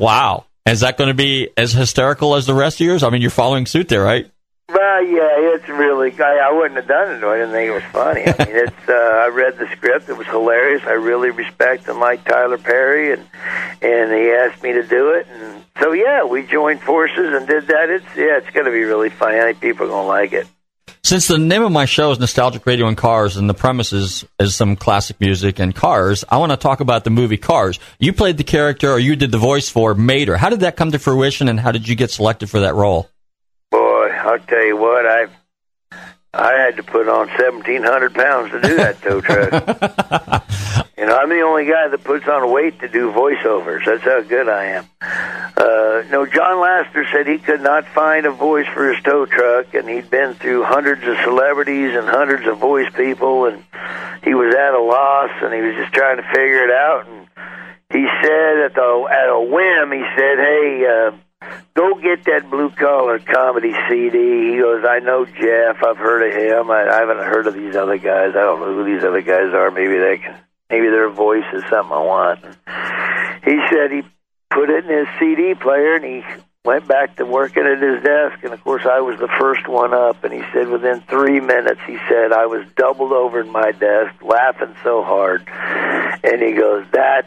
Wow. 0.00 0.46
Is 0.66 0.80
that 0.80 0.98
going 0.98 1.08
to 1.08 1.14
be 1.14 1.50
as 1.56 1.72
hysterical 1.72 2.34
as 2.34 2.44
the 2.46 2.54
rest 2.54 2.80
of 2.80 2.86
yours? 2.88 3.04
I 3.04 3.10
mean, 3.10 3.22
you're 3.22 3.30
following 3.30 3.66
suit 3.66 3.88
there, 3.88 4.02
right? 4.02 4.28
Well, 4.70 5.02
yeah, 5.02 5.54
it's 5.54 5.68
really. 5.68 6.12
I, 6.20 6.48
I 6.50 6.52
wouldn't 6.52 6.76
have 6.76 6.86
done 6.86 7.16
it. 7.16 7.24
I 7.24 7.38
didn't 7.38 7.52
think 7.52 7.70
it 7.70 7.72
was 7.72 7.82
funny. 7.84 8.22
I 8.22 8.44
mean, 8.44 8.56
it's. 8.66 8.88
Uh, 8.88 8.92
I 8.92 9.28
read 9.28 9.56
the 9.56 9.66
script. 9.74 10.10
It 10.10 10.16
was 10.16 10.26
hilarious. 10.26 10.82
I 10.84 10.92
really 10.92 11.30
respect 11.30 11.88
and 11.88 11.98
like 11.98 12.24
Tyler 12.24 12.58
Perry, 12.58 13.14
and 13.14 13.26
and 13.80 14.12
he 14.12 14.30
asked 14.30 14.62
me 14.62 14.72
to 14.72 14.82
do 14.86 15.10
it, 15.12 15.26
and 15.30 15.64
so 15.80 15.92
yeah, 15.92 16.24
we 16.24 16.42
joined 16.42 16.82
forces 16.82 17.32
and 17.32 17.46
did 17.46 17.68
that. 17.68 17.88
It's 17.88 18.04
yeah, 18.14 18.36
it's 18.36 18.50
going 18.50 18.66
to 18.66 18.72
be 18.72 18.82
really 18.82 19.08
funny. 19.08 19.38
I 19.38 19.44
think 19.44 19.60
people 19.60 19.86
are 19.86 19.88
going 19.88 20.04
to 20.04 20.08
like 20.08 20.32
it. 20.34 20.46
Since 21.02 21.28
the 21.28 21.38
name 21.38 21.62
of 21.62 21.72
my 21.72 21.86
show 21.86 22.10
is 22.10 22.18
Nostalgic 22.18 22.66
Radio 22.66 22.86
and 22.88 22.96
Cars, 22.96 23.38
and 23.38 23.48
the 23.48 23.54
premise 23.54 23.94
is, 23.94 24.26
is 24.38 24.54
some 24.54 24.76
classic 24.76 25.18
music 25.20 25.58
and 25.58 25.74
cars, 25.74 26.24
I 26.28 26.36
want 26.36 26.52
to 26.52 26.58
talk 26.58 26.80
about 26.80 27.04
the 27.04 27.10
movie 27.10 27.38
Cars. 27.38 27.78
You 27.98 28.12
played 28.12 28.36
the 28.36 28.44
character, 28.44 28.90
or 28.90 28.98
you 28.98 29.16
did 29.16 29.30
the 29.30 29.38
voice 29.38 29.70
for 29.70 29.94
Mater. 29.94 30.36
How 30.36 30.50
did 30.50 30.60
that 30.60 30.76
come 30.76 30.92
to 30.92 30.98
fruition, 30.98 31.48
and 31.48 31.58
how 31.58 31.72
did 31.72 31.88
you 31.88 31.94
get 31.94 32.10
selected 32.10 32.50
for 32.50 32.60
that 32.60 32.74
role? 32.74 33.08
I'll 34.18 34.38
tell 34.38 34.64
you 34.64 34.76
what, 34.76 35.06
I 35.06 35.26
I 36.34 36.52
had 36.54 36.76
to 36.76 36.82
put 36.82 37.08
on 37.08 37.28
seventeen 37.38 37.82
hundred 37.82 38.14
pounds 38.14 38.50
to 38.52 38.60
do 38.60 38.76
that 38.76 39.00
tow 39.00 39.20
truck. 39.20 39.52
you 40.98 41.06
know, 41.06 41.16
I'm 41.16 41.30
the 41.30 41.40
only 41.40 41.64
guy 41.64 41.88
that 41.88 42.04
puts 42.04 42.28
on 42.28 42.52
weight 42.52 42.80
to 42.80 42.88
do 42.88 43.10
voiceovers. 43.12 43.86
That's 43.86 44.02
how 44.02 44.20
good 44.22 44.48
I 44.48 44.64
am. 44.64 44.88
Uh, 45.00 46.02
no, 46.10 46.26
John 46.26 46.58
Lasseter 46.58 47.10
said 47.10 47.26
he 47.26 47.38
could 47.38 47.62
not 47.62 47.88
find 47.88 48.26
a 48.26 48.30
voice 48.30 48.66
for 48.68 48.92
his 48.92 49.02
tow 49.02 49.24
truck, 49.26 49.72
and 49.74 49.88
he'd 49.88 50.10
been 50.10 50.34
through 50.34 50.64
hundreds 50.64 51.02
of 51.06 51.16
celebrities 51.24 51.96
and 51.96 52.06
hundreds 52.06 52.46
of 52.46 52.58
voice 52.58 52.92
people, 52.94 53.46
and 53.46 53.64
he 54.22 54.34
was 54.34 54.54
at 54.54 54.74
a 54.74 54.82
loss, 54.82 55.30
and 55.42 55.54
he 55.54 55.60
was 55.60 55.74
just 55.76 55.94
trying 55.94 56.18
to 56.18 56.22
figure 56.24 56.62
it 56.64 56.70
out. 56.70 57.06
And 57.08 57.26
he 57.90 58.06
said 58.22 58.58
at 58.66 58.74
the 58.74 59.08
at 59.10 59.28
a 59.30 59.40
whim, 59.40 59.92
he 59.92 60.04
said, 60.14 60.38
"Hey." 60.38 60.86
Uh, 60.86 61.16
Go 61.74 61.94
get 61.94 62.24
that 62.24 62.50
blue 62.50 62.70
collar 62.70 63.18
comedy 63.18 63.72
CD. 63.88 64.52
He 64.52 64.58
goes, 64.58 64.84
I 64.88 64.98
know 64.98 65.24
Jeff. 65.24 65.82
I've 65.82 65.96
heard 65.96 66.26
of 66.26 66.34
him. 66.34 66.70
I, 66.70 66.88
I 66.88 67.00
haven't 67.00 67.18
heard 67.18 67.46
of 67.46 67.54
these 67.54 67.76
other 67.76 67.98
guys. 67.98 68.30
I 68.30 68.40
don't 68.40 68.60
know 68.60 68.74
who 68.74 68.84
these 68.84 69.04
other 69.04 69.22
guys 69.22 69.54
are. 69.54 69.70
Maybe 69.70 69.98
they 69.98 70.18
can. 70.18 70.36
Maybe 70.70 70.88
their 70.88 71.08
voice 71.08 71.46
is 71.54 71.62
something 71.70 71.92
I 71.92 72.02
want. 72.02 72.44
He 73.44 73.58
said 73.70 73.90
he 73.90 74.02
put 74.50 74.68
it 74.68 74.84
in 74.84 74.98
his 74.98 75.08
CD 75.18 75.54
player 75.54 75.94
and 75.94 76.04
he 76.04 76.22
went 76.64 76.86
back 76.86 77.16
to 77.16 77.24
working 77.24 77.64
at 77.64 77.80
his 77.80 78.02
desk. 78.02 78.44
And 78.44 78.52
of 78.52 78.62
course, 78.62 78.84
I 78.84 79.00
was 79.00 79.18
the 79.18 79.30
first 79.38 79.66
one 79.66 79.94
up. 79.94 80.22
And 80.24 80.32
he 80.32 80.42
said 80.52 80.68
within 80.68 81.00
three 81.02 81.40
minutes, 81.40 81.80
he 81.86 81.96
said 82.08 82.32
I 82.32 82.46
was 82.46 82.66
doubled 82.76 83.12
over 83.12 83.40
in 83.40 83.50
my 83.50 83.72
desk, 83.72 84.20
laughing 84.22 84.74
so 84.82 85.02
hard. 85.02 85.48
And 85.48 86.42
he 86.42 86.52
goes, 86.52 86.84
"That 86.92 87.24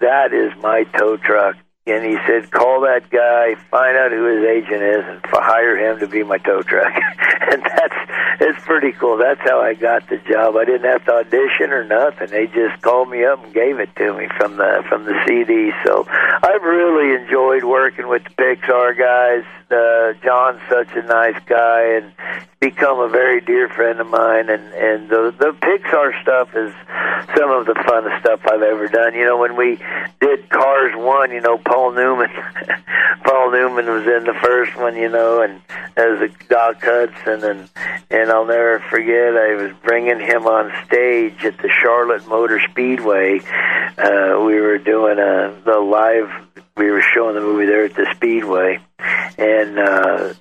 that 0.00 0.32
is 0.34 0.52
my 0.60 0.84
tow 0.84 1.16
truck." 1.16 1.56
And 1.84 2.04
he 2.04 2.16
said, 2.26 2.50
"Call 2.52 2.82
that 2.82 3.10
guy, 3.10 3.56
find 3.70 3.96
out 3.96 4.12
who 4.12 4.24
his 4.36 4.44
agent 4.44 4.82
is, 4.82 5.04
and 5.04 5.20
hire 5.24 5.76
him 5.76 5.98
to 5.98 6.06
be 6.06 6.22
my 6.22 6.38
tow 6.38 6.62
truck." 6.62 6.94
and 7.50 7.62
that's 7.62 7.96
it's 8.40 8.64
pretty 8.64 8.92
cool. 8.92 9.16
That's 9.16 9.40
how 9.40 9.60
I 9.60 9.74
got 9.74 10.08
the 10.08 10.18
job. 10.18 10.56
I 10.56 10.64
didn't 10.64 10.90
have 10.90 11.04
to 11.06 11.12
audition 11.12 11.70
or 11.70 11.84
nothing. 11.84 12.28
They 12.28 12.46
just 12.46 12.80
called 12.82 13.10
me 13.10 13.24
up 13.24 13.42
and 13.44 13.52
gave 13.52 13.80
it 13.80 13.94
to 13.96 14.14
me 14.14 14.28
from 14.36 14.56
the 14.56 14.84
from 14.88 15.04
the 15.04 15.14
CD. 15.26 15.72
So 15.84 16.06
I've 16.08 16.62
really 16.62 17.20
enjoyed 17.20 17.64
working 17.64 18.08
with 18.08 18.22
the 18.24 18.30
Pixar 18.30 18.96
guys. 18.96 19.44
Uh, 19.72 20.12
John's 20.22 20.60
such 20.68 20.94
a 20.94 21.02
nice 21.02 21.40
guy, 21.46 21.96
and 21.96 22.12
become 22.60 23.00
a 23.00 23.08
very 23.08 23.40
dear 23.40 23.68
friend 23.68 24.00
of 24.00 24.06
mine. 24.06 24.48
And 24.48 24.72
and 24.72 25.08
the 25.08 25.34
the 25.36 25.52
Pixar 25.60 26.20
stuff 26.22 26.54
is 26.54 26.72
some 27.36 27.50
of 27.50 27.66
the 27.66 27.74
funnest 27.74 28.20
stuff 28.20 28.40
I've 28.44 28.62
ever 28.62 28.88
done. 28.88 29.14
You 29.14 29.24
know, 29.24 29.38
when 29.38 29.56
we 29.56 29.78
did 30.20 30.48
Cars 30.48 30.92
One, 30.94 31.32
you 31.32 31.40
know, 31.40 31.58
Paul 31.58 31.92
Newman, 31.92 32.30
Paul 33.24 33.50
Newman 33.50 33.86
was 33.86 34.06
in 34.06 34.24
the 34.24 34.38
first 34.42 34.76
one, 34.76 34.96
you 34.96 35.08
know, 35.08 35.42
and 35.42 35.60
as 35.96 36.20
a 36.20 36.28
Doc 36.48 36.82
Hudson, 36.82 37.44
and 37.44 37.70
and 38.10 38.30
I'll 38.30 38.46
never 38.46 38.78
forget. 38.90 39.36
I 39.36 39.54
was 39.54 39.72
bringing 39.82 40.20
him 40.20 40.46
on 40.46 40.72
stage 40.86 41.44
at 41.44 41.58
the 41.58 41.68
Charlotte 41.68 42.26
Motor 42.26 42.60
Speedway. 42.70 43.40
Uh, 43.98 44.40
we 44.44 44.60
were 44.60 44.78
doing 44.78 45.18
a 45.18 45.60
the 45.64 45.78
live. 45.78 46.30
We 46.76 46.90
were 46.90 47.02
showing 47.02 47.34
the 47.34 47.40
movie 47.40 47.66
there 47.66 47.84
at 47.84 47.94
the 47.94 48.06
Speedway, 48.14 48.80
and 49.38 49.78
uh, 49.78 50.34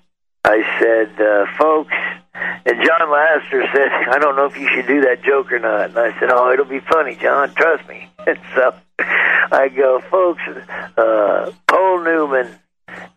I 0.43 0.79
said, 0.79 1.21
uh, 1.21 1.45
folks. 1.57 1.93
And 2.63 2.77
John 2.85 3.01
Lasseter 3.09 3.73
said, 3.73 3.89
I 4.11 4.19
don't 4.19 4.35
know 4.35 4.45
if 4.45 4.57
you 4.57 4.67
should 4.73 4.87
do 4.87 5.01
that 5.01 5.23
joke 5.23 5.51
or 5.51 5.59
not. 5.59 5.89
And 5.89 5.97
I 5.97 6.17
said, 6.19 6.29
Oh, 6.31 6.51
it'll 6.51 6.65
be 6.65 6.79
funny, 6.79 7.15
John. 7.15 7.53
Trust 7.53 7.87
me. 7.87 8.07
And 8.27 8.37
so 8.53 8.75
I 8.99 9.67
go, 9.75 9.99
folks, 10.11 10.43
uh, 10.95 11.51
Paul 11.67 12.03
Newman 12.03 12.55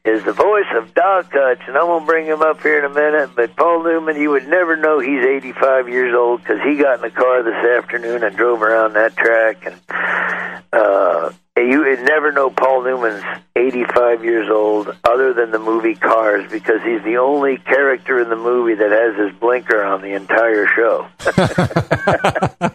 is 0.05 0.23
the 0.25 0.33
voice 0.33 0.71
of 0.77 0.93
Doc 0.95 1.31
Hutch, 1.33 1.61
and 1.67 1.77
I'm 1.77 1.87
gonna 1.87 2.05
bring 2.05 2.27
him 2.27 2.43
up 2.43 2.63
here 2.63 2.79
in 2.79 2.85
a 2.85 2.95
minute. 2.95 3.31
But 3.35 3.57
Paul 3.57 3.83
Newman, 3.85 4.17
you 4.17 4.31
would 4.31 4.47
never 4.47 4.77
know 4.77 5.01
he's 5.01 5.25
85 5.25 5.89
years 5.89 6.15
old 6.15 6.41
because 6.41 6.61
he 6.63 6.77
got 6.77 6.97
in 6.97 7.01
the 7.03 7.11
car 7.11 7.43
this 7.43 7.55
afternoon 7.79 8.23
and 8.23 8.37
drove 8.37 8.63
around 8.63 8.95
that 8.95 9.17
track, 9.17 9.65
and 9.65 9.81
uh, 10.73 11.33
you 11.57 11.81
would 11.81 12.01
never 12.01 12.33
know 12.33 12.51
Paul 12.51 12.85
Newman's 12.85 13.25
85 13.57 14.25
years 14.25 14.51
old 14.51 14.95
other 15.05 15.33
than 15.33 15.51
the 15.51 15.59
movie 15.59 15.95
Cars 15.95 16.51
because 16.51 16.83
he's 16.83 17.03
the 17.05 17.17
only 17.17 17.57
character 17.59 18.21
in 18.21 18.29
the 18.29 18.37
movie 18.37 18.75
that 18.75 18.91
has 18.91 19.17
his 19.17 19.41
blinker 19.41 19.83
on 19.83 20.03
the 20.03 20.13
entire 20.13 20.67
show. 20.67 21.07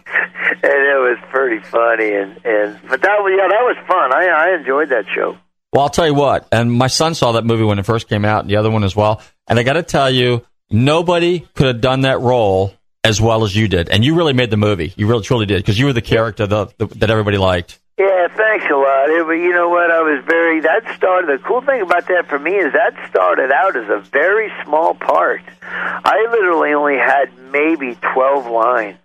and 0.62 0.82
it 0.82 0.98
was 0.98 1.18
pretty 1.30 1.60
funny, 1.60 2.12
and 2.12 2.44
and 2.44 2.80
but 2.88 3.00
that 3.02 3.18
was 3.20 3.32
yeah, 3.36 3.48
that 3.48 3.62
was 3.62 3.76
fun. 3.86 4.12
I 4.12 4.26
I 4.26 4.58
enjoyed 4.58 4.88
that 4.90 5.06
show. 5.14 5.38
Well, 5.72 5.82
I'll 5.82 5.88
tell 5.88 6.06
you 6.06 6.14
what, 6.14 6.48
and 6.50 6.72
my 6.72 6.88
son 6.88 7.14
saw 7.14 7.32
that 7.32 7.44
movie 7.44 7.62
when 7.62 7.78
it 7.78 7.86
first 7.86 8.08
came 8.08 8.24
out, 8.24 8.40
and 8.40 8.50
the 8.50 8.56
other 8.56 8.70
one 8.70 8.82
as 8.82 8.96
well. 8.96 9.22
And 9.46 9.58
I 9.58 9.62
got 9.62 9.74
to 9.74 9.84
tell 9.84 10.10
you, 10.10 10.44
nobody 10.68 11.46
could 11.54 11.66
have 11.68 11.80
done 11.80 12.00
that 12.00 12.20
role 12.20 12.74
as 13.04 13.20
well 13.20 13.44
as 13.44 13.54
you 13.54 13.68
did, 13.68 13.88
and 13.88 14.04
you 14.04 14.14
really 14.14 14.32
made 14.32 14.50
the 14.50 14.56
movie. 14.56 14.92
You 14.96 15.06
really 15.06 15.22
truly 15.22 15.46
did 15.46 15.58
because 15.58 15.78
you 15.78 15.86
were 15.86 15.92
the 15.92 16.02
character 16.02 16.46
the, 16.46 16.66
the, 16.78 16.86
that 16.86 17.10
everybody 17.10 17.38
liked. 17.38 17.78
Yeah, 17.98 18.28
thanks 18.28 18.64
a 18.70 18.74
lot. 18.74 19.10
It, 19.10 19.42
you 19.42 19.52
know 19.52 19.68
what? 19.68 19.90
I 19.90 20.00
was 20.00 20.24
very. 20.24 20.60
That 20.60 20.82
started. 20.96 21.38
The 21.38 21.44
cool 21.44 21.60
thing 21.60 21.82
about 21.82 22.06
that 22.08 22.28
for 22.28 22.38
me 22.38 22.52
is 22.56 22.72
that 22.72 22.94
started 23.08 23.52
out 23.52 23.76
as 23.76 23.88
a 23.90 24.00
very 24.10 24.50
small 24.64 24.94
part. 24.94 25.42
I 25.62 26.26
literally 26.30 26.72
only 26.72 26.96
had 26.96 27.36
maybe 27.52 27.96
twelve 28.12 28.46
lines, 28.50 28.96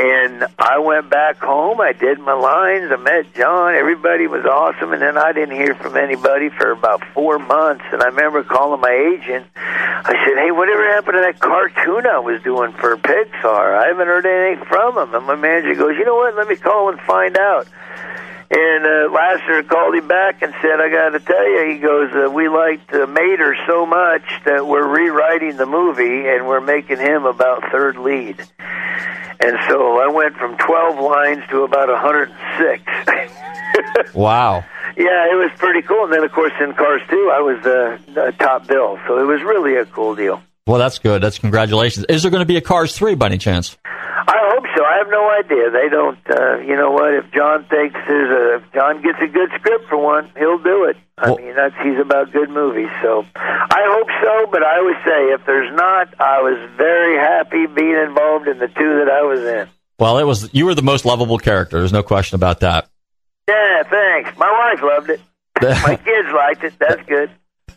and 0.00 0.46
I 0.58 0.78
went 0.78 1.10
back 1.10 1.38
home. 1.38 1.80
I 1.80 1.92
did 1.92 2.18
my 2.18 2.32
lines. 2.32 2.90
I 2.90 2.96
met 2.96 3.34
John. 3.34 3.74
Everybody 3.74 4.26
was 4.26 4.46
awesome, 4.46 4.92
and 4.92 5.02
then 5.02 5.18
I 5.18 5.32
didn't 5.32 5.56
hear 5.56 5.74
from 5.74 5.96
anybody 5.96 6.48
for 6.48 6.70
about 6.70 7.02
four 7.12 7.38
months. 7.38 7.84
And 7.92 8.02
I 8.02 8.06
remember 8.06 8.42
calling 8.42 8.80
my 8.80 8.92
agent. 8.92 9.46
I 9.56 10.14
said, 10.24 10.38
"Hey, 10.38 10.50
whatever 10.52 10.86
happened 10.88 11.16
to 11.16 11.20
that 11.20 11.38
cartoon 11.38 12.06
I 12.06 12.18
was 12.18 12.42
doing 12.42 12.72
for 12.72 12.96
Pixar? 12.96 13.76
I 13.76 13.88
haven't 13.88 14.06
heard 14.06 14.24
anything 14.24 14.64
from 14.66 14.96
him." 14.96 15.14
And 15.14 15.26
my 15.26 15.36
manager 15.36 15.74
goes, 15.74 15.96
"You 15.98 16.06
know 16.06 16.16
what? 16.16 16.34
Let 16.34 16.48
me 16.48 16.56
call 16.56 16.88
and 16.88 17.00
find 17.00 17.36
out." 17.36 17.66
And 18.50 18.84
uh, 18.84 19.14
Lasseter 19.14 19.68
called 19.68 19.94
him 19.94 20.08
back 20.08 20.40
and 20.40 20.54
said, 20.62 20.80
"I 20.80 20.88
got 20.88 21.10
to 21.10 21.20
tell 21.20 21.46
you," 21.46 21.74
he 21.74 21.78
goes, 21.78 22.10
uh, 22.14 22.30
"We 22.30 22.48
liked 22.48 22.92
uh, 22.94 23.06
Mater 23.06 23.54
so 23.66 23.84
much 23.84 24.24
that 24.46 24.66
we're 24.66 24.88
rewriting 24.88 25.58
the 25.58 25.66
movie 25.66 26.26
and 26.26 26.48
we're 26.48 26.62
making 26.62 26.98
him 26.98 27.26
about 27.26 27.70
third 27.70 27.98
lead." 27.98 28.42
And 29.42 29.56
so 29.68 30.00
I 30.00 30.08
went 30.08 30.36
from 30.36 30.56
twelve 30.58 30.98
lines 30.98 31.42
to 31.50 31.62
about 31.64 31.88
a 31.90 31.98
hundred 31.98 32.30
and 32.30 32.58
six. 32.58 33.32
Wow. 34.14 34.64
yeah, 34.96 35.30
it 35.32 35.36
was 35.36 35.50
pretty 35.56 35.82
cool. 35.82 36.04
And 36.04 36.12
then, 36.12 36.24
of 36.24 36.32
course, 36.32 36.52
in 36.60 36.74
Cars 36.74 37.00
Two, 37.08 37.30
I 37.32 37.40
was 37.40 37.62
the, 37.62 38.00
the 38.12 38.34
top 38.38 38.66
bill, 38.66 38.98
so 39.06 39.18
it 39.18 39.24
was 39.24 39.40
really 39.42 39.76
a 39.76 39.86
cool 39.86 40.16
deal. 40.16 40.42
Well, 40.66 40.78
that's 40.78 40.98
good. 40.98 41.22
That's 41.22 41.38
congratulations. 41.38 42.06
Is 42.08 42.22
there 42.22 42.30
going 42.30 42.42
to 42.42 42.46
be 42.46 42.56
a 42.56 42.60
Cars 42.60 42.94
3 42.96 43.14
by 43.14 43.26
any 43.26 43.38
chance? 43.38 43.76
I 44.26 44.38
hope 44.52 44.64
so. 44.76 44.84
I 44.84 44.98
have 44.98 45.08
no 45.08 45.30
idea. 45.30 45.70
They 45.70 45.88
don't. 45.88 46.18
Uh, 46.28 46.58
you 46.58 46.76
know 46.76 46.90
what? 46.90 47.14
If 47.14 47.30
John 47.32 47.64
thinks 47.64 47.96
there's 48.06 48.30
a, 48.30 48.56
if 48.64 48.72
John 48.72 49.02
gets 49.02 49.18
a 49.22 49.26
good 49.26 49.50
script 49.58 49.88
for 49.88 49.96
one, 49.96 50.30
he'll 50.36 50.58
do 50.58 50.84
it. 50.84 50.96
I 51.16 51.34
mean, 51.36 51.54
that's 51.54 51.74
he's 51.82 51.98
about 52.00 52.32
good 52.32 52.50
movies. 52.50 52.88
So 53.02 53.24
I 53.34 53.82
hope 53.92 54.08
so. 54.22 54.50
But 54.50 54.62
I 54.62 54.78
always 54.78 54.96
say, 55.04 55.32
if 55.34 55.44
there's 55.46 55.74
not, 55.74 56.14
I 56.20 56.40
was 56.40 56.58
very 56.76 57.16
happy 57.18 57.66
being 57.66 57.96
involved 57.96 58.48
in 58.48 58.58
the 58.58 58.68
two 58.68 59.04
that 59.04 59.08
I 59.10 59.22
was 59.22 59.40
in. 59.40 59.68
Well, 59.98 60.18
it 60.18 60.24
was 60.24 60.52
you 60.54 60.64
were 60.64 60.74
the 60.74 60.82
most 60.82 61.04
lovable 61.04 61.38
character. 61.38 61.78
There's 61.78 61.92
no 61.92 62.02
question 62.02 62.36
about 62.36 62.60
that. 62.60 62.88
Yeah, 63.48 63.82
thanks. 63.82 64.38
My 64.38 64.50
wife 64.50 64.82
loved 64.82 65.10
it. 65.10 65.20
My 65.60 65.96
kids 65.96 66.28
liked 66.34 66.64
it. 66.64 66.74
That's 66.78 67.02
good. 67.06 67.30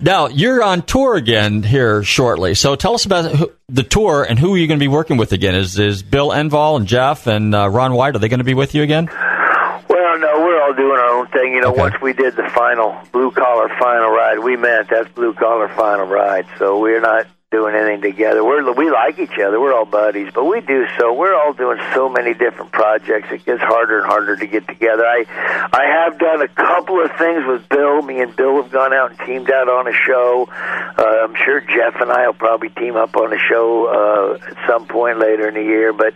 Now 0.04 0.28
you're 0.28 0.62
on 0.62 0.82
tour 0.82 1.16
again 1.16 1.64
here 1.64 2.04
shortly. 2.04 2.56
So 2.56 2.76
tell 2.76 2.94
us 2.94 3.06
about 3.06 3.32
who, 3.32 3.54
the 3.70 3.84
tour 3.84 4.26
and 4.28 4.38
who 4.38 4.54
are 4.54 4.58
you 4.58 4.68
going 4.68 4.78
to 4.78 4.84
be 4.84 4.90
working 4.90 5.16
with 5.16 5.32
again? 5.32 5.56
Is 5.56 5.80
is 5.80 6.04
Bill 6.04 6.28
Engvall 6.28 6.76
and 6.76 6.86
Jeff 6.86 7.26
and 7.26 7.56
uh, 7.56 7.70
Ron 7.70 7.94
White? 7.94 8.14
Are 8.14 8.20
they 8.20 8.28
going 8.28 8.42
to 8.42 8.44
be 8.44 8.54
with 8.54 8.76
you 8.76 8.84
again? 8.84 9.06
Well, 9.06 10.20
no, 10.20 10.42
we're 10.42 10.62
all 10.62 10.74
doing 10.74 11.00
our 11.00 11.20
own 11.20 11.28
thing. 11.28 11.54
You 11.54 11.62
know, 11.62 11.72
once 11.72 11.96
we 12.02 12.12
did 12.12 12.36
the 12.36 12.50
final 12.54 12.98
blue 13.14 13.32
collar 13.32 13.70
final 13.80 14.10
ride, 14.10 14.40
we 14.40 14.58
meant 14.58 14.90
that's 14.90 15.08
blue 15.14 15.34
collar 15.36 15.70
final 15.70 16.06
ride. 16.06 16.48
So 16.60 16.80
we're 16.80 17.00
not 17.00 17.26
doing 17.54 17.76
anything 17.76 18.02
together. 18.02 18.44
We're 18.44 18.66
we 18.74 18.90
like 18.90 19.20
each 19.20 19.38
other. 19.38 19.62
We're 19.62 19.76
all 19.76 19.86
buddies, 19.86 20.32
but 20.34 20.46
we 20.46 20.60
do 20.62 20.88
so. 20.98 21.14
We're 21.14 21.36
all 21.36 21.54
doing 21.54 21.80
so 21.94 22.10
many 22.10 22.34
different 22.34 22.72
projects. 22.72 23.30
It 23.32 23.46
gets 23.46 23.62
harder 23.62 24.00
and 24.00 24.08
harder 24.08 24.36
to 24.36 24.48
get 24.48 24.68
together. 24.68 25.06
I 25.06 25.26
I 25.72 25.86
have 26.02 26.18
done 26.18 26.42
a 26.42 26.48
couple 26.48 27.00
of 27.00 27.12
things 27.18 27.46
with 27.46 27.70
Bill. 27.70 28.02
Me 28.02 28.22
and 28.22 28.36
Bill 28.36 28.64
have 28.64 28.72
gone 28.72 28.92
out 28.92 29.12
and 29.12 29.20
teamed 29.20 29.52
out 29.52 29.70
on 29.70 29.88
a 29.88 29.94
show. 29.94 30.50
Uh, 30.50 31.30
I'm 31.30 31.36
sure 31.46 31.62
Jeff 31.62 32.02
and 32.02 32.12
I 32.12 32.26
will 32.26 32.34
probably 32.34 32.70
team 32.70 32.96
up 32.96 33.16
on 33.16 33.32
a 33.32 33.38
show 33.38 33.86
uh, 33.86 34.46
at 34.50 34.58
some 34.68 34.88
point 34.88 35.20
later 35.20 35.48
in 35.48 35.54
the 35.54 35.62
year. 35.62 35.94
But 35.94 36.16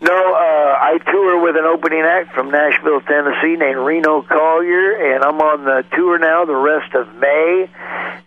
no, 0.00 0.14
uh, 0.14 0.72
I 0.78 0.98
tour 1.04 1.42
with 1.42 1.56
an 1.56 1.64
opening 1.64 2.02
act 2.02 2.32
from 2.32 2.52
Nashville, 2.52 3.00
Tennessee, 3.00 3.56
named 3.56 3.78
Reno 3.78 4.22
Collier, 4.22 5.14
and 5.14 5.24
I'm 5.24 5.40
on 5.40 5.64
the 5.64 5.84
tour 5.96 6.18
now 6.18 6.44
the 6.44 6.54
rest 6.54 6.94
of 6.94 7.12
May, 7.16 7.68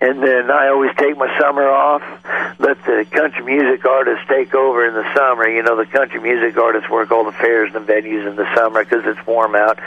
and 0.01 0.21
then 0.21 0.51
I 0.51 0.67
always 0.69 0.91
take 0.97 1.15
my 1.15 1.29
summer 1.39 1.67
off. 1.69 2.03
Let 2.57 2.83
the 2.85 3.05
country 3.09 3.43
music 3.43 3.85
artists 3.85 4.25
take 4.27 4.53
over 4.55 4.87
in 4.87 4.93
the 4.93 5.05
summer. 5.15 5.47
You 5.47 5.63
know, 5.63 5.75
the 5.75 5.85
country 5.85 6.19
music 6.19 6.57
artists 6.57 6.89
work 6.89 7.11
all 7.11 7.25
the 7.25 7.31
fairs 7.31 7.73
and 7.75 7.85
venues 7.87 8.27
in 8.27 8.35
the 8.35 8.47
summer 8.55 8.83
because 8.83 9.05
it's 9.05 9.25
warm 9.27 9.55
out. 9.55 9.77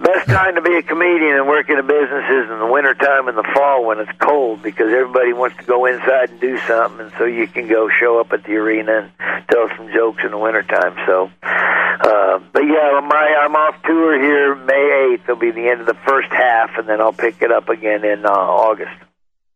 Best 0.00 0.28
time 0.28 0.54
to 0.54 0.60
be 0.60 0.76
a 0.76 0.82
comedian 0.82 1.36
and 1.36 1.48
work 1.48 1.70
in 1.70 1.78
a 1.78 1.82
business 1.82 2.24
is 2.28 2.50
in 2.50 2.58
the 2.58 2.66
wintertime 2.66 3.28
and 3.28 3.36
the 3.36 3.48
fall 3.54 3.84
when 3.84 3.98
it's 3.98 4.12
cold 4.18 4.62
because 4.62 4.92
everybody 4.92 5.32
wants 5.32 5.56
to 5.56 5.64
go 5.64 5.86
inside 5.86 6.30
and 6.30 6.40
do 6.40 6.58
something, 6.66 7.00
and 7.00 7.12
so 7.16 7.24
you 7.24 7.46
can 7.46 7.66
go 7.66 7.88
show 7.88 8.20
up 8.20 8.32
at 8.32 8.44
the 8.44 8.54
arena 8.56 9.10
and 9.18 9.48
tell 9.48 9.68
some 9.76 9.90
jokes 9.92 10.22
in 10.22 10.30
the 10.30 10.38
wintertime. 10.38 10.96
So, 11.06 11.30
uh, 11.42 12.38
but 12.52 12.62
yeah, 12.62 13.00
my 13.02 13.36
I'm 13.40 13.56
off 13.56 13.82
tour 13.82 14.20
here 14.20 14.54
May 14.54 15.16
8th. 15.16 15.24
It'll 15.24 15.36
be 15.36 15.50
the 15.50 15.68
end 15.68 15.80
of 15.80 15.86
the 15.86 15.98
first 16.06 16.30
half, 16.30 16.76
and 16.76 16.88
then 16.88 17.00
I'll 17.00 17.12
pick 17.12 17.40
it 17.40 17.50
up 17.50 17.68
again 17.68 18.04
in 18.04 18.26
uh, 18.26 18.30
August. 18.30 19.05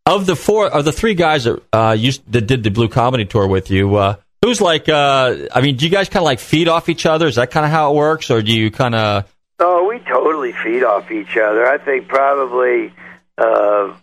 Of 0.07 0.27
the 0.27 0.35
four, 0.35 0.67
of 0.67 0.85
the 0.85 0.93
three 0.93 1.15
guys 1.15 1.45
that 1.45 1.63
uh, 1.73 1.97
used 1.99 2.23
that 2.33 2.43
did 2.43 2.63
the 2.63 2.71
Blue 2.71 2.89
Comedy 2.89 3.25
Tour 3.27 3.47
with 3.47 3.71
you, 3.71 3.95
uh, 3.97 4.17
who's 4.43 4.61
like? 4.61 4.89
Uh, 4.89 5.47
I 5.55 5.61
mean, 5.61 5.77
do 5.77 5.85
you 5.85 5.91
guys 5.91 6.09
kind 6.09 6.23
of 6.23 6.25
like 6.25 6.41
feed 6.41 6.69
off 6.69 6.89
each 6.89 7.07
other? 7.07 7.27
Is 7.27 7.37
that 7.37 7.51
kind 7.51 7.65
of 7.67 7.71
how 7.71 7.93
it 7.93 7.97
works, 7.97 8.31
or 8.31 8.43
do 8.43 8.53
you 8.53 8.71
kind 8.71 8.95
of? 8.95 9.33
Oh, 9.59 9.87
we 9.89 9.99
totally 10.01 10.53
feed 10.53 10.83
off 10.83 11.11
each 11.11 11.37
other. 11.37 11.67
I 11.67 11.79
think 11.79 12.09
probably, 12.09 12.93
uh, 13.37 13.95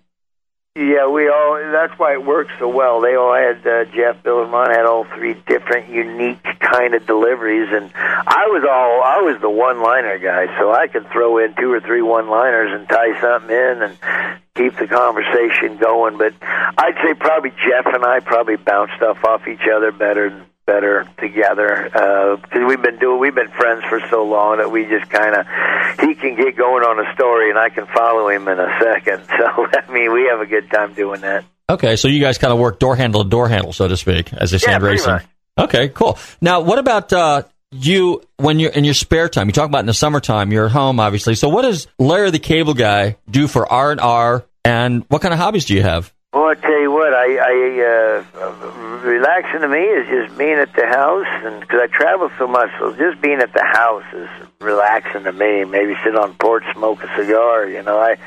yeah, 0.78 1.08
we 1.08 1.28
all. 1.28 1.60
That's 1.72 1.98
why 1.98 2.14
it 2.14 2.24
works 2.24 2.52
so 2.60 2.68
well. 2.70 3.02
They 3.02 3.16
all 3.16 3.34
had 3.34 3.66
uh, 3.66 3.86
Jeff, 3.86 4.22
Bill, 4.22 4.44
and 4.44 4.52
Ron 4.52 4.70
had 4.70 4.86
all 4.86 5.06
three 5.06 5.34
different, 5.48 5.90
unique 5.90 6.44
kind 6.60 6.94
of 6.94 7.08
deliveries, 7.08 7.70
and 7.72 7.92
I 7.96 8.46
was 8.48 8.64
all. 8.64 9.02
I 9.02 9.22
was 9.22 9.42
the 9.42 9.50
one-liner 9.50 10.20
guy, 10.20 10.46
so 10.60 10.72
I 10.72 10.88
could 10.88 11.10
throw 11.10 11.40
in 11.40 11.56
two 11.56 11.74
or 11.74 11.80
three 11.80 12.04
one-liners 12.04 12.80
and 12.80 12.88
tie 12.88 13.20
something 13.20 13.50
in 13.50 13.82
and 13.82 13.98
keep 14.54 14.78
the 14.78 14.86
conversation 14.88 15.78
going. 15.78 16.20
But 16.20 16.34
I'd 16.42 16.96
say 17.04 17.16
probably 17.16 17.52
Jeff 17.52 17.88
and 17.88 18.06
I 18.06 18.20
probably 18.20 18.58
bounce 18.58 18.92
stuff 18.98 19.24
off 19.24 19.48
each 19.48 19.68
other 19.74 19.92
better 19.92 20.46
better 20.68 21.08
together 21.18 21.90
because 21.92 22.64
we've 22.68 22.82
been 22.82 23.00
doing 23.00 23.20
we've 23.20 23.34
been 23.34 23.50
friends 23.50 23.84
for 23.90 24.00
so 24.12 24.24
long 24.26 24.58
that 24.58 24.70
we 24.70 24.86
just 24.86 25.10
kind 25.10 25.34
of 25.34 25.48
he 26.02 26.14
can 26.14 26.36
get 26.36 26.56
going 26.56 26.84
on 26.84 27.04
a 27.04 27.12
story 27.16 27.50
and 27.50 27.58
I 27.58 27.70
can 27.70 27.88
follow 27.88 28.30
him 28.30 28.48
in 28.48 28.60
a 28.60 28.78
second. 28.84 29.24
So 29.38 29.66
I 29.74 29.92
mean 29.92 30.12
we 30.14 30.28
have 30.30 30.42
a 30.42 30.46
good 30.46 30.70
time 30.70 30.94
doing 30.94 31.22
that. 31.22 31.46
Okay, 31.70 31.96
so 31.96 32.08
you 32.08 32.20
guys 32.22 32.38
kind 32.38 32.54
of 32.54 32.60
work 32.60 32.80
door 32.80 32.96
handle 32.96 33.24
to 33.24 33.30
door 33.30 33.50
handle, 33.50 33.74
so 33.74 33.88
to 33.88 33.98
speak, 33.98 34.32
as 34.34 34.52
they 34.52 34.58
say 34.58 34.72
Yeah, 34.72 34.78
in 34.78 34.84
racing. 34.84 35.12
much. 35.14 35.26
Okay, 35.60 35.90
cool. 35.90 36.18
Now, 36.40 36.62
what 36.62 36.80
about 36.80 37.12
uh, 37.12 37.44
you 37.72 38.22
when 38.38 38.60
you're 38.60 38.72
in 38.72 38.84
your 38.86 38.94
spare 38.94 39.28
time? 39.28 39.48
You 39.48 39.54
talk 39.54 39.68
about 39.68 39.80
in 39.80 39.86
the 39.88 39.94
summertime, 39.94 40.52
you're 40.52 40.68
at 40.68 40.72
home, 40.72 41.00
obviously. 41.00 41.36
So, 41.36 41.50
what 41.50 41.64
does 41.64 41.88
Larry 42.00 42.32
the 42.32 42.40
Cable 42.40 42.74
Guy 42.74 43.18
do 43.30 43.48
for 43.48 43.70
R 43.72 43.92
and 43.92 44.00
R, 44.00 44.46
and 44.64 45.04
what 45.10 45.22
kind 45.22 45.34
of 45.34 45.40
hobbies 45.40 45.66
do 45.66 45.74
you 45.74 45.82
have? 45.84 46.14
Well, 46.32 46.46
I 46.50 46.54
tell 46.56 46.80
you 46.80 46.92
what, 46.92 47.14
I, 47.14 47.38
I 47.38 48.24
uh, 48.42 48.77
relaxing 49.18 49.62
to 49.62 49.68
me 49.68 49.80
is 49.80 50.08
just 50.08 50.38
being 50.38 50.58
at 50.58 50.74
the 50.76 50.86
house, 50.86 51.28
and 51.44 51.60
because 51.62 51.82
I 51.82 51.88
travel 51.88 52.30
so 52.38 52.48
much, 52.48 52.70
so 52.78 52.94
just 52.96 53.20
being 53.20 53.40
at 53.40 53.52
the 53.54 53.64
house 53.64 54.06
is 54.14 54.30
relaxing 54.60 55.24
to 55.24 55.32
me. 55.32 55.66
Maybe 55.66 55.96
sit 56.04 56.16
on 56.16 56.36
porch, 56.36 56.64
smoke 56.74 57.04
a 57.04 57.10
cigar. 57.16 57.68
You 57.68 57.82
know, 57.82 57.98
I 57.98 58.18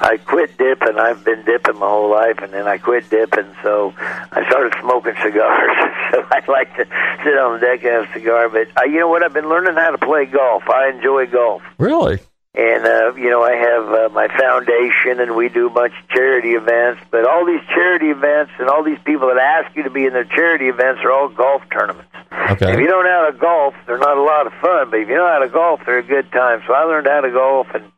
I 0.00 0.18
quit 0.18 0.56
dipping. 0.58 0.98
I've 0.98 1.24
been 1.24 1.44
dipping 1.44 1.78
my 1.78 1.88
whole 1.88 2.10
life, 2.10 2.38
and 2.42 2.52
then 2.52 2.66
I 2.66 2.76
quit 2.76 3.08
dipping, 3.08 3.56
so 3.62 3.94
I 3.96 4.44
started 4.48 4.74
smoking 4.80 5.14
cigars. 5.22 5.76
so 6.12 6.26
I 6.30 6.42
like 6.46 6.76
to 6.76 6.84
sit 7.24 7.38
on 7.38 7.58
the 7.58 7.66
deck 7.66 7.82
and 7.84 7.92
have 7.92 8.10
a 8.10 8.12
cigar. 8.12 8.48
But 8.50 8.68
uh, 8.76 8.84
you 8.84 9.00
know 9.00 9.08
what? 9.08 9.22
I've 9.22 9.32
been 9.32 9.48
learning 9.48 9.74
how 9.74 9.90
to 9.92 9.98
play 9.98 10.26
golf. 10.26 10.64
I 10.68 10.90
enjoy 10.90 11.26
golf. 11.26 11.62
Really? 11.78 12.18
And 12.54 12.86
uh, 12.86 13.14
you 13.16 13.30
know, 13.30 13.42
I 13.42 13.56
have 13.56 13.84
uh, 13.88 14.08
my 14.14 14.28
foundation, 14.28 15.18
and 15.18 15.34
we 15.34 15.48
do 15.48 15.66
a 15.66 15.70
bunch 15.70 15.92
of 16.00 16.08
charity 16.08 16.50
events. 16.54 17.02
But 17.10 17.26
all 17.26 17.44
these 17.44 17.62
charity 17.66 18.10
events 18.10 18.52
and 18.60 18.68
all 18.68 18.84
these 18.84 19.00
people 19.04 19.26
that 19.28 19.38
ask 19.38 19.74
you 19.74 19.82
to 19.82 19.90
be 19.90 20.06
in 20.06 20.12
their 20.12 20.24
charity 20.24 20.68
events 20.68 21.02
are 21.02 21.10
all 21.10 21.28
golf 21.28 21.62
tournaments. 21.72 22.10
Okay. 22.32 22.72
If 22.72 22.78
you 22.78 22.86
don't 22.86 23.04
know 23.04 23.24
how 23.24 23.30
to 23.30 23.36
golf, 23.36 23.74
they're 23.86 23.98
not 23.98 24.16
a 24.16 24.22
lot 24.22 24.46
of 24.46 24.52
fun. 24.60 24.90
But 24.90 25.00
if 25.00 25.08
you 25.08 25.16
know 25.16 25.26
how 25.26 25.40
to 25.40 25.48
golf, 25.48 25.80
they're 25.84 25.98
a 25.98 26.02
good 26.02 26.30
time. 26.30 26.62
So 26.66 26.74
I 26.74 26.84
learned 26.84 27.08
how 27.08 27.22
to 27.22 27.30
golf, 27.30 27.66
and 27.74 27.90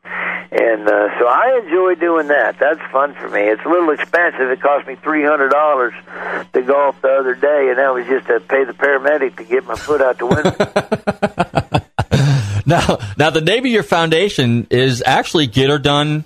And 0.49 0.87
uh, 0.87 1.19
so 1.19 1.27
I 1.27 1.61
enjoy 1.63 1.95
doing 1.95 2.27
that. 2.29 2.57
That's 2.57 2.79
fun 2.91 3.13
for 3.13 3.29
me. 3.29 3.41
It's 3.41 3.63
a 3.65 3.69
little 3.69 3.91
expensive. 3.91 4.49
It 4.49 4.61
cost 4.61 4.87
me 4.87 4.95
three 4.95 5.23
hundred 5.23 5.49
dollars 5.49 5.93
to 6.53 6.61
golf 6.63 6.99
the 7.01 7.09
other 7.09 7.35
day, 7.35 7.67
and 7.69 7.77
that 7.77 7.93
was 7.93 8.07
just 8.07 8.25
to 8.27 8.39
pay 8.39 8.63
the 8.63 8.73
paramedic 8.73 9.35
to 9.37 9.43
get 9.43 9.65
my 9.65 9.75
foot 9.75 10.01
out 10.01 10.17
the 10.17 10.25
window. 10.25 11.81
Now, 12.67 12.99
now 13.17 13.29
the 13.29 13.41
name 13.41 13.65
of 13.65 13.71
your 13.71 13.81
foundation 13.81 14.67
is 14.69 15.01
actually 15.05 15.47
Get 15.47 15.69
Her 15.69 15.79
Done 15.79 16.25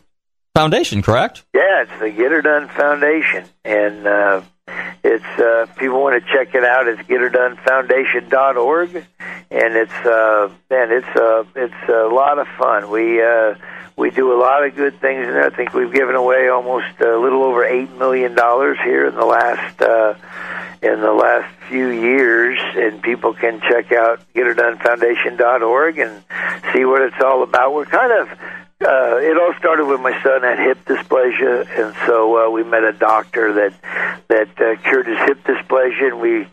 Foundation, 0.56 1.02
correct? 1.02 1.44
Yeah, 1.54 1.84
it's 1.84 2.00
the 2.00 2.10
Get 2.10 2.32
Her 2.32 2.42
Done 2.42 2.68
Foundation, 2.68 3.46
and 3.64 4.06
uh, 4.06 4.42
it's 5.02 5.24
uh, 5.40 5.66
people 5.78 6.02
want 6.02 6.22
to 6.22 6.30
check 6.34 6.54
it 6.54 6.64
out. 6.66 6.88
It's 6.88 7.02
GetHerDoneFoundation.org, 7.04 8.96
and 8.96 9.76
it's 9.76 9.94
uh, 10.06 10.52
man, 10.70 10.92
it's 10.92 11.08
uh, 11.16 11.46
it's 11.56 11.90
a 11.90 12.14
lot 12.14 12.38
of 12.38 12.48
fun. 12.60 12.90
We 12.90 13.22
uh, 13.24 13.56
we 13.96 14.12
do 14.12 14.34
a 14.34 14.40
lot 14.40 14.66
of 14.66 14.76
good 14.76 15.00
things 15.00 15.26
in 15.26 15.34
there. 15.34 15.46
I 15.46 15.56
think 15.56 15.74
we've 15.74 15.94
given 15.94 16.16
away 16.16 16.50
almost 16.50 17.00
a 17.00 17.18
little 17.18 17.44
over 17.44 17.64
eight 17.64 17.90
million 17.92 18.36
dollars 18.36 18.78
here 18.84 19.06
in 19.08 19.16
the 19.16 19.26
last 19.26 19.82
uh, 19.82 20.16
in 20.82 21.00
the 21.00 21.14
last 21.14 21.54
few 21.70 21.88
years, 21.88 22.60
and 22.76 23.02
people 23.02 23.34
can 23.34 23.62
check 23.62 23.94
out 23.94 24.20
GetHerDoneFoundation.org 24.36 25.98
and 25.98 26.24
see 26.74 26.84
what 26.84 27.02
it's 27.02 27.24
all 27.24 27.42
about. 27.42 27.74
We're 27.74 27.86
kind 27.86 28.12
of 28.12 28.38
uh, 28.82 29.18
it 29.18 29.38
all 29.38 29.54
started 29.60 29.86
with 29.86 30.02
my 30.02 30.12
son 30.24 30.42
had 30.42 30.58
hip 30.58 30.84
dysplasia, 30.86 31.68
and 31.80 31.96
so 32.06 32.48
uh, 32.48 32.50
we 32.50 32.64
met 32.64 32.84
a 32.84 32.94
doctor 32.94 33.54
that 33.54 33.74
that 34.28 34.50
uh, 34.62 34.82
cured 34.82 35.08
his 35.08 35.18
hip 35.20 35.44
dysplasia, 35.44 36.12
and 36.12 36.20
we 36.20 36.48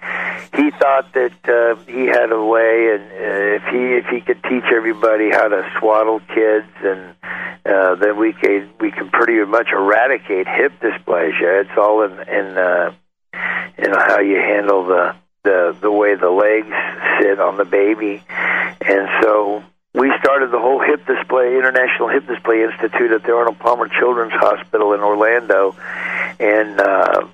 he 0.54 0.70
thought 0.72 1.12
that 1.14 1.32
uh, 1.48 1.76
he 1.90 2.06
had 2.06 2.30
a 2.32 2.42
way, 2.42 2.94
and 2.94 3.02
uh, 3.02 3.56
if 3.56 3.64
he 3.72 3.94
if 3.96 4.06
he 4.06 4.20
could 4.20 4.42
teach 4.44 4.64
everybody 4.74 5.30
how 5.30 5.48
to 5.48 5.70
swaddle 5.78 6.20
kids, 6.20 6.68
and 6.82 7.14
uh, 7.64 7.94
then 7.94 8.18
we 8.18 8.32
could 8.32 8.68
we 8.80 8.90
can 8.90 9.08
pretty 9.10 9.42
much 9.44 9.68
eradicate 9.72 10.46
hip 10.46 10.72
dysplasia. 10.80 11.62
It's 11.62 11.78
all 11.78 12.02
in 12.02 12.12
in 12.28 12.58
uh, 12.58 12.92
in 13.78 13.90
how 13.90 14.20
you 14.20 14.36
handle 14.36 14.84
the 14.84 15.16
the 15.44 15.76
the 15.80 15.90
way 15.90 16.14
the 16.14 16.30
legs 16.30 16.74
sit 17.20 17.40
on 17.40 17.56
the 17.56 17.64
baby, 17.64 18.22
and 18.80 19.08
so 19.22 19.62
we 19.98 20.12
started 20.20 20.52
the 20.52 20.58
whole 20.58 20.80
hip 20.80 21.04
dysplasia 21.06 21.58
international 21.58 22.08
hip 22.08 22.24
dysplasia 22.24 22.70
institute 22.72 23.10
at 23.10 23.24
the 23.24 23.34
arnold 23.34 23.58
palmer 23.58 23.88
children's 23.88 24.32
hospital 24.32 24.92
in 24.92 25.00
orlando. 25.00 25.74
And 26.38 26.80
uh 26.80 27.26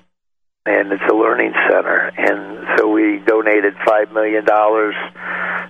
and 0.67 0.91
it's 0.91 1.03
a 1.03 1.13
learning 1.13 1.53
center. 1.69 2.11
And 2.17 2.67
so 2.75 2.89
we 2.89 3.19
donated 3.19 3.75
five 3.85 4.11
million 4.11 4.45
dollars 4.45 4.95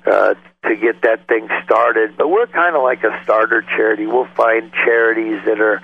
uh 0.06 0.36
to 0.68 0.76
get 0.76 1.02
that 1.02 1.28
thing 1.28 1.50
started. 1.66 2.16
But 2.18 2.30
we're 2.30 2.48
kind 2.48 2.76
of 2.76 2.82
like 2.82 3.04
a 3.04 3.20
starter 3.24 3.62
charity. 3.62 4.08
We'll 4.08 4.26
find 4.26 4.72
charities 4.72 5.44
that 5.46 5.60
are 5.60 5.82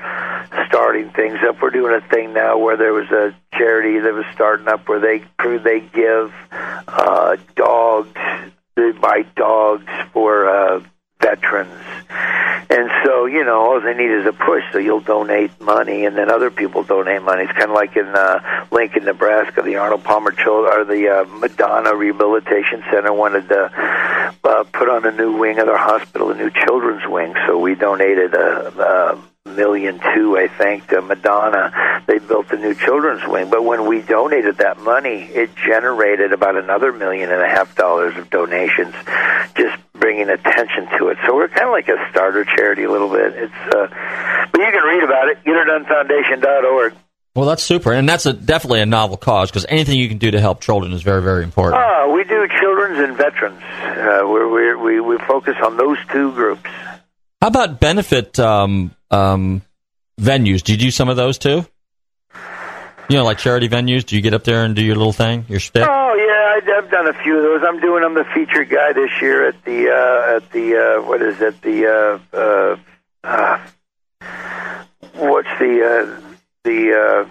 starting 0.67 1.11
things 1.11 1.39
up. 1.47 1.61
We're 1.61 1.71
doing 1.71 1.93
a 1.93 2.07
thing 2.07 2.33
now 2.33 2.57
where 2.57 2.77
there 2.77 2.93
was 2.93 3.11
a 3.11 3.35
charity 3.53 3.99
that 3.99 4.13
was 4.13 4.25
starting 4.33 4.67
up 4.69 4.87
where 4.87 4.99
they 4.99 5.23
they 5.59 5.81
give 5.81 6.33
uh 6.87 7.35
dogs 7.55 8.17
they 8.75 8.91
buy 8.93 9.23
dogs 9.35 9.91
for 10.13 10.47
uh 10.47 10.81
veterans. 11.21 11.83
And 12.69 12.89
so, 13.03 13.25
you 13.25 13.43
know, 13.43 13.59
all 13.59 13.81
they 13.81 13.93
need 13.93 14.11
is 14.11 14.25
a 14.25 14.31
push. 14.31 14.63
So 14.71 14.77
you'll 14.77 15.01
donate 15.01 15.59
money, 15.59 16.05
and 16.05 16.17
then 16.17 16.31
other 16.31 16.49
people 16.49 16.83
donate 16.83 17.21
money. 17.21 17.43
It's 17.43 17.51
kind 17.51 17.69
of 17.69 17.75
like 17.75 17.97
in 17.97 18.07
uh, 18.07 18.67
Lincoln, 18.71 19.03
Nebraska, 19.03 19.61
the 19.61 19.75
Arnold 19.75 20.03
Palmer 20.03 20.31
Children 20.31 20.73
or 20.73 20.85
the 20.85 21.09
uh, 21.09 21.25
Madonna 21.25 21.93
Rehabilitation 21.93 22.83
Center 22.89 23.11
wanted 23.11 23.49
to 23.49 24.31
uh, 24.43 24.63
put 24.71 24.89
on 24.89 25.05
a 25.05 25.11
new 25.11 25.37
wing 25.37 25.59
of 25.59 25.65
their 25.65 25.77
hospital, 25.77 26.31
a 26.31 26.35
new 26.35 26.49
children's 26.49 27.05
wing. 27.07 27.33
So 27.45 27.59
we 27.59 27.75
donated 27.75 28.33
a. 28.33 29.17
a 29.17 29.30
million 29.45 29.99
two, 30.13 30.37
I 30.37 30.47
think, 30.47 30.87
to 30.87 31.01
Madonna. 31.01 32.03
They 32.07 32.19
built 32.19 32.49
the 32.49 32.57
new 32.57 32.73
children's 32.73 33.25
wing, 33.27 33.49
but 33.49 33.63
when 33.63 33.87
we 33.87 34.01
donated 34.01 34.57
that 34.57 34.79
money, 34.79 35.23
it 35.23 35.55
generated 35.55 36.33
about 36.33 36.55
another 36.55 36.91
million 36.91 37.31
and 37.31 37.41
a 37.41 37.47
half 37.47 37.75
dollars 37.75 38.17
of 38.17 38.29
donations, 38.29 38.93
just 39.55 39.77
bringing 39.93 40.29
attention 40.29 40.87
to 40.97 41.09
it. 41.09 41.17
So 41.25 41.35
we're 41.35 41.47
kind 41.47 41.67
of 41.67 41.71
like 41.71 41.89
a 41.89 41.97
starter 42.11 42.45
charity 42.45 42.83
a 42.83 42.91
little 42.91 43.09
bit. 43.09 43.33
It's, 43.35 43.53
uh, 43.53 43.87
but 44.51 44.59
you 44.59 44.71
can 44.71 44.83
read 44.83 45.03
about 45.03 45.29
it. 45.29 45.43
GetHerDoneFoundation.org. 45.45 46.95
Well, 47.33 47.45
that's 47.45 47.63
super, 47.63 47.93
and 47.93 48.09
that's 48.09 48.25
a, 48.25 48.33
definitely 48.33 48.81
a 48.81 48.85
novel 48.85 49.15
cause 49.15 49.49
because 49.49 49.65
anything 49.69 49.97
you 49.97 50.09
can 50.09 50.17
do 50.17 50.31
to 50.31 50.41
help 50.41 50.59
children 50.59 50.91
is 50.91 51.01
very, 51.01 51.21
very 51.21 51.45
important. 51.45 51.81
Uh, 51.81 52.11
we 52.13 52.25
do 52.25 52.45
children's 52.59 52.99
and 52.99 53.15
veterans. 53.15 53.61
Uh, 53.63 54.27
we're, 54.27 54.51
we're, 54.51 54.77
we 54.77 54.99
we 54.99 55.17
focus 55.19 55.55
on 55.63 55.77
those 55.77 55.97
two 56.11 56.33
groups. 56.33 56.69
How 57.41 57.47
about 57.47 57.79
benefit 57.79 58.39
um, 58.39 58.91
um, 59.09 59.63
venues? 60.19 60.61
Do 60.63 60.73
you 60.73 60.77
do 60.77 60.91
some 60.91 61.09
of 61.09 61.17
those 61.17 61.37
too? 61.39 61.65
You 63.09 63.17
know, 63.17 63.25
like 63.25 63.39
charity 63.39 63.67
venues. 63.67 64.05
Do 64.05 64.15
you 64.15 64.21
get 64.21 64.33
up 64.33 64.43
there 64.43 64.63
and 64.63 64.75
do 64.75 64.81
your 64.83 64.95
little 64.95 65.11
thing, 65.11 65.45
your 65.49 65.59
stick? 65.59 65.85
Oh 65.89 66.13
yeah, 66.15 66.73
I- 66.73 66.77
I've 66.77 66.89
done 66.91 67.07
a 67.07 67.13
few 67.23 67.35
of 67.37 67.43
those. 67.43 67.61
I'm 67.67 67.79
doing. 67.81 68.03
I'm 68.03 68.13
the 68.13 68.23
featured 68.33 68.69
guy 68.69 68.93
this 68.93 69.09
year 69.21 69.47
at 69.47 69.65
the 69.65 69.89
uh, 69.89 70.35
at 70.37 70.49
the 70.51 70.77
uh, 70.77 71.01
what 71.07 71.21
is 71.21 71.41
it? 71.41 71.61
The 71.61 72.19
uh, 72.33 72.37
uh, 72.37 72.77
uh, 73.23 73.59
what's 75.15 75.49
the 75.59 75.83
uh, 75.83 76.21
the 76.63 77.27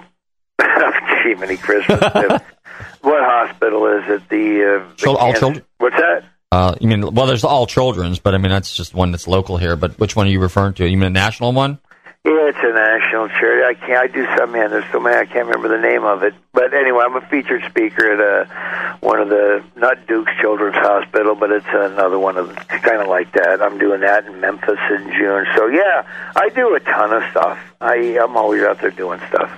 uh, 0.60 1.22
gee, 1.22 1.34
many 1.36 1.56
Christmas. 1.56 2.00
what 3.00 3.22
hospital 3.24 3.86
is 3.86 4.04
it? 4.08 4.28
The, 4.28 4.82
uh, 4.84 4.88
the 4.90 4.94
Chil- 4.96 5.16
all 5.16 5.32
children? 5.32 5.64
What's 5.78 5.96
that? 5.96 6.24
Uh, 6.52 6.74
you 6.80 6.88
mean 6.88 7.14
well? 7.14 7.26
There's 7.26 7.44
all 7.44 7.66
children's, 7.66 8.18
but 8.18 8.34
I 8.34 8.38
mean 8.38 8.50
that's 8.50 8.74
just 8.74 8.92
one 8.92 9.12
that's 9.12 9.28
local 9.28 9.56
here. 9.56 9.76
But 9.76 9.98
which 10.00 10.16
one 10.16 10.26
are 10.26 10.30
you 10.30 10.40
referring 10.40 10.74
to? 10.74 10.88
You 10.88 10.96
mean 10.96 11.06
a 11.06 11.10
national 11.10 11.52
one? 11.52 11.78
Yeah, 12.24 12.50
it's 12.50 12.58
a 12.58 12.74
national 12.74 13.28
charity. 13.28 13.64
I 13.64 13.86
can't. 13.86 13.98
I 13.98 14.06
do 14.08 14.26
some. 14.36 14.52
Man, 14.52 14.70
there's 14.70 14.84
so 14.90 14.98
many. 14.98 15.16
I 15.16 15.26
can't 15.26 15.46
remember 15.46 15.68
the 15.68 15.80
name 15.80 16.04
of 16.04 16.22
it. 16.24 16.34
But 16.52 16.74
anyway, 16.74 17.04
I'm 17.06 17.16
a 17.16 17.26
featured 17.28 17.62
speaker 17.70 18.12
at 18.12 18.20
uh 18.20 18.96
one 18.98 19.20
of 19.20 19.28
the 19.28 19.64
not 19.76 20.06
Duke's 20.08 20.32
Children's 20.40 20.74
Hospital, 20.76 21.36
but 21.36 21.52
it's 21.52 21.66
another 21.70 22.18
one 22.18 22.36
of 22.36 22.54
kind 22.66 23.00
of 23.00 23.06
like 23.06 23.32
that. 23.34 23.62
I'm 23.62 23.78
doing 23.78 24.00
that 24.00 24.26
in 24.26 24.40
Memphis 24.40 24.80
in 24.90 25.12
June. 25.16 25.46
So 25.56 25.68
yeah, 25.68 26.04
I 26.34 26.48
do 26.48 26.74
a 26.74 26.80
ton 26.80 27.12
of 27.12 27.22
stuff. 27.30 27.58
I 27.80 28.18
I'm 28.18 28.36
always 28.36 28.62
out 28.64 28.80
there 28.80 28.90
doing 28.90 29.20
stuff. 29.28 29.56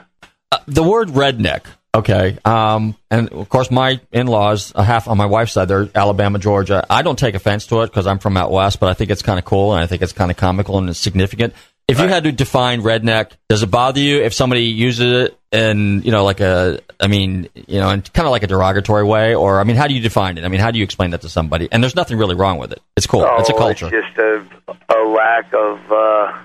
Uh, 0.52 0.58
the 0.66 0.82
word 0.82 1.08
redneck. 1.08 1.62
Okay, 1.94 2.38
um, 2.46 2.96
and 3.10 3.28
of 3.32 3.48
course 3.50 3.70
my 3.70 4.00
in-laws, 4.12 4.72
a 4.74 4.82
half 4.82 5.08
on 5.08 5.18
my 5.18 5.26
wife's 5.26 5.52
side, 5.52 5.68
they're 5.68 5.90
Alabama, 5.94 6.38
Georgia. 6.38 6.86
I 6.88 7.02
don't 7.02 7.18
take 7.18 7.34
offense 7.34 7.66
to 7.66 7.82
it 7.82 7.88
because 7.88 8.06
I'm 8.06 8.18
from 8.18 8.36
out 8.38 8.50
west, 8.50 8.80
but 8.80 8.88
I 8.88 8.94
think 8.94 9.10
it's 9.10 9.20
kind 9.20 9.38
of 9.38 9.44
cool 9.44 9.74
and 9.74 9.82
I 9.82 9.86
think 9.86 10.00
it's 10.00 10.14
kind 10.14 10.30
of 10.30 10.38
comical 10.38 10.78
and 10.78 10.88
it's 10.88 10.98
significant. 10.98 11.52
If 11.88 12.00
you 12.00 12.08
had 12.08 12.24
to 12.24 12.32
define 12.32 12.80
redneck, 12.80 13.32
does 13.50 13.62
it 13.62 13.70
bother 13.70 14.00
you 14.00 14.22
if 14.22 14.32
somebody 14.32 14.62
uses 14.62 15.28
it 15.28 15.38
in, 15.50 16.00
you 16.02 16.12
know, 16.12 16.24
like 16.24 16.40
a, 16.40 16.80
I 16.98 17.08
mean, 17.08 17.50
you 17.54 17.80
know, 17.80 17.90
in 17.90 18.00
kind 18.00 18.26
of 18.26 18.30
like 18.30 18.44
a 18.44 18.46
derogatory 18.46 19.04
way, 19.04 19.34
or 19.34 19.60
I 19.60 19.64
mean, 19.64 19.76
how 19.76 19.86
do 19.88 19.92
you 19.92 20.00
define 20.00 20.38
it? 20.38 20.44
I 20.44 20.48
mean, 20.48 20.60
how 20.60 20.70
do 20.70 20.78
you 20.78 20.84
explain 20.84 21.10
that 21.10 21.20
to 21.22 21.28
somebody? 21.28 21.68
And 21.70 21.82
there's 21.82 21.96
nothing 21.96 22.16
really 22.16 22.36
wrong 22.36 22.56
with 22.56 22.72
it. 22.72 22.80
It's 22.96 23.06
cool. 23.06 23.26
it's 23.38 23.50
a 23.50 23.54
Oh, 23.54 23.58
culture. 23.58 23.90
just 23.90 24.16
a 24.16 24.42
a 24.88 25.00
lack 25.08 25.52
of 25.52 25.92
uh, 25.92 26.38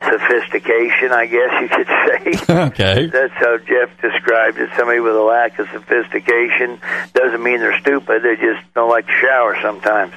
sophistication, 0.00 1.12
I 1.12 1.26
guess 1.26 1.50
you 1.60 1.68
could 1.68 1.86
say. 1.86 2.54
okay. 2.66 3.06
That's 3.06 3.34
how 3.34 3.58
Jeff 3.58 3.90
described 4.00 4.58
it. 4.58 4.70
Somebody 4.76 5.00
with 5.00 5.14
a 5.14 5.22
lack 5.22 5.58
of 5.58 5.68
sophistication 5.72 6.80
doesn't 7.14 7.42
mean 7.42 7.60
they're 7.60 7.78
stupid. 7.80 8.22
They 8.22 8.36
just 8.36 8.62
don't 8.74 8.90
like 8.90 9.06
to 9.06 9.12
shower 9.12 9.56
sometimes. 9.62 10.12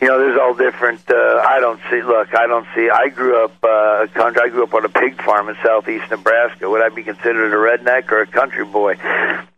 You 0.00 0.08
know, 0.08 0.18
there's 0.18 0.38
all 0.38 0.54
different. 0.54 1.00
Uh, 1.08 1.42
I 1.46 1.60
don't 1.60 1.80
see. 1.90 2.02
Look, 2.02 2.34
I 2.34 2.46
don't 2.46 2.66
see. 2.74 2.90
I 2.90 3.08
grew 3.08 3.44
up. 3.44 3.52
Uh, 3.62 4.06
country. 4.12 4.42
I 4.44 4.48
grew 4.48 4.64
up 4.64 4.74
on 4.74 4.84
a 4.84 4.88
pig 4.88 5.20
farm 5.22 5.48
in 5.48 5.56
southeast 5.62 6.10
Nebraska. 6.10 6.68
Would 6.68 6.82
I 6.82 6.88
be 6.88 7.02
considered 7.02 7.52
a 7.52 7.56
redneck 7.56 8.10
or 8.10 8.20
a 8.20 8.26
country 8.26 8.64
boy? 8.64 8.96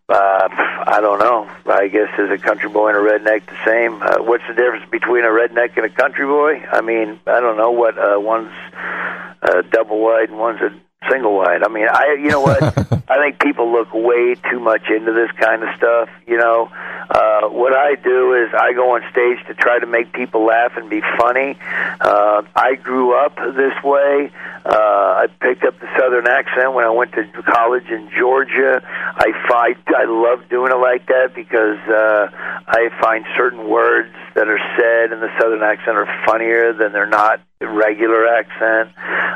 Uh, 0.09 0.49
I 0.87 1.01
don't 1.01 1.19
know. 1.19 1.51
I 1.67 1.89
guess 1.89 2.09
is 2.17 2.31
a 2.31 2.39
country 2.39 2.69
boy 2.69 2.89
and 2.89 2.97
a 2.97 3.01
redneck 3.01 3.47
the 3.47 3.59
same? 3.65 4.01
Uh, 4.01 4.23
what's 4.23 4.45
the 4.47 4.55
difference 4.55 4.89
between 4.89 5.25
a 5.25 5.29
redneck 5.29 5.77
and 5.77 5.85
a 5.85 5.91
country 5.91 6.27
boy? 6.27 6.63
I 6.71 6.81
mean, 6.81 7.19
I 7.27 7.41
don't 7.41 7.57
know 7.57 7.73
what 7.73 7.99
uh, 7.99 8.21
one's 8.21 8.53
uh, 9.43 9.63
double 9.71 10.01
wide 10.01 10.29
and 10.29 10.39
one's 10.39 10.61
a 10.61 10.71
single 11.11 11.35
wide. 11.35 11.65
I 11.65 11.69
mean, 11.69 11.89
I 11.91 12.19
you 12.21 12.29
know 12.29 12.41
what? 12.41 12.63
I 13.11 13.19
think 13.19 13.41
people 13.41 13.73
look 13.73 13.93
way 13.93 14.37
too 14.49 14.61
much 14.61 14.89
into 14.89 15.13
this 15.13 15.31
kind 15.41 15.65
of 15.65 15.75
stuff. 15.77 16.09
You 16.27 16.39
know, 16.39 16.69
uh, 16.73 17.26
what 17.49 17.73
I 17.73 17.95
do 17.95 18.35
is 18.35 18.53
I 18.55 18.73
go 18.73 18.95
on 18.95 19.03
stage 19.11 19.39
to 19.49 19.55
try 19.55 19.79
to 19.79 19.87
make 19.87 20.13
people 20.13 20.45
laugh 20.45 20.77
and 20.77 20.89
be 20.91 21.01
funny. 21.19 21.59
Uh, 22.01 22.43
I 22.55 22.75
grew 22.75 23.15
up 23.15 23.37
this 23.37 23.75
way. 23.83 24.31
Uh, 24.65 25.25
I 25.25 25.27
picked 25.41 25.65
up 25.65 25.79
the 25.79 25.89
southern 25.99 26.27
accent 26.27 26.75
when 26.75 26.85
I 26.85 26.91
went 26.91 27.13
to 27.13 27.25
college 27.43 27.87
in 27.89 28.11
Georgia. 28.17 28.83
I 28.85 29.33
find 29.49 29.77
I 29.89 30.05
love 30.05 30.49
doing 30.49 30.73
it 30.73 30.77
like 30.77 31.07
that 31.07 31.35
because 31.35 31.79
uh, 31.89 32.29
I 32.67 32.91
find 33.01 33.25
certain 33.37 33.69
words 33.69 34.13
that 34.35 34.49
are 34.49 34.61
said 34.77 35.13
in 35.13 35.21
the 35.21 35.31
southern 35.41 35.63
accent 35.63 35.97
are 35.97 36.25
funnier 36.27 36.73
than 36.73 36.93
they're 36.93 37.07
not 37.07 37.41
regular 37.61 38.27
accent. 38.27 38.91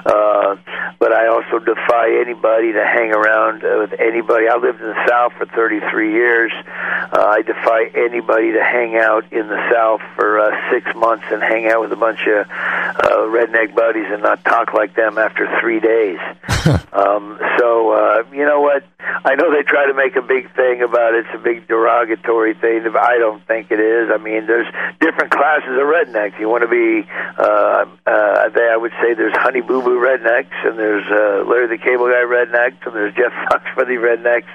Uh, 0.05 0.57
but 0.99 1.13
I 1.13 1.29
also 1.29 1.59
defy 1.59 2.21
anybody 2.21 2.73
to 2.73 2.85
hang 2.85 3.13
around 3.13 3.65
uh, 3.65 3.79
with 3.81 3.99
anybody. 3.99 4.49
I 4.49 4.57
lived 4.57 4.81
in 4.81 4.89
the 4.89 5.09
South 5.09 5.33
for 5.39 5.47
33 5.47 6.13
years. 6.13 6.53
Uh, 6.63 7.25
I 7.25 7.43
defy 7.43 7.90
anybody 7.95 8.53
to 8.53 8.63
hang 8.63 8.97
out 8.97 9.33
in 9.33 9.49
the 9.49 9.71
South 9.73 10.01
for 10.17 10.41
uh, 10.41 10.71
six 10.71 10.87
months 10.95 11.25
and 11.31 11.43
hang 11.43 11.67
out 11.67 11.81
with 11.81 11.93
a 11.93 11.97
bunch 11.97 12.21
of 12.27 12.47
uh, 12.49 13.27
redneck 13.29 13.75
buddies 13.75 14.07
and 14.09 14.23
not 14.23 14.45
talk 14.45 14.73
like 14.73 14.95
them 14.95 15.19
after 15.19 15.49
three 15.61 15.81
days. 15.81 16.19
um, 16.93 17.39
so 17.59 17.91
uh, 17.93 18.23
you 18.33 18.45
know 18.45 18.61
what? 18.61 18.85
I 19.01 19.35
know 19.35 19.53
they 19.53 19.63
try 19.63 19.87
to 19.87 19.95
make 19.95 20.17
a 20.17 20.23
big 20.23 20.55
thing 20.55 20.83
about 20.83 21.15
it. 21.15 21.27
It's 21.27 21.35
a 21.35 21.43
big 21.43 21.69
derogatory 21.69 22.55
thing. 22.55 22.85
but 22.85 22.97
I 22.97 23.19
don't 23.19 23.47
think 23.47 23.71
it 23.71 23.81
is. 23.81 24.11
I 24.13 24.19
mean, 24.19 24.47
there's 24.47 24.67
different 25.01 25.31
classes 25.31 25.73
of 25.73 25.87
rednecks. 25.89 26.39
You 26.39 26.49
want 26.49 26.63
to 26.63 26.69
be, 26.69 27.09
uh, 27.39 27.85
uh, 28.07 28.49
they, 28.51 28.69
I 28.69 28.77
would 28.77 28.93
say 29.03 29.15
there's 29.15 29.37
Honey 29.37 29.61
Boo 29.61 29.83
Boo 29.83 29.99
rednecks, 29.99 30.55
and 30.65 30.79
there's 30.79 31.07
uh, 31.11 31.49
Larry 31.49 31.69
the 31.69 31.83
Cable 31.83 32.07
Guy 32.07 32.25
rednecks, 32.25 32.85
and 32.87 32.95
there's 32.95 33.15
Jeff 33.15 33.33
Foxworthy 33.51 33.99
rednecks. 33.99 34.51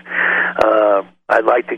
Uh, 0.58 1.04
I'd 1.28 1.46
like 1.46 1.68
to 1.70 1.78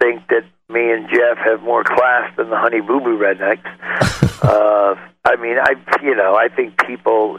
think 0.00 0.26
that 0.28 0.44
me 0.70 0.92
and 0.92 1.08
Jeff 1.08 1.38
have 1.38 1.62
more 1.62 1.82
class 1.82 2.30
than 2.36 2.50
the 2.50 2.56
Honey 2.56 2.80
Boo 2.80 3.00
Boo 3.00 3.18
rednecks. 3.18 3.64
uh, 4.42 4.94
I 5.24 5.36
mean, 5.36 5.56
I 5.58 5.74
you 6.02 6.14
know, 6.14 6.34
I 6.34 6.48
think 6.48 6.76
people 6.86 7.38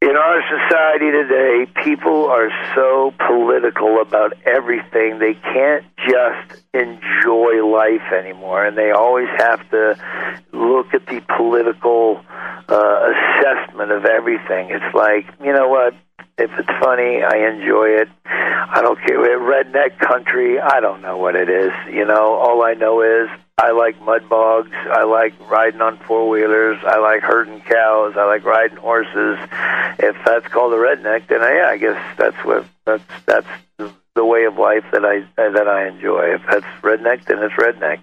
in 0.00 0.16
our 0.16 0.42
society 0.42 1.10
today, 1.10 1.66
people 1.84 2.26
are 2.26 2.50
so 2.74 3.12
political 3.26 4.00
about 4.00 4.32
everything. 4.44 5.18
They 5.18 5.34
can't 5.34 5.84
just 6.08 6.62
enjoy 6.72 7.64
life 7.64 8.12
anymore, 8.12 8.64
and 8.64 8.76
they 8.76 8.90
always 8.90 9.28
have 9.38 9.68
to 9.70 9.96
look 10.52 10.94
at 10.94 11.06
the 11.06 11.20
political 11.36 12.20
uh, 12.68 13.12
assessment 13.12 13.92
of 13.92 14.04
everything. 14.04 14.70
It's 14.70 14.94
like, 14.94 15.26
you 15.44 15.52
know 15.52 15.68
what? 15.68 15.94
If 16.38 16.50
it's 16.56 16.68
funny, 16.80 17.20
I 17.22 17.48
enjoy 17.48 17.88
it. 18.00 18.08
I 18.24 18.80
don't 18.80 18.98
care. 19.00 19.18
Redneck 19.18 19.98
country, 19.98 20.60
I 20.60 20.80
don't 20.80 21.02
know 21.02 21.16
what 21.16 21.34
it 21.34 21.48
is. 21.48 21.72
You 21.90 22.04
know, 22.04 22.34
all 22.34 22.62
I 22.62 22.74
know 22.74 23.02
is 23.02 23.28
I 23.58 23.72
like 23.72 24.00
mud 24.02 24.28
bogs. 24.28 24.70
I 24.72 25.02
like 25.02 25.34
riding 25.50 25.80
on 25.80 25.98
four 26.06 26.28
wheelers. 26.28 26.78
I 26.86 26.98
like 26.98 27.22
herding 27.22 27.60
cows. 27.62 28.14
I 28.16 28.24
like 28.26 28.44
riding 28.44 28.76
horses. 28.76 29.36
If 29.98 30.16
that's 30.24 30.46
called 30.48 30.72
a 30.74 30.76
redneck, 30.76 31.26
then 31.26 31.42
I, 31.42 31.56
yeah, 31.56 31.68
I 31.70 31.76
guess 31.76 32.16
that's 32.16 32.36
what 32.44 32.64
that's 32.84 33.02
that's 33.26 33.48
the 34.14 34.24
way 34.24 34.44
of 34.44 34.56
life 34.58 34.84
that 34.92 35.04
I 35.04 35.26
that 35.36 35.66
I 35.66 35.88
enjoy. 35.88 36.34
If 36.34 36.42
that's 36.48 36.66
redneck, 36.82 37.24
then 37.24 37.42
it's 37.42 37.54
redneck. 37.54 38.00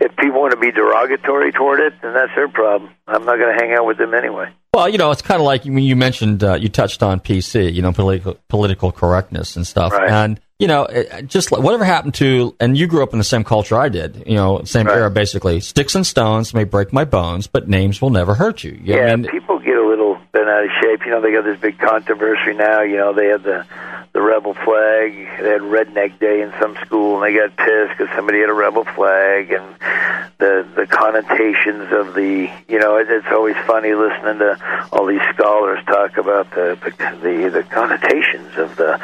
If 0.00 0.14
people 0.16 0.40
want 0.40 0.52
to 0.52 0.60
be 0.60 0.70
derogatory 0.70 1.50
toward 1.50 1.80
it, 1.80 1.94
then 2.02 2.14
that's 2.14 2.34
their 2.36 2.48
problem. 2.48 2.92
I'm 3.08 3.24
not 3.24 3.38
going 3.38 3.56
to 3.56 3.60
hang 3.60 3.74
out 3.74 3.84
with 3.84 3.98
them 3.98 4.14
anyway. 4.14 4.52
Well, 4.78 4.88
you 4.88 4.96
know, 4.96 5.10
it's 5.10 5.22
kind 5.22 5.40
of 5.40 5.44
like 5.44 5.64
when 5.64 5.78
you 5.78 5.96
mentioned, 5.96 6.44
uh, 6.44 6.54
you 6.54 6.68
touched 6.68 7.02
on 7.02 7.18
PC, 7.18 7.74
you 7.74 7.82
know, 7.82 7.92
political 7.92 8.36
political 8.48 8.92
correctness 8.92 9.56
and 9.56 9.66
stuff, 9.66 9.92
Right. 9.92 10.08
and 10.08 10.38
you 10.60 10.68
know, 10.68 10.84
it, 10.84 11.26
just 11.26 11.50
like 11.50 11.62
whatever 11.62 11.84
happened 11.84 12.14
to, 12.14 12.54
and 12.60 12.76
you 12.78 12.86
grew 12.86 13.02
up 13.02 13.12
in 13.12 13.18
the 13.18 13.24
same 13.24 13.42
culture 13.42 13.76
I 13.76 13.88
did, 13.88 14.22
you 14.24 14.36
know, 14.36 14.62
same 14.62 14.86
era 14.88 15.10
basically. 15.10 15.58
Sticks 15.58 15.96
and 15.96 16.06
stones 16.06 16.54
may 16.54 16.62
break 16.62 16.92
my 16.92 17.04
bones, 17.04 17.48
but 17.48 17.68
names 17.68 18.00
will 18.00 18.10
never 18.10 18.34
hurt 18.34 18.62
you. 18.62 18.70
You 18.80 18.94
Yeah, 18.94 19.06
I 19.12 19.16
mean? 19.16 19.28
people 19.30 19.58
get 19.58 19.76
a 19.76 19.84
little 19.86 20.16
bent 20.32 20.48
out 20.48 20.62
of 20.64 20.70
shape. 20.80 21.00
You 21.04 21.10
know, 21.10 21.20
they 21.20 21.32
got 21.32 21.42
this 21.44 21.58
big 21.58 21.76
controversy 21.80 22.54
now. 22.54 22.82
You 22.82 22.98
know, 22.98 23.12
they 23.12 23.26
had 23.26 23.42
the 23.42 23.64
the 24.18 24.24
rebel 24.24 24.52
flag. 24.52 25.14
They 25.14 25.48
had 25.48 25.62
Redneck 25.62 26.18
Day 26.18 26.42
in 26.42 26.52
some 26.60 26.76
school, 26.84 27.14
and 27.14 27.22
they 27.22 27.38
got 27.38 27.56
pissed 27.56 27.96
because 27.96 28.12
somebody 28.16 28.40
had 28.40 28.50
a 28.50 28.52
rebel 28.52 28.84
flag, 28.84 29.52
and 29.52 29.76
the 30.38 30.66
the 30.74 30.86
connotations 30.88 31.92
of 31.92 32.14
the. 32.14 32.50
You 32.66 32.80
know, 32.80 32.96
it, 32.96 33.08
it's 33.08 33.28
always 33.30 33.54
funny 33.64 33.94
listening 33.94 34.40
to 34.40 34.88
all 34.90 35.06
these 35.06 35.22
scholars 35.34 35.78
talk 35.86 36.16
about 36.16 36.50
the 36.50 36.76
the 36.82 36.90
the, 37.22 37.50
the 37.50 37.62
connotations 37.62 38.58
of 38.58 38.74
the. 38.74 38.98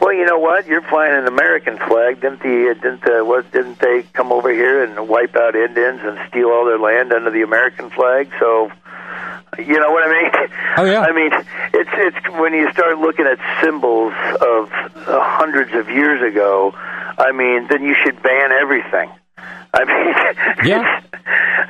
Well, 0.00 0.14
you 0.14 0.24
know 0.24 0.38
what? 0.38 0.68
You're 0.68 0.82
flying 0.82 1.18
an 1.18 1.26
American 1.26 1.76
flag. 1.76 2.20
Didn't 2.20 2.38
the 2.38 2.78
didn't 2.80 3.02
the, 3.02 3.24
what 3.24 3.50
didn't 3.50 3.80
they 3.80 4.04
come 4.12 4.30
over 4.30 4.52
here 4.52 4.84
and 4.84 5.08
wipe 5.08 5.34
out 5.34 5.56
Indians 5.56 6.00
and 6.04 6.16
steal 6.28 6.50
all 6.50 6.64
their 6.64 6.78
land 6.78 7.12
under 7.12 7.32
the 7.32 7.42
American 7.42 7.90
flag? 7.90 8.30
So. 8.38 8.70
You 9.58 9.78
know 9.80 9.90
what 9.90 10.08
I 10.08 10.12
mean? 10.12 10.50
Oh 10.78 10.84
yeah. 10.84 11.00
I 11.08 11.12
mean, 11.12 11.32
it's 11.74 11.90
it's 11.92 12.38
when 12.38 12.54
you 12.54 12.70
start 12.72 12.98
looking 12.98 13.26
at 13.26 13.38
symbols 13.62 14.14
of 14.40 14.59
uh, 14.68 15.20
hundreds 15.20 15.72
of 15.74 15.88
years 15.88 16.20
ago. 16.22 16.72
I 16.74 17.32
mean, 17.32 17.68
then 17.68 17.84
you 17.84 17.94
should 18.04 18.22
ban 18.22 18.52
everything. 18.52 19.10
I 19.72 19.84
mean, 19.84 20.66
yeah. 20.68 21.02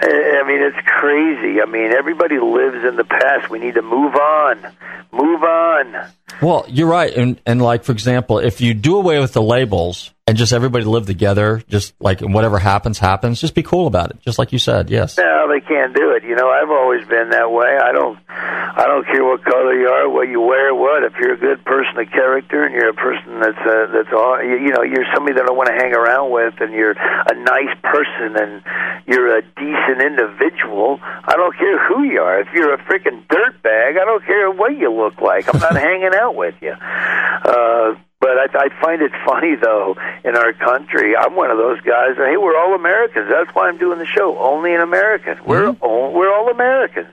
I 0.02 0.42
mean, 0.46 0.62
it's 0.62 0.86
crazy. 0.86 1.60
I 1.60 1.66
mean, 1.66 1.92
everybody 1.92 2.38
lives 2.38 2.84
in 2.84 2.96
the 2.96 3.04
past. 3.04 3.50
We 3.50 3.58
need 3.58 3.74
to 3.74 3.82
move 3.82 4.14
on. 4.14 4.74
Move 5.12 5.42
on. 5.42 6.12
Well, 6.40 6.64
you're 6.68 6.88
right, 6.88 7.12
and 7.12 7.40
and 7.44 7.60
like 7.60 7.84
for 7.84 7.92
example, 7.92 8.38
if 8.38 8.60
you 8.60 8.72
do 8.72 8.96
away 8.96 9.20
with 9.20 9.32
the 9.34 9.42
labels 9.42 10.12
and 10.26 10.36
just 10.38 10.52
everybody 10.52 10.84
live 10.84 11.06
together, 11.06 11.62
just 11.68 11.92
like 11.98 12.20
whatever 12.20 12.58
happens 12.58 12.98
happens, 12.98 13.40
just 13.40 13.54
be 13.54 13.62
cool 13.62 13.86
about 13.86 14.10
it, 14.10 14.20
just 14.22 14.38
like 14.38 14.52
you 14.52 14.58
said. 14.58 14.90
Yes. 14.90 15.18
No, 15.18 15.48
they 15.50 15.60
can't 15.60 15.94
do 15.94 16.12
it. 16.14 16.22
You 16.22 16.36
know, 16.36 16.48
I've 16.48 16.70
always 16.70 17.06
been 17.08 17.30
that 17.30 17.50
way. 17.50 17.66
I 17.66 17.90
don't, 17.90 18.18
I 18.28 18.86
don't 18.86 19.04
care 19.06 19.24
what 19.24 19.42
color 19.42 19.74
you 19.74 19.88
are, 19.88 20.08
what 20.08 20.28
you 20.28 20.40
wear, 20.40 20.74
what. 20.74 21.02
If 21.02 21.14
you're 21.18 21.34
a 21.34 21.36
good 21.36 21.64
person 21.64 21.98
of 21.98 22.10
character 22.12 22.62
and 22.62 22.74
you're 22.74 22.90
a 22.90 22.94
person 22.94 23.40
that's 23.40 23.58
uh, 23.58 23.90
that's 23.90 24.14
all, 24.14 24.38
you, 24.38 24.54
you 24.54 24.70
know, 24.70 24.82
you're 24.86 25.06
somebody 25.14 25.34
that 25.34 25.46
I 25.46 25.50
want 25.50 25.66
to 25.66 25.74
hang 25.74 25.94
around 25.94 26.30
with, 26.30 26.54
and 26.60 26.72
you're 26.72 26.94
a 26.94 27.34
nice 27.34 27.74
person 27.82 28.38
and 28.38 28.62
you're 29.10 29.36
a 29.36 29.42
decent 29.42 29.98
individual. 29.98 31.00
I 31.02 31.34
don't 31.34 31.56
care 31.58 31.74
who 31.88 32.04
you 32.04 32.20
are. 32.20 32.38
If 32.40 32.54
you're 32.54 32.74
a 32.74 32.78
freaking 32.86 33.26
dirtbag, 33.26 33.98
I 33.98 34.04
don't 34.06 34.24
care 34.24 34.50
what 34.50 34.78
you 34.78 34.94
look 34.94 35.20
like. 35.20 35.52
I'm 35.52 35.60
not 35.60 35.74
hanging 35.88 36.14
out 36.14 36.36
with 36.36 36.54
you. 36.62 36.70
Uh, 36.70 37.98
I, 38.40 38.48
I 38.58 38.68
find 38.80 39.02
it 39.02 39.12
funny 39.26 39.56
though 39.56 39.96
in 40.24 40.36
our 40.36 40.52
country. 40.52 41.16
I'm 41.16 41.36
one 41.36 41.50
of 41.50 41.58
those 41.58 41.80
guys. 41.82 42.16
Hey, 42.16 42.36
we're 42.36 42.58
all 42.58 42.74
Americans. 42.74 43.28
That's 43.30 43.54
why 43.54 43.68
I'm 43.68 43.78
doing 43.78 43.98
the 43.98 44.06
show. 44.06 44.38
Only 44.38 44.74
an 44.74 44.80
American. 44.80 45.38
We're 45.44 45.72
mm-hmm. 45.72 45.84
all, 45.84 46.12
we're 46.12 46.32
all 46.34 46.50
Americans. 46.50 47.12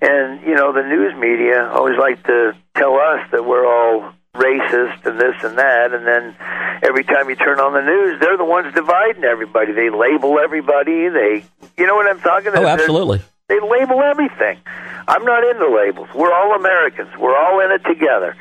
And 0.00 0.42
you 0.42 0.54
know, 0.54 0.72
the 0.72 0.82
news 0.82 1.14
media 1.14 1.68
always 1.68 1.98
like 1.98 2.22
to 2.24 2.56
tell 2.74 2.94
us 2.96 3.30
that 3.32 3.44
we're 3.44 3.66
all 3.66 4.12
racist 4.34 5.06
and 5.06 5.20
this 5.20 5.36
and 5.44 5.58
that, 5.58 5.94
and 5.94 6.06
then 6.06 6.34
every 6.82 7.04
time 7.04 7.28
you 7.28 7.36
turn 7.36 7.60
on 7.60 7.72
the 7.72 7.82
news, 7.82 8.20
they're 8.20 8.36
the 8.36 8.44
ones 8.44 8.74
dividing 8.74 9.24
everybody. 9.24 9.72
They 9.72 9.90
label 9.90 10.38
everybody. 10.38 11.08
They, 11.08 11.44
you 11.78 11.86
know 11.86 11.94
what 11.94 12.08
I'm 12.08 12.20
talking 12.20 12.48
about? 12.48 12.64
Oh, 12.64 12.68
absolutely. 12.68 13.20
They 13.48 13.60
label 13.60 14.02
everything. 14.02 14.58
I'm 15.06 15.24
not 15.24 15.44
into 15.44 15.68
labels. 15.68 16.08
We're 16.14 16.32
all 16.32 16.54
Americans. 16.56 17.08
We're 17.18 17.36
all 17.36 17.60
in 17.60 17.72
it 17.72 17.84
together. 17.84 18.34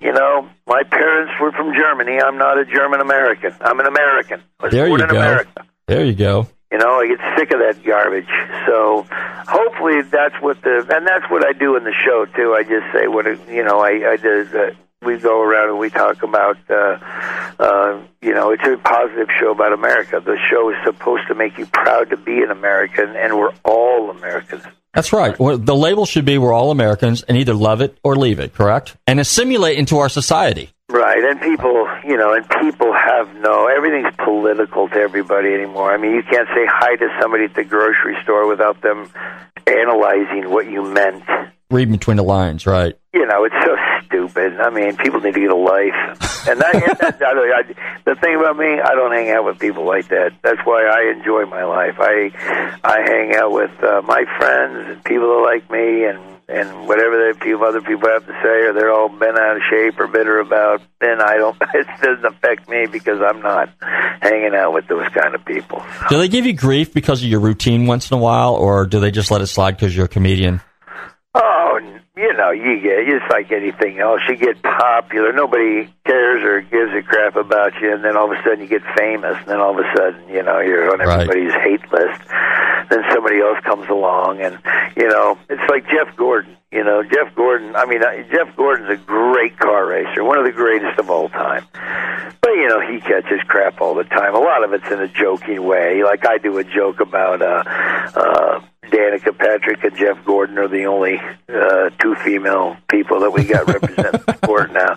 You 0.00 0.12
know, 0.12 0.48
my 0.66 0.82
parents 0.82 1.32
were 1.40 1.52
from 1.52 1.72
Germany. 1.72 2.18
I'm 2.20 2.36
not 2.36 2.58
a 2.58 2.64
German 2.64 3.00
American. 3.00 3.54
I'm 3.60 3.78
an 3.78 3.86
American. 3.86 4.42
I 4.58 4.64
was 4.64 4.72
There 4.72 4.88
born 4.88 4.98
you 5.00 5.04
in 5.06 5.10
go. 5.12 5.16
America. 5.18 5.66
There 5.86 6.04
you 6.04 6.14
go. 6.14 6.48
You 6.72 6.78
know, 6.78 7.00
I 7.00 7.06
get 7.06 7.18
sick 7.38 7.52
of 7.52 7.60
that 7.60 7.84
garbage. 7.84 8.28
So 8.66 9.06
hopefully 9.48 10.02
that's 10.02 10.34
what 10.40 10.60
the 10.62 10.78
and 10.96 11.06
that's 11.06 11.30
what 11.30 11.46
I 11.46 11.52
do 11.52 11.76
in 11.76 11.84
the 11.84 11.92
show 12.04 12.26
too. 12.26 12.54
I 12.54 12.62
just 12.62 12.92
say 12.92 13.06
what 13.06 13.26
it, 13.26 13.38
you 13.48 13.62
know. 13.64 13.80
I 13.80 14.12
I 14.12 14.16
do. 14.16 14.48
Uh, 14.52 14.70
we 15.02 15.16
go 15.18 15.40
around 15.42 15.70
and 15.70 15.78
we 15.78 15.90
talk 15.90 16.22
about. 16.22 16.58
Uh, 16.68 16.98
uh, 17.58 18.02
you 18.22 18.34
know, 18.34 18.50
it's 18.50 18.62
a 18.64 18.76
positive 18.76 19.28
show 19.38 19.52
about 19.52 19.72
America. 19.72 20.20
The 20.24 20.38
show 20.50 20.70
is 20.70 20.76
supposed 20.84 21.26
to 21.28 21.34
make 21.34 21.58
you 21.58 21.66
proud 21.66 22.10
to 22.10 22.16
be 22.16 22.42
an 22.42 22.50
American, 22.50 23.16
and 23.16 23.36
we're 23.36 23.52
all 23.64 24.10
Americans. 24.10 24.62
That's 24.92 25.12
right. 25.12 25.38
Well, 25.38 25.56
the 25.56 25.74
label 25.74 26.04
should 26.04 26.24
be 26.24 26.36
we're 26.36 26.52
all 26.52 26.70
Americans 26.70 27.22
and 27.22 27.36
either 27.36 27.54
love 27.54 27.80
it 27.80 27.96
or 28.02 28.16
leave 28.16 28.40
it, 28.40 28.54
correct? 28.54 28.96
And 29.06 29.20
assimilate 29.20 29.78
into 29.78 29.98
our 29.98 30.08
society. 30.08 30.70
Right, 30.88 31.22
and 31.22 31.40
people, 31.40 31.86
you 32.04 32.16
know, 32.16 32.34
and 32.34 32.48
people 32.60 32.92
have 32.92 33.32
no, 33.36 33.68
everything's 33.68 34.12
political 34.16 34.88
to 34.88 34.96
everybody 34.96 35.54
anymore. 35.54 35.92
I 35.92 35.98
mean, 35.98 36.14
you 36.14 36.24
can't 36.24 36.48
say 36.48 36.66
hi 36.66 36.96
to 36.96 37.16
somebody 37.20 37.44
at 37.44 37.54
the 37.54 37.62
grocery 37.62 38.16
store 38.24 38.48
without 38.48 38.82
them 38.82 39.08
analyzing 39.68 40.50
what 40.50 40.68
you 40.68 40.82
meant. 40.82 41.22
Read 41.70 41.90
between 41.90 42.16
the 42.16 42.24
lines, 42.24 42.66
right? 42.66 42.98
You 43.14 43.26
know, 43.26 43.44
it's 43.44 43.54
so 43.64 43.76
stupid. 44.06 44.60
I 44.60 44.70
mean, 44.70 44.96
people 44.96 45.20
need 45.20 45.34
to 45.34 45.40
get 45.40 45.50
a 45.50 45.54
life. 45.54 46.48
And 46.48 46.60
that, 46.60 46.74
and 46.74 47.20
that 47.20 47.22
I, 47.22 47.60
I, 47.60 47.62
the 48.04 48.14
thing 48.20 48.36
about 48.36 48.56
me, 48.56 48.66
I 48.66 48.94
don't 48.94 49.12
hang 49.12 49.30
out 49.30 49.44
with 49.44 49.58
people 49.58 49.84
like 49.84 50.08
that. 50.08 50.32
That's 50.42 50.60
why 50.64 50.84
I 50.84 51.12
enjoy 51.16 51.44
my 51.46 51.64
life. 51.64 51.96
I 51.98 52.30
I 52.82 53.00
hang 53.02 53.34
out 53.36 53.52
with 53.52 53.70
uh, 53.82 54.02
my 54.02 54.24
friends 54.38 54.88
and 54.88 55.04
people 55.04 55.28
that 55.28 55.42
like 55.44 55.70
me, 55.70 56.06
and 56.06 56.18
and 56.48 56.88
whatever 56.88 57.32
the 57.32 57.38
people, 57.38 57.64
other 57.64 57.80
people 57.80 58.08
have 58.08 58.26
to 58.26 58.32
say, 58.42 58.66
or 58.66 58.72
they're 58.72 58.92
all 58.92 59.08
bent 59.08 59.38
out 59.38 59.56
of 59.56 59.62
shape 59.70 60.00
or 60.00 60.08
bitter 60.08 60.40
about. 60.40 60.82
Then 61.00 61.20
I 61.20 61.36
don't. 61.36 61.56
It 61.74 61.86
doesn't 62.02 62.24
affect 62.24 62.68
me 62.68 62.86
because 62.86 63.20
I'm 63.22 63.40
not 63.42 63.70
hanging 64.20 64.54
out 64.54 64.72
with 64.74 64.88
those 64.88 65.08
kind 65.10 65.34
of 65.34 65.44
people. 65.44 65.84
Do 66.08 66.18
they 66.18 66.28
give 66.28 66.46
you 66.46 66.52
grief 66.52 66.92
because 66.92 67.22
of 67.22 67.28
your 67.28 67.40
routine 67.40 67.86
once 67.86 68.10
in 68.10 68.16
a 68.16 68.20
while, 68.20 68.54
or 68.54 68.86
do 68.86 68.98
they 68.98 69.10
just 69.10 69.30
let 69.30 69.40
it 69.40 69.46
slide 69.46 69.72
because 69.72 69.94
you're 69.94 70.06
a 70.06 70.08
comedian? 70.08 70.60
Oh, 71.82 72.20
you 72.20 72.32
know, 72.34 72.50
you 72.50 72.80
get 72.80 72.98
it's 73.08 73.24
like 73.30 73.50
anything 73.52 73.98
else. 73.98 74.20
You 74.28 74.36
get 74.36 74.62
popular, 74.62 75.32
nobody 75.32 75.88
cares 76.04 76.42
or 76.44 76.60
gives 76.60 76.92
a 76.94 77.02
crap 77.02 77.36
about 77.36 77.72
you, 77.80 77.94
and 77.94 78.04
then 78.04 78.16
all 78.16 78.30
of 78.30 78.38
a 78.38 78.42
sudden 78.42 78.60
you 78.60 78.66
get 78.66 78.82
famous, 78.96 79.36
and 79.38 79.46
then 79.46 79.60
all 79.60 79.78
of 79.78 79.84
a 79.84 79.90
sudden, 79.96 80.28
you 80.28 80.42
know, 80.42 80.60
you're 80.60 80.92
on 80.92 80.98
Right. 80.98 81.20
everybody's 81.20 81.52
hate 81.54 81.80
list. 81.92 82.20
Then 82.90 83.04
somebody 83.12 83.40
else 83.40 83.58
comes 83.64 83.88
along, 83.88 84.40
and 84.40 84.58
you 84.96 85.08
know, 85.08 85.38
it's 85.48 85.62
like 85.70 85.86
Jeff 85.88 86.14
Gordon. 86.16 86.56
You 86.72 86.84
know, 86.84 87.02
Jeff 87.02 87.34
Gordon. 87.34 87.74
I 87.74 87.84
mean, 87.86 88.02
uh, 88.02 88.22
Jeff 88.32 88.54
Gordon's 88.56 88.90
a 88.90 88.96
great 88.96 89.58
car 89.58 89.86
racer, 89.86 90.22
one 90.22 90.38
of 90.38 90.44
the 90.44 90.52
greatest 90.52 90.98
of 91.00 91.10
all 91.10 91.28
time. 91.28 91.64
But 92.40 92.50
you 92.52 92.68
know, 92.68 92.80
he 92.80 93.00
catches 93.00 93.40
crap 93.48 93.80
all 93.80 93.94
the 93.94 94.04
time. 94.04 94.34
A 94.34 94.38
lot 94.38 94.62
of 94.64 94.72
it's 94.72 94.88
in 94.90 95.00
a 95.00 95.08
joking 95.08 95.64
way. 95.64 96.02
Like 96.04 96.26
I 96.26 96.38
do 96.38 96.58
a 96.58 96.64
joke 96.64 97.00
about 97.00 97.42
uh, 97.42 97.62
uh, 98.14 98.60
Danica 98.90 99.36
Patrick 99.36 99.82
and 99.84 99.96
Jeff 99.96 100.24
Gordon 100.24 100.58
are 100.58 100.68
the 100.68 100.84
only 100.86 101.18
uh, 101.48 101.90
two 102.00 102.14
female 102.16 102.76
people 102.90 103.20
that 103.20 103.30
we 103.30 103.44
got 103.44 103.66
representing 103.66 104.20
the 104.26 104.36
sport 104.36 104.72
now. 104.72 104.94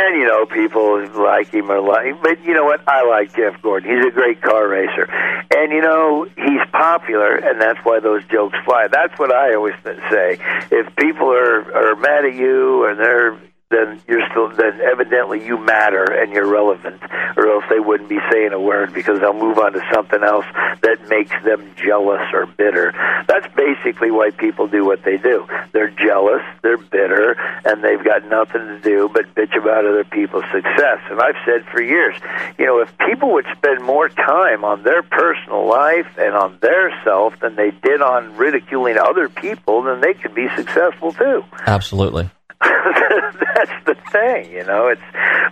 And 0.00 0.20
you 0.20 0.26
know, 0.26 0.46
people 0.46 1.06
like 1.22 1.50
him 1.50 1.70
or 1.70 1.80
like, 1.80 2.22
but 2.22 2.42
you 2.42 2.54
know 2.54 2.64
what? 2.64 2.80
I 2.88 3.06
like 3.06 3.36
Jeff 3.36 3.60
Gordon. 3.62 3.90
He's 3.90 4.06
a 4.06 4.10
great 4.10 4.40
car 4.40 4.66
racer, 4.66 5.06
and 5.54 5.70
you 5.72 5.82
know, 5.82 6.26
he's 6.36 6.66
popular, 6.72 7.36
and 7.36 7.60
that's 7.60 7.78
why 7.84 8.00
those 8.00 8.24
jokes 8.26 8.56
fly. 8.64 8.88
That's 8.90 9.16
what 9.18 9.32
I 9.32 9.54
always 9.54 9.74
say. 9.84 10.38
If 10.70 10.96
people 10.96 11.30
are 11.30 11.92
are 11.92 11.96
mad 11.96 12.24
at 12.24 12.34
you 12.34 12.86
and 12.86 12.98
they're 12.98 13.38
then 13.70 14.00
you're 14.08 14.26
still 14.30 14.48
then 14.48 14.80
evidently 14.80 15.44
you 15.44 15.56
matter 15.56 16.02
and 16.02 16.32
you're 16.32 16.46
relevant 16.46 17.00
or 17.36 17.48
else 17.48 17.64
they 17.70 17.78
wouldn't 17.78 18.08
be 18.08 18.18
saying 18.30 18.52
a 18.52 18.60
word 18.60 18.92
because 18.92 19.20
they'll 19.20 19.32
move 19.32 19.58
on 19.58 19.72
to 19.72 19.80
something 19.94 20.22
else 20.24 20.44
that 20.82 21.08
makes 21.08 21.30
them 21.44 21.72
jealous 21.76 22.22
or 22.32 22.46
bitter. 22.46 22.92
That's 23.28 23.46
basically 23.54 24.10
why 24.10 24.30
people 24.30 24.66
do 24.66 24.84
what 24.84 25.04
they 25.04 25.16
do. 25.16 25.46
They're 25.72 25.90
jealous 25.90 26.42
they're 26.62 26.78
bitter 26.78 27.36
and 27.64 27.82
they've 27.82 28.02
got 28.04 28.24
nothing 28.26 28.66
to 28.66 28.80
do 28.80 29.08
but 29.08 29.32
bitch 29.34 29.56
about 29.56 29.86
other 29.86 30.04
people's 30.04 30.44
success. 30.52 30.98
And 31.08 31.20
i've 31.20 31.38
said 31.46 31.64
for 31.70 31.80
years 31.80 32.16
you 32.58 32.66
know 32.66 32.80
if 32.80 32.90
people 32.98 33.32
would 33.34 33.46
spend 33.56 33.84
more 33.84 34.08
time 34.08 34.64
on 34.64 34.82
their 34.82 35.02
personal 35.02 35.68
life 35.68 36.08
and 36.18 36.34
on 36.34 36.58
their 36.60 36.92
self 37.04 37.38
than 37.38 37.54
they 37.54 37.70
did 37.70 38.02
on 38.02 38.36
ridiculing 38.36 38.98
other 38.98 39.28
people 39.28 39.82
then 39.82 40.00
they 40.00 40.14
could 40.14 40.34
be 40.34 40.48
successful 40.56 41.12
too. 41.12 41.44
Absolutely. 41.66 42.30
That's 42.60 43.84
the 43.86 43.96
thing, 44.12 44.52
you 44.52 44.64
know. 44.64 44.88
It's 44.88 45.00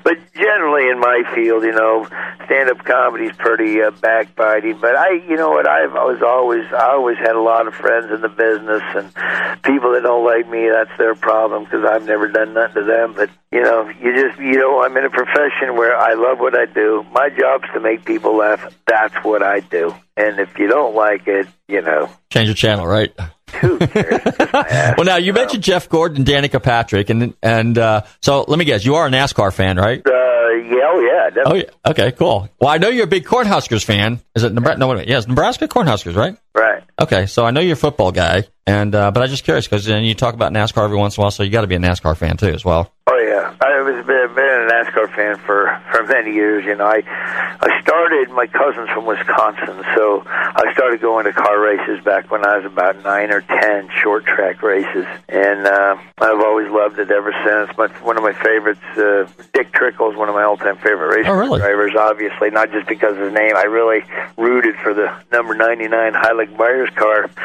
but 0.04 0.18
generally 0.34 0.90
in 0.90 1.00
my 1.00 1.22
field, 1.34 1.64
you 1.64 1.72
know, 1.72 2.06
stand-up 2.44 2.84
comedy's 2.84 3.34
pretty 3.36 3.80
uh, 3.80 3.90
backbiting. 3.90 4.78
But 4.80 4.96
I, 4.96 5.12
you 5.28 5.36
know 5.36 5.50
what, 5.50 5.66
I've 5.66 5.94
I 5.94 6.04
was 6.04 6.22
always 6.22 6.64
I 6.72 6.92
always 6.92 7.16
had 7.18 7.34
a 7.34 7.40
lot 7.40 7.66
of 7.66 7.74
friends 7.74 8.12
in 8.12 8.20
the 8.20 8.28
business, 8.28 8.82
and 8.94 9.62
people 9.62 9.92
that 9.92 10.02
don't 10.02 10.24
like 10.24 10.48
me, 10.48 10.68
that's 10.68 10.96
their 10.98 11.14
problem 11.14 11.64
because 11.64 11.84
I've 11.84 12.04
never 12.04 12.28
done 12.28 12.52
nothing 12.54 12.74
to 12.74 12.84
them. 12.84 13.14
But 13.14 13.30
you 13.52 13.62
know, 13.62 13.88
you 13.88 14.14
just 14.14 14.38
you 14.38 14.56
know, 14.56 14.82
I'm 14.82 14.96
in 14.96 15.04
a 15.04 15.10
profession 15.10 15.76
where 15.76 15.96
I 15.96 16.14
love 16.14 16.38
what 16.38 16.56
I 16.56 16.66
do. 16.66 17.04
My 17.10 17.30
job's 17.30 17.68
to 17.74 17.80
make 17.80 18.04
people 18.04 18.36
laugh. 18.36 18.74
That's 18.86 19.14
what 19.24 19.42
I 19.42 19.60
do. 19.60 19.94
And 20.16 20.38
if 20.38 20.58
you 20.58 20.68
don't 20.68 20.94
like 20.94 21.26
it, 21.26 21.46
you 21.68 21.80
know, 21.80 22.10
Change 22.30 22.48
the 22.48 22.54
channel, 22.54 22.86
right? 22.86 23.14
well, 23.62 25.04
now 25.04 25.16
you 25.16 25.32
mentioned 25.32 25.62
Jeff 25.62 25.88
Gordon, 25.88 26.24
Danica 26.24 26.62
Patrick, 26.62 27.10
and 27.10 27.34
and 27.42 27.78
uh, 27.78 28.02
so 28.20 28.44
let 28.48 28.58
me 28.58 28.64
guess, 28.64 28.84
you 28.84 28.96
are 28.96 29.06
a 29.06 29.10
NASCAR 29.10 29.52
fan, 29.52 29.76
right? 29.76 30.02
uh, 30.06 30.10
yeah, 30.10 30.84
oh 30.86 31.00
yeah, 31.00 31.42
Oh, 31.46 31.54
yeah. 31.54 31.64
Okay, 31.86 32.12
cool. 32.12 32.48
Well, 32.60 32.70
I 32.70 32.78
know 32.78 32.88
you're 32.88 33.04
a 33.04 33.08
big 33.08 33.24
Cornhuskers 33.24 33.84
fan. 33.84 34.20
Is 34.34 34.44
it 34.44 34.52
Nebraska? 34.52 34.78
No, 34.78 34.88
wait 34.88 34.94
a 34.94 34.96
minute. 34.96 35.08
Yeah, 35.10 35.18
it's 35.18 35.28
Nebraska 35.28 35.68
Cornhuskers, 35.68 36.16
right? 36.16 36.36
right. 36.54 36.82
Okay, 37.00 37.26
so 37.26 37.44
I 37.44 37.50
know 37.50 37.60
you're 37.60 37.74
a 37.74 37.76
football 37.76 38.12
guy, 38.12 38.44
and 38.68 38.94
uh, 38.94 39.10
but 39.10 39.22
I'm 39.22 39.28
just 39.30 39.44
curious 39.44 39.66
because 39.66 39.88
you 39.88 40.14
talk 40.14 40.34
about 40.34 40.52
NASCAR 40.52 40.84
every 40.84 40.98
once 40.98 41.16
in 41.16 41.20
a 41.20 41.24
while, 41.24 41.30
so 41.30 41.42
you 41.42 41.50
got 41.50 41.62
to 41.62 41.66
be 41.66 41.74
a 41.76 41.78
NASCAR 41.80 42.16
fan 42.16 42.36
too, 42.36 42.48
as 42.48 42.64
well. 42.64 42.92
Oh 43.06 43.16
yeah, 43.18 43.54
I 43.60 43.80
was 43.80 44.04
been, 44.04 44.34
been 44.34 44.44
a 44.44 44.68
NASCAR 44.70 45.14
fan 45.16 45.38
for 45.38 45.80
for 45.90 46.02
many 46.04 46.32
years. 46.34 46.64
You 46.66 46.74
know, 46.76 46.84
I 46.86 47.02
I 47.06 47.80
started. 47.80 48.30
My 48.30 48.46
cousin's 48.46 48.90
from 48.90 49.06
Wisconsin, 49.06 49.82
so 49.96 50.22
I 50.26 50.70
started 50.74 51.00
going 51.00 51.24
to 51.24 51.32
car 51.32 51.58
races 51.58 52.04
back 52.04 52.30
when 52.30 52.44
I 52.44 52.58
was 52.58 52.66
about 52.66 53.02
nine 53.02 53.32
or 53.32 53.40
ten, 53.40 53.88
short 54.02 54.26
track 54.26 54.62
races, 54.62 55.06
and 55.30 55.66
uh, 55.66 55.96
I've 56.18 56.40
always 56.40 56.68
loved 56.70 56.98
it 56.98 57.10
ever 57.10 57.32
since. 57.44 57.74
But 57.76 57.90
one 58.04 58.18
of 58.18 58.22
my 58.22 58.34
favorites, 58.34 58.80
uh, 58.98 59.26
Dick 59.54 59.72
Trickle, 59.72 60.10
is 60.10 60.16
one 60.16 60.28
of 60.28 60.34
my 60.34 60.42
all-time 60.44 60.76
favorite 60.76 61.16
race 61.16 61.26
Oh, 61.26 61.32
really? 61.32 61.58
drivers. 61.60 61.94
Obviously, 61.98 62.50
not 62.50 62.70
just 62.70 62.86
because 62.86 63.16
of 63.16 63.22
his 63.24 63.32
name. 63.32 63.56
I 63.56 63.62
really 63.64 64.04
rooted 64.36 64.76
for 64.76 64.92
the 64.92 65.08
number 65.32 65.54
ninety-nine 65.54 66.12
Heilig-Meyers 66.12 66.90
car. 66.94 67.30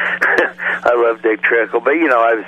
I 0.86 0.92
love 0.94 1.13
Dick 1.22 1.42
Trickle, 1.42 1.80
but 1.80 1.92
you 1.92 2.08
know, 2.08 2.20
I 2.20 2.34
was. 2.34 2.44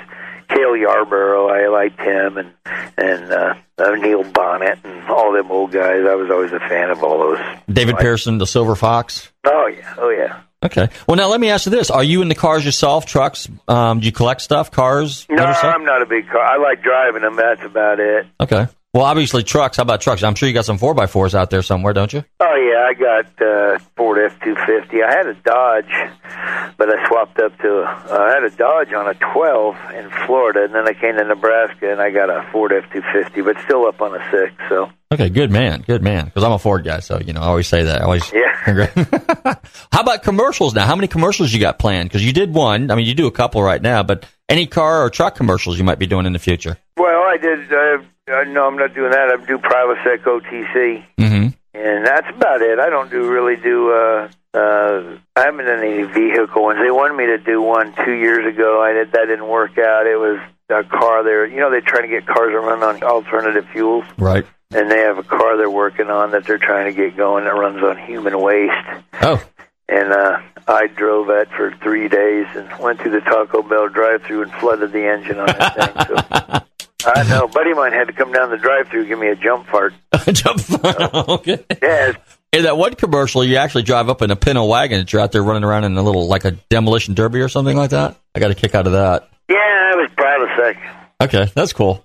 Cale 0.49 0.77
Yarborough, 0.77 1.49
I 1.49 1.67
liked 1.67 1.99
him, 1.99 2.37
and 2.37 2.53
and 2.97 3.31
uh, 3.33 3.55
uh, 3.77 3.95
Neil 3.95 4.23
Bonnett, 4.23 4.79
and 4.85 5.03
all 5.09 5.33
them 5.33 5.51
old 5.51 5.73
guys. 5.73 6.05
I 6.05 6.15
was 6.15 6.29
always 6.31 6.53
a 6.53 6.59
fan 6.59 6.89
of 6.89 7.03
all 7.03 7.19
those. 7.19 7.39
David 7.69 7.97
Pearson, 7.97 8.37
the 8.37 8.47
Silver 8.47 8.77
Fox. 8.77 9.29
Oh 9.43 9.67
yeah, 9.67 9.93
oh 9.97 10.09
yeah. 10.09 10.43
Okay. 10.63 10.87
Well, 11.05 11.17
now 11.17 11.27
let 11.27 11.39
me 11.39 11.49
ask 11.49 11.65
you 11.65 11.71
this: 11.71 11.91
Are 11.91 12.03
you 12.03 12.21
in 12.21 12.29
the 12.29 12.35
cars 12.35 12.65
yourself? 12.65 13.05
Trucks? 13.05 13.49
Um, 13.67 13.99
do 13.99 14.05
you 14.05 14.11
collect 14.11 14.41
stuff? 14.41 14.71
Cars? 14.71 15.25
No? 15.29 15.43
I'm 15.43 15.83
not 15.83 16.01
a 16.01 16.05
big 16.05 16.27
car. 16.29 16.41
I 16.41 16.57
like 16.57 16.81
driving 16.81 17.23
them. 17.23 17.35
That's 17.35 17.63
about 17.63 17.99
it. 17.99 18.25
Okay. 18.39 18.67
Well, 18.97 19.05
obviously 19.05 19.43
trucks. 19.43 19.77
How 19.77 19.83
about 19.83 20.01
trucks? 20.01 20.23
I'm 20.23 20.33
sure 20.33 20.49
you 20.49 20.55
got 20.55 20.65
some 20.65 20.79
four 20.79 20.99
x 20.99 21.11
fours 21.11 21.35
out 21.35 21.51
there 21.51 21.61
somewhere, 21.61 21.93
don't 21.93 22.11
you? 22.11 22.25
Oh 22.39 22.55
yeah, 22.55 22.87
I 22.89 22.93
got 22.95 23.39
uh, 23.39 23.77
Ford 23.95 24.17
F 24.17 24.39
two 24.43 24.55
fifty. 24.65 25.03
I 25.03 25.11
had 25.11 25.27
a 25.27 25.35
Dodge, 25.35 26.73
but 26.77 26.89
I 26.89 27.07
swapped 27.07 27.39
up 27.39 27.55
to. 27.59 27.83
Uh, 27.83 28.17
I 28.17 28.33
had 28.33 28.43
a 28.43 28.49
Dodge 28.49 28.93
on 28.93 29.07
a 29.07 29.13
twelve 29.13 29.77
in 29.93 30.09
Florida, 30.25 30.63
and 30.63 30.73
then 30.73 30.87
I 30.87 30.93
came 30.93 31.15
to 31.15 31.23
Nebraska, 31.23 31.91
and 31.91 32.01
I 32.01 32.09
got 32.09 32.31
a 32.31 32.49
Ford 32.51 32.73
F 32.73 32.91
two 32.91 33.03
fifty, 33.13 33.43
but 33.43 33.55
still 33.65 33.85
up 33.85 34.01
on 34.01 34.15
a 34.15 34.31
six. 34.31 34.55
So 34.67 34.89
Okay, 35.11 35.29
good 35.29 35.51
man, 35.51 35.83
good 35.85 36.01
man. 36.01 36.25
Because 36.25 36.43
I'm 36.43 36.53
a 36.53 36.57
Ford 36.57 36.83
guy, 36.83 37.01
so 37.01 37.19
you 37.19 37.33
know 37.33 37.41
I 37.41 37.45
always 37.45 37.67
say 37.67 37.83
that. 37.83 38.01
I 38.01 38.05
always. 38.05 38.33
Yeah. 38.33 38.55
How 39.91 40.01
about 40.01 40.23
commercials 40.23 40.73
now? 40.73 40.87
How 40.87 40.95
many 40.95 41.07
commercials 41.07 41.53
you 41.53 41.59
got 41.59 41.77
planned? 41.77 42.09
Because 42.09 42.25
you 42.25 42.33
did 42.33 42.51
one. 42.51 42.89
I 42.89 42.95
mean, 42.95 43.05
you 43.05 43.13
do 43.13 43.27
a 43.27 43.31
couple 43.31 43.61
right 43.61 43.79
now, 43.79 44.01
but 44.01 44.25
any 44.49 44.65
car 44.65 45.03
or 45.03 45.11
truck 45.11 45.35
commercials 45.35 45.77
you 45.77 45.83
might 45.83 45.99
be 45.99 46.07
doing 46.07 46.25
in 46.25 46.33
the 46.33 46.39
future? 46.39 46.79
well, 46.97 47.21
I 47.21 47.37
did. 47.37 47.71
Uh, 47.71 48.03
uh, 48.27 48.43
no, 48.43 48.67
I'm 48.67 48.77
not 48.77 48.93
doing 48.93 49.11
that. 49.11 49.29
I 49.29 49.45
do 49.45 49.57
Prilosec 49.57 50.23
OTC. 50.23 51.05
Mm-hmm. 51.17 51.47
and 51.73 52.05
that's 52.05 52.29
about 52.35 52.61
it. 52.61 52.79
I 52.79 52.89
don't 52.89 53.09
do 53.09 53.29
really 53.29 53.55
do. 53.55 53.91
uh 53.91 54.29
uh 54.53 55.17
I 55.35 55.41
haven't 55.41 55.65
done 55.65 55.83
any 55.83 56.03
vehicle 56.03 56.63
ones. 56.63 56.79
They 56.83 56.89
wanted 56.91 57.15
me 57.17 57.25
to 57.27 57.37
do 57.37 57.61
one 57.61 57.93
two 58.05 58.13
years 58.13 58.45
ago. 58.53 58.81
I 58.81 58.93
did 58.93 59.11
that 59.11 59.25
didn't 59.27 59.47
work 59.47 59.77
out. 59.77 60.07
It 60.07 60.17
was 60.17 60.39
a 60.69 60.83
car 60.83 61.23
there. 61.23 61.45
You 61.45 61.57
know, 61.59 61.69
they're 61.69 61.81
trying 61.81 62.03
to 62.03 62.07
get 62.09 62.25
cars 62.25 62.51
to 62.51 62.59
run 62.59 62.83
on 62.83 63.01
alternative 63.03 63.65
fuels, 63.71 64.03
Right. 64.17 64.45
and 64.71 64.89
they 64.91 64.99
have 64.99 65.17
a 65.17 65.23
car 65.23 65.55
they're 65.57 65.69
working 65.69 66.09
on 66.09 66.31
that 66.31 66.45
they're 66.45 66.57
trying 66.57 66.85
to 66.93 66.93
get 66.93 67.15
going 67.15 67.45
that 67.45 67.51
runs 67.55 67.81
on 67.83 67.97
human 67.97 68.39
waste. 68.41 68.73
Oh. 69.21 69.43
And 69.89 70.11
uh 70.11 70.39
I 70.67 70.87
drove 70.87 71.27
that 71.27 71.47
for 71.55 71.71
three 71.83 72.09
days 72.09 72.47
and 72.55 72.67
went 72.79 72.99
through 72.99 73.11
the 73.11 73.21
Taco 73.21 73.61
Bell 73.61 73.87
drive-through 73.87 74.41
and 74.43 74.51
flooded 74.53 74.91
the 74.91 75.05
engine 75.07 75.39
on 75.39 75.45
that 75.45 75.75
thing. 75.77 76.61
So 76.79 76.86
I 77.05 77.23
know, 77.29 77.43
a 77.45 77.47
buddy 77.47 77.69
of 77.71 77.77
mine 77.77 77.93
had 77.93 78.07
to 78.07 78.13
come 78.13 78.31
down 78.31 78.49
the 78.49 78.57
drive-through 78.57 79.05
give 79.07 79.19
me 79.19 79.27
a 79.27 79.35
jump 79.35 79.67
fart. 79.67 79.93
A 80.27 80.33
jump. 80.33 80.59
okay. 80.83 81.63
Yeah, 81.81 82.13
In 82.51 82.63
that 82.63 82.75
one 82.77 82.95
commercial, 82.95 83.43
you 83.43 83.57
actually 83.57 83.83
drive 83.83 84.09
up 84.09 84.21
in 84.23 84.31
a 84.31 84.35
Pinto 84.35 84.65
wagon 84.65 84.99
that 84.99 85.13
you're 85.13 85.21
out 85.21 85.31
there 85.31 85.43
running 85.43 85.63
around 85.63 85.83
in 85.83 85.95
a 85.97 86.01
little 86.01 86.27
like 86.27 86.43
a 86.45 86.51
demolition 86.69 87.13
derby 87.13 87.39
or 87.39 87.49
something 87.49 87.77
like 87.77 87.91
that. 87.91 88.17
I 88.35 88.39
got 88.39 88.49
a 88.51 88.55
kick 88.55 88.73
out 88.75 88.87
of 88.87 88.93
that. 88.93 89.29
yeah, 89.47 89.57
I 89.57 89.95
was 89.95 90.09
Prilosec. 90.17 90.77
Okay, 91.21 91.51
that's 91.53 91.71
cool. 91.73 92.03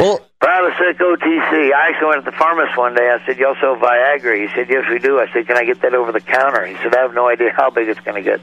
Well, 0.00 0.20
Prilosec 0.42 0.96
OTC. 0.98 1.72
I 1.72 1.88
actually 1.90 2.08
went 2.08 2.24
to 2.24 2.30
the 2.30 2.36
pharmacist 2.36 2.76
one 2.78 2.94
day. 2.94 3.10
I 3.10 3.24
said, 3.26 3.38
"You 3.38 3.54
sell 3.60 3.76
Viagra?" 3.76 4.40
He 4.40 4.48
said, 4.54 4.68
"Yes, 4.70 4.84
we 4.90 4.98
do." 4.98 5.20
I 5.20 5.30
said, 5.32 5.46
"Can 5.46 5.56
I 5.56 5.64
get 5.64 5.82
that 5.82 5.94
over 5.94 6.10
the 6.10 6.20
counter?" 6.20 6.64
He 6.66 6.74
said, 6.76 6.94
"I 6.94 7.02
have 7.02 7.14
no 7.14 7.28
idea 7.28 7.52
how 7.54 7.70
big 7.70 7.88
it's 7.88 8.00
going 8.00 8.24
to 8.24 8.30
get." 8.30 8.40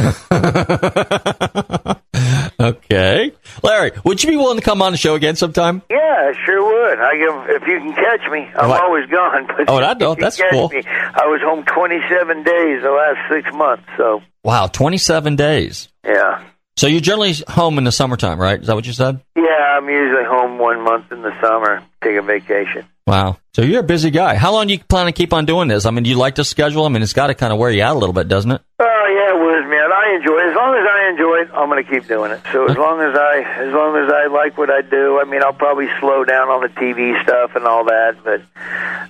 okay, 2.60 3.32
Larry, 3.62 3.92
would 4.04 4.22
you 4.22 4.30
be 4.30 4.36
willing 4.36 4.58
to 4.58 4.64
come 4.64 4.82
on 4.82 4.92
the 4.92 4.98
show 4.98 5.14
again 5.14 5.36
sometime? 5.36 5.82
Yeah, 5.90 5.96
I 5.98 6.32
sure 6.44 6.62
would. 6.62 6.98
I 7.00 7.16
give 7.16 7.62
if 7.62 7.68
you 7.68 7.78
can 7.80 7.92
catch 7.94 8.30
me. 8.30 8.48
I'm 8.56 8.68
What? 8.68 8.80
always 8.82 9.08
gone. 9.08 9.46
But 9.46 9.68
Oh, 9.68 9.76
I 9.78 9.94
don't. 9.94 10.18
That's 10.20 10.40
cool. 10.50 10.68
Me, 10.68 10.82
I 10.86 11.26
was 11.26 11.40
home 11.42 11.64
27 11.64 12.42
days 12.42 12.82
the 12.82 12.90
last 12.90 13.18
six 13.32 13.52
months. 13.56 13.84
So 13.96 14.22
Wow, 14.44 14.66
27 14.68 15.36
days. 15.36 15.88
yeah, 16.04 16.42
So 16.76 16.86
you're 16.86 17.00
generally 17.00 17.34
home 17.48 17.78
in 17.78 17.84
the 17.84 17.92
summertime, 17.92 18.40
right? 18.40 18.60
Is 18.60 18.66
that 18.68 18.74
what 18.76 18.86
you 18.86 18.92
said? 18.92 19.20
yeah. 19.36 19.44
I'm 19.70 19.88
usually 19.88 20.24
home 20.24 20.58
one 20.58 20.82
month 20.82 21.10
in 21.10 21.22
the 21.22 21.32
summer, 21.40 21.82
take 22.04 22.16
a 22.16 22.20
vacation. 22.22 22.84
Wow. 23.06 23.38
So 23.54 23.62
you're 23.62 23.80
a 23.80 23.84
busy 23.84 24.10
guy. 24.10 24.34
How 24.34 24.52
long 24.52 24.66
do 24.66 24.74
you 24.74 24.78
plan 24.80 25.06
to 25.06 25.12
keep 25.12 25.32
on 25.32 25.46
doing 25.46 25.68
this? 25.68 25.86
I 25.86 25.90
mean, 25.90 26.04
do 26.04 26.10
you 26.10 26.16
like 26.16 26.34
to 26.34 26.44
schedule? 26.44 26.84
I 26.84 26.90
mean, 26.90 27.00
it's 27.02 27.14
got 27.14 27.28
to 27.28 27.34
kind 27.34 27.50
of 27.50 27.58
wear 27.58 27.70
you 27.70 27.82
out 27.82 27.96
a 27.96 27.98
little 27.98 28.12
bit, 28.12 28.28
doesn't 28.28 28.50
it? 28.50 28.60
Oh 28.78 28.84
yeah, 28.84 29.34
it 29.34 29.38
was 29.40 29.64
man. 29.70 29.90
I 30.10 30.16
enjoy 30.16 30.38
it. 30.38 30.50
As 30.50 30.56
long 30.56 30.74
as 30.74 30.86
I 30.88 31.08
enjoy 31.10 31.36
it, 31.42 31.50
I'm 31.54 31.68
going 31.68 31.84
to 31.84 31.88
keep 31.88 32.08
doing 32.08 32.32
it. 32.32 32.40
So 32.52 32.66
as 32.66 32.76
long 32.76 33.00
as 33.00 33.14
I, 33.16 33.42
as 33.62 33.72
long 33.72 33.96
as 33.96 34.12
I 34.12 34.26
like 34.26 34.58
what 34.58 34.70
I 34.70 34.82
do, 34.82 35.20
I 35.20 35.24
mean, 35.24 35.42
I'll 35.42 35.52
probably 35.52 35.88
slow 36.00 36.24
down 36.24 36.48
on 36.48 36.62
the 36.62 36.68
TV 36.68 37.20
stuff 37.22 37.54
and 37.54 37.64
all 37.64 37.84
that. 37.84 38.16
But 38.24 38.42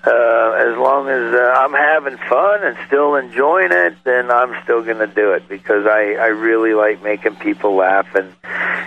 uh, 0.07 0.53
as 0.61 0.77
long 0.77 1.09
as 1.09 1.33
uh, 1.35 1.55
I'm 1.57 1.73
having 1.73 2.19
fun 2.29 2.65
and 2.65 2.77
still 2.87 3.15
enjoying 3.15 3.73
it, 3.73 3.97
then 4.05 4.31
I'm 4.31 4.63
still 4.65 4.83
going 4.83 4.99
to 4.99 5.07
do 5.07 5.33
it 5.33 5.49
because 5.49 5.87
I, 5.87 6.17
I 6.21 6.27
really 6.27 6.75
like 6.75 7.03
making 7.03 7.37
people 7.37 7.77
laugh, 7.77 8.15
and 8.15 8.35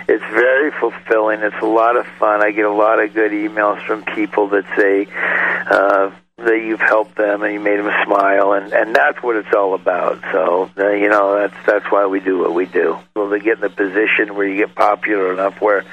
it's 0.06 0.24
very 0.30 0.70
fulfilling. 0.70 1.40
It's 1.40 1.62
a 1.62 1.66
lot 1.66 1.96
of 1.96 2.06
fun. 2.18 2.42
I 2.42 2.52
get 2.52 2.64
a 2.64 2.72
lot 2.72 3.00
of 3.00 3.12
good 3.12 3.32
emails 3.32 3.84
from 3.86 4.04
people 4.04 4.48
that 4.50 4.64
say. 4.76 5.08
Uh, 5.68 6.12
that 6.38 6.56
you've 6.56 6.80
helped 6.80 7.16
them 7.16 7.42
and 7.42 7.52
you 7.52 7.60
made 7.60 7.78
them 7.78 7.90
smile, 8.04 8.52
and 8.52 8.72
and 8.72 8.94
that's 8.94 9.22
what 9.22 9.36
it's 9.36 9.54
all 9.54 9.74
about. 9.74 10.20
So 10.32 10.70
uh, 10.76 10.90
you 10.90 11.08
know 11.08 11.38
that's 11.38 11.66
that's 11.66 11.86
why 11.90 12.06
we 12.06 12.20
do 12.20 12.38
what 12.38 12.54
we 12.54 12.66
do. 12.66 12.98
Well, 13.14 13.30
to 13.30 13.38
get 13.38 13.58
in 13.58 13.64
a 13.64 13.70
position 13.70 14.34
where 14.34 14.46
you 14.46 14.66
get 14.66 14.74
popular 14.74 15.32
enough 15.32 15.60
where 15.60 15.84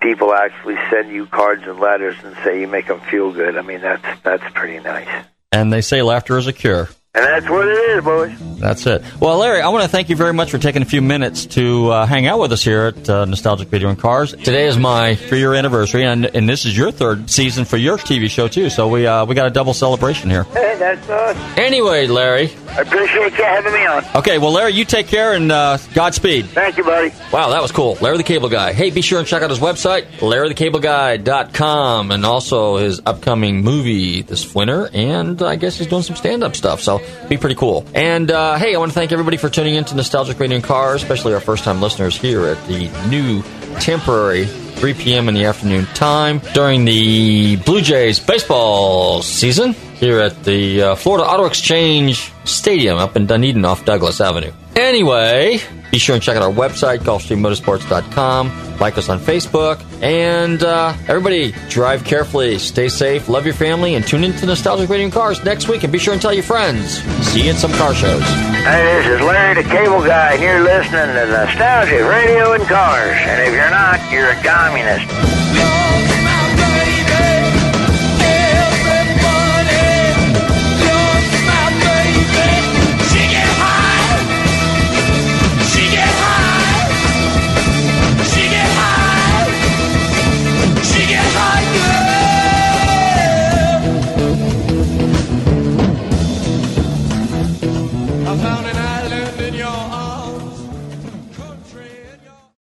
people 0.00 0.32
actually 0.32 0.76
send 0.90 1.10
you 1.10 1.26
cards 1.26 1.64
and 1.66 1.78
letters 1.78 2.16
and 2.24 2.34
say 2.42 2.60
you 2.60 2.68
make 2.68 2.86
them 2.86 3.00
feel 3.00 3.32
good. 3.32 3.56
I 3.56 3.62
mean 3.62 3.80
that's 3.80 4.22
that's 4.22 4.44
pretty 4.54 4.80
nice. 4.80 5.08
And 5.52 5.72
they 5.72 5.82
say 5.82 6.02
laughter 6.02 6.38
is 6.38 6.46
a 6.46 6.52
cure. 6.52 6.88
And 7.14 7.24
that's 7.24 7.48
what 7.48 7.68
it 7.68 7.72
is, 7.72 8.04
boys. 8.04 8.51
That's 8.62 8.86
it. 8.86 9.02
Well, 9.18 9.38
Larry, 9.38 9.60
I 9.60 9.68
want 9.70 9.82
to 9.82 9.88
thank 9.88 10.08
you 10.08 10.14
very 10.14 10.32
much 10.32 10.52
for 10.52 10.58
taking 10.58 10.82
a 10.82 10.84
few 10.84 11.02
minutes 11.02 11.46
to 11.46 11.90
uh, 11.90 12.06
hang 12.06 12.28
out 12.28 12.38
with 12.38 12.52
us 12.52 12.62
here 12.62 12.86
at 12.86 13.10
uh, 13.10 13.24
Nostalgic 13.24 13.66
Video 13.68 13.88
and 13.88 13.98
Cars. 13.98 14.30
Today 14.30 14.66
is 14.68 14.78
my 14.78 15.16
three-year 15.16 15.52
anniversary, 15.54 16.04
and, 16.04 16.26
and 16.26 16.48
this 16.48 16.64
is 16.64 16.78
your 16.78 16.92
third 16.92 17.28
season 17.28 17.64
for 17.64 17.76
your 17.76 17.98
TV 17.98 18.30
show 18.30 18.46
too. 18.46 18.70
So 18.70 18.86
we 18.86 19.04
uh, 19.04 19.26
we 19.26 19.34
got 19.34 19.48
a 19.48 19.50
double 19.50 19.74
celebration 19.74 20.30
here. 20.30 20.44
Hey, 20.44 20.76
that's 20.78 21.08
us. 21.10 21.36
Anyway, 21.58 22.06
Larry. 22.06 22.52
I 22.68 22.82
appreciate 22.82 23.36
you 23.36 23.44
having 23.44 23.72
me 23.72 23.84
on. 23.84 24.04
Okay, 24.14 24.38
well, 24.38 24.52
Larry, 24.52 24.72
you 24.74 24.84
take 24.84 25.08
care 25.08 25.34
and 25.34 25.50
uh, 25.50 25.78
Godspeed. 25.92 26.46
Thank 26.46 26.76
you, 26.78 26.84
buddy. 26.84 27.12
Wow, 27.32 27.50
that 27.50 27.60
was 27.60 27.72
cool. 27.72 27.98
Larry 28.00 28.16
the 28.16 28.22
Cable 28.22 28.48
Guy. 28.48 28.72
Hey, 28.72 28.90
be 28.90 29.02
sure 29.02 29.18
and 29.18 29.26
check 29.26 29.42
out 29.42 29.50
his 29.50 29.58
website, 29.58 30.06
larrythecableguy.com, 30.20 32.10
and 32.12 32.24
also 32.24 32.76
his 32.76 33.02
upcoming 33.04 33.62
movie 33.62 34.22
this 34.22 34.54
winter. 34.54 34.88
And 34.92 35.42
I 35.42 35.56
guess 35.56 35.78
he's 35.78 35.88
doing 35.88 36.02
some 36.02 36.16
stand 36.16 36.44
up 36.44 36.54
stuff, 36.56 36.80
so 36.80 37.00
be 37.28 37.36
pretty 37.36 37.56
cool. 37.56 37.84
And 37.94 38.30
uh, 38.52 38.58
hey, 38.58 38.74
I 38.74 38.78
want 38.78 38.90
to 38.90 38.94
thank 38.94 39.12
everybody 39.12 39.38
for 39.38 39.48
tuning 39.48 39.76
in 39.76 39.84
to 39.86 39.94
Nostalgic 39.94 40.38
Radio 40.38 40.56
and 40.56 40.64
Cars, 40.64 41.02
especially 41.02 41.32
our 41.32 41.40
first 41.40 41.64
time 41.64 41.80
listeners 41.80 42.14
here 42.14 42.44
at 42.46 42.66
the 42.66 42.90
new 43.08 43.42
temporary 43.80 44.44
3 44.44 44.92
p.m. 44.94 45.28
in 45.28 45.34
the 45.34 45.46
afternoon 45.46 45.86
time 45.94 46.38
during 46.52 46.84
the 46.84 47.56
Blue 47.56 47.80
Jays 47.80 48.20
baseball 48.20 49.22
season 49.22 49.72
here 49.72 50.20
at 50.20 50.44
the 50.44 50.82
uh, 50.82 50.94
Florida 50.96 51.26
Auto 51.26 51.46
Exchange 51.46 52.30
Stadium 52.44 52.98
up 52.98 53.16
in 53.16 53.26
Dunedin 53.26 53.64
off 53.64 53.86
Douglas 53.86 54.20
Avenue. 54.20 54.52
Anyway, 54.74 55.60
be 55.90 55.98
sure 55.98 56.14
and 56.14 56.22
check 56.22 56.36
out 56.36 56.42
our 56.42 56.50
website, 56.52 56.98
GulfstreamMotorsports.com. 57.00 58.78
Like 58.78 58.96
us 58.98 59.08
on 59.08 59.20
Facebook. 59.20 59.84
And 60.02 60.62
uh, 60.62 60.94
everybody, 61.06 61.52
drive 61.68 62.04
carefully, 62.04 62.58
stay 62.58 62.88
safe, 62.88 63.28
love 63.28 63.44
your 63.44 63.54
family, 63.54 63.94
and 63.94 64.04
tune 64.04 64.24
in 64.24 64.32
to 64.34 64.46
Nostalgic 64.46 64.88
Radio 64.88 65.04
and 65.04 65.12
Cars 65.12 65.44
next 65.44 65.68
week. 65.68 65.84
And 65.84 65.92
be 65.92 65.98
sure 65.98 66.14
and 66.14 66.22
tell 66.22 66.32
your 66.32 66.42
friends. 66.42 67.02
See 67.26 67.44
you 67.44 67.50
at 67.50 67.56
some 67.56 67.72
car 67.72 67.94
shows. 67.94 68.22
Hey, 68.22 69.02
this 69.02 69.06
is 69.06 69.20
Larry 69.20 69.62
the 69.62 69.68
Cable 69.68 70.00
Guy, 70.00 70.32
and 70.34 70.42
you're 70.42 70.62
listening 70.62 71.14
to 71.14 71.26
Nostalgic 71.26 72.00
Radio 72.08 72.52
and 72.54 72.64
Cars. 72.64 73.16
And 73.20 73.42
if 73.42 73.52
you're 73.52 73.70
not, 73.70 74.00
you're 74.10 74.30
a 74.30 74.42
communist. 74.42 75.81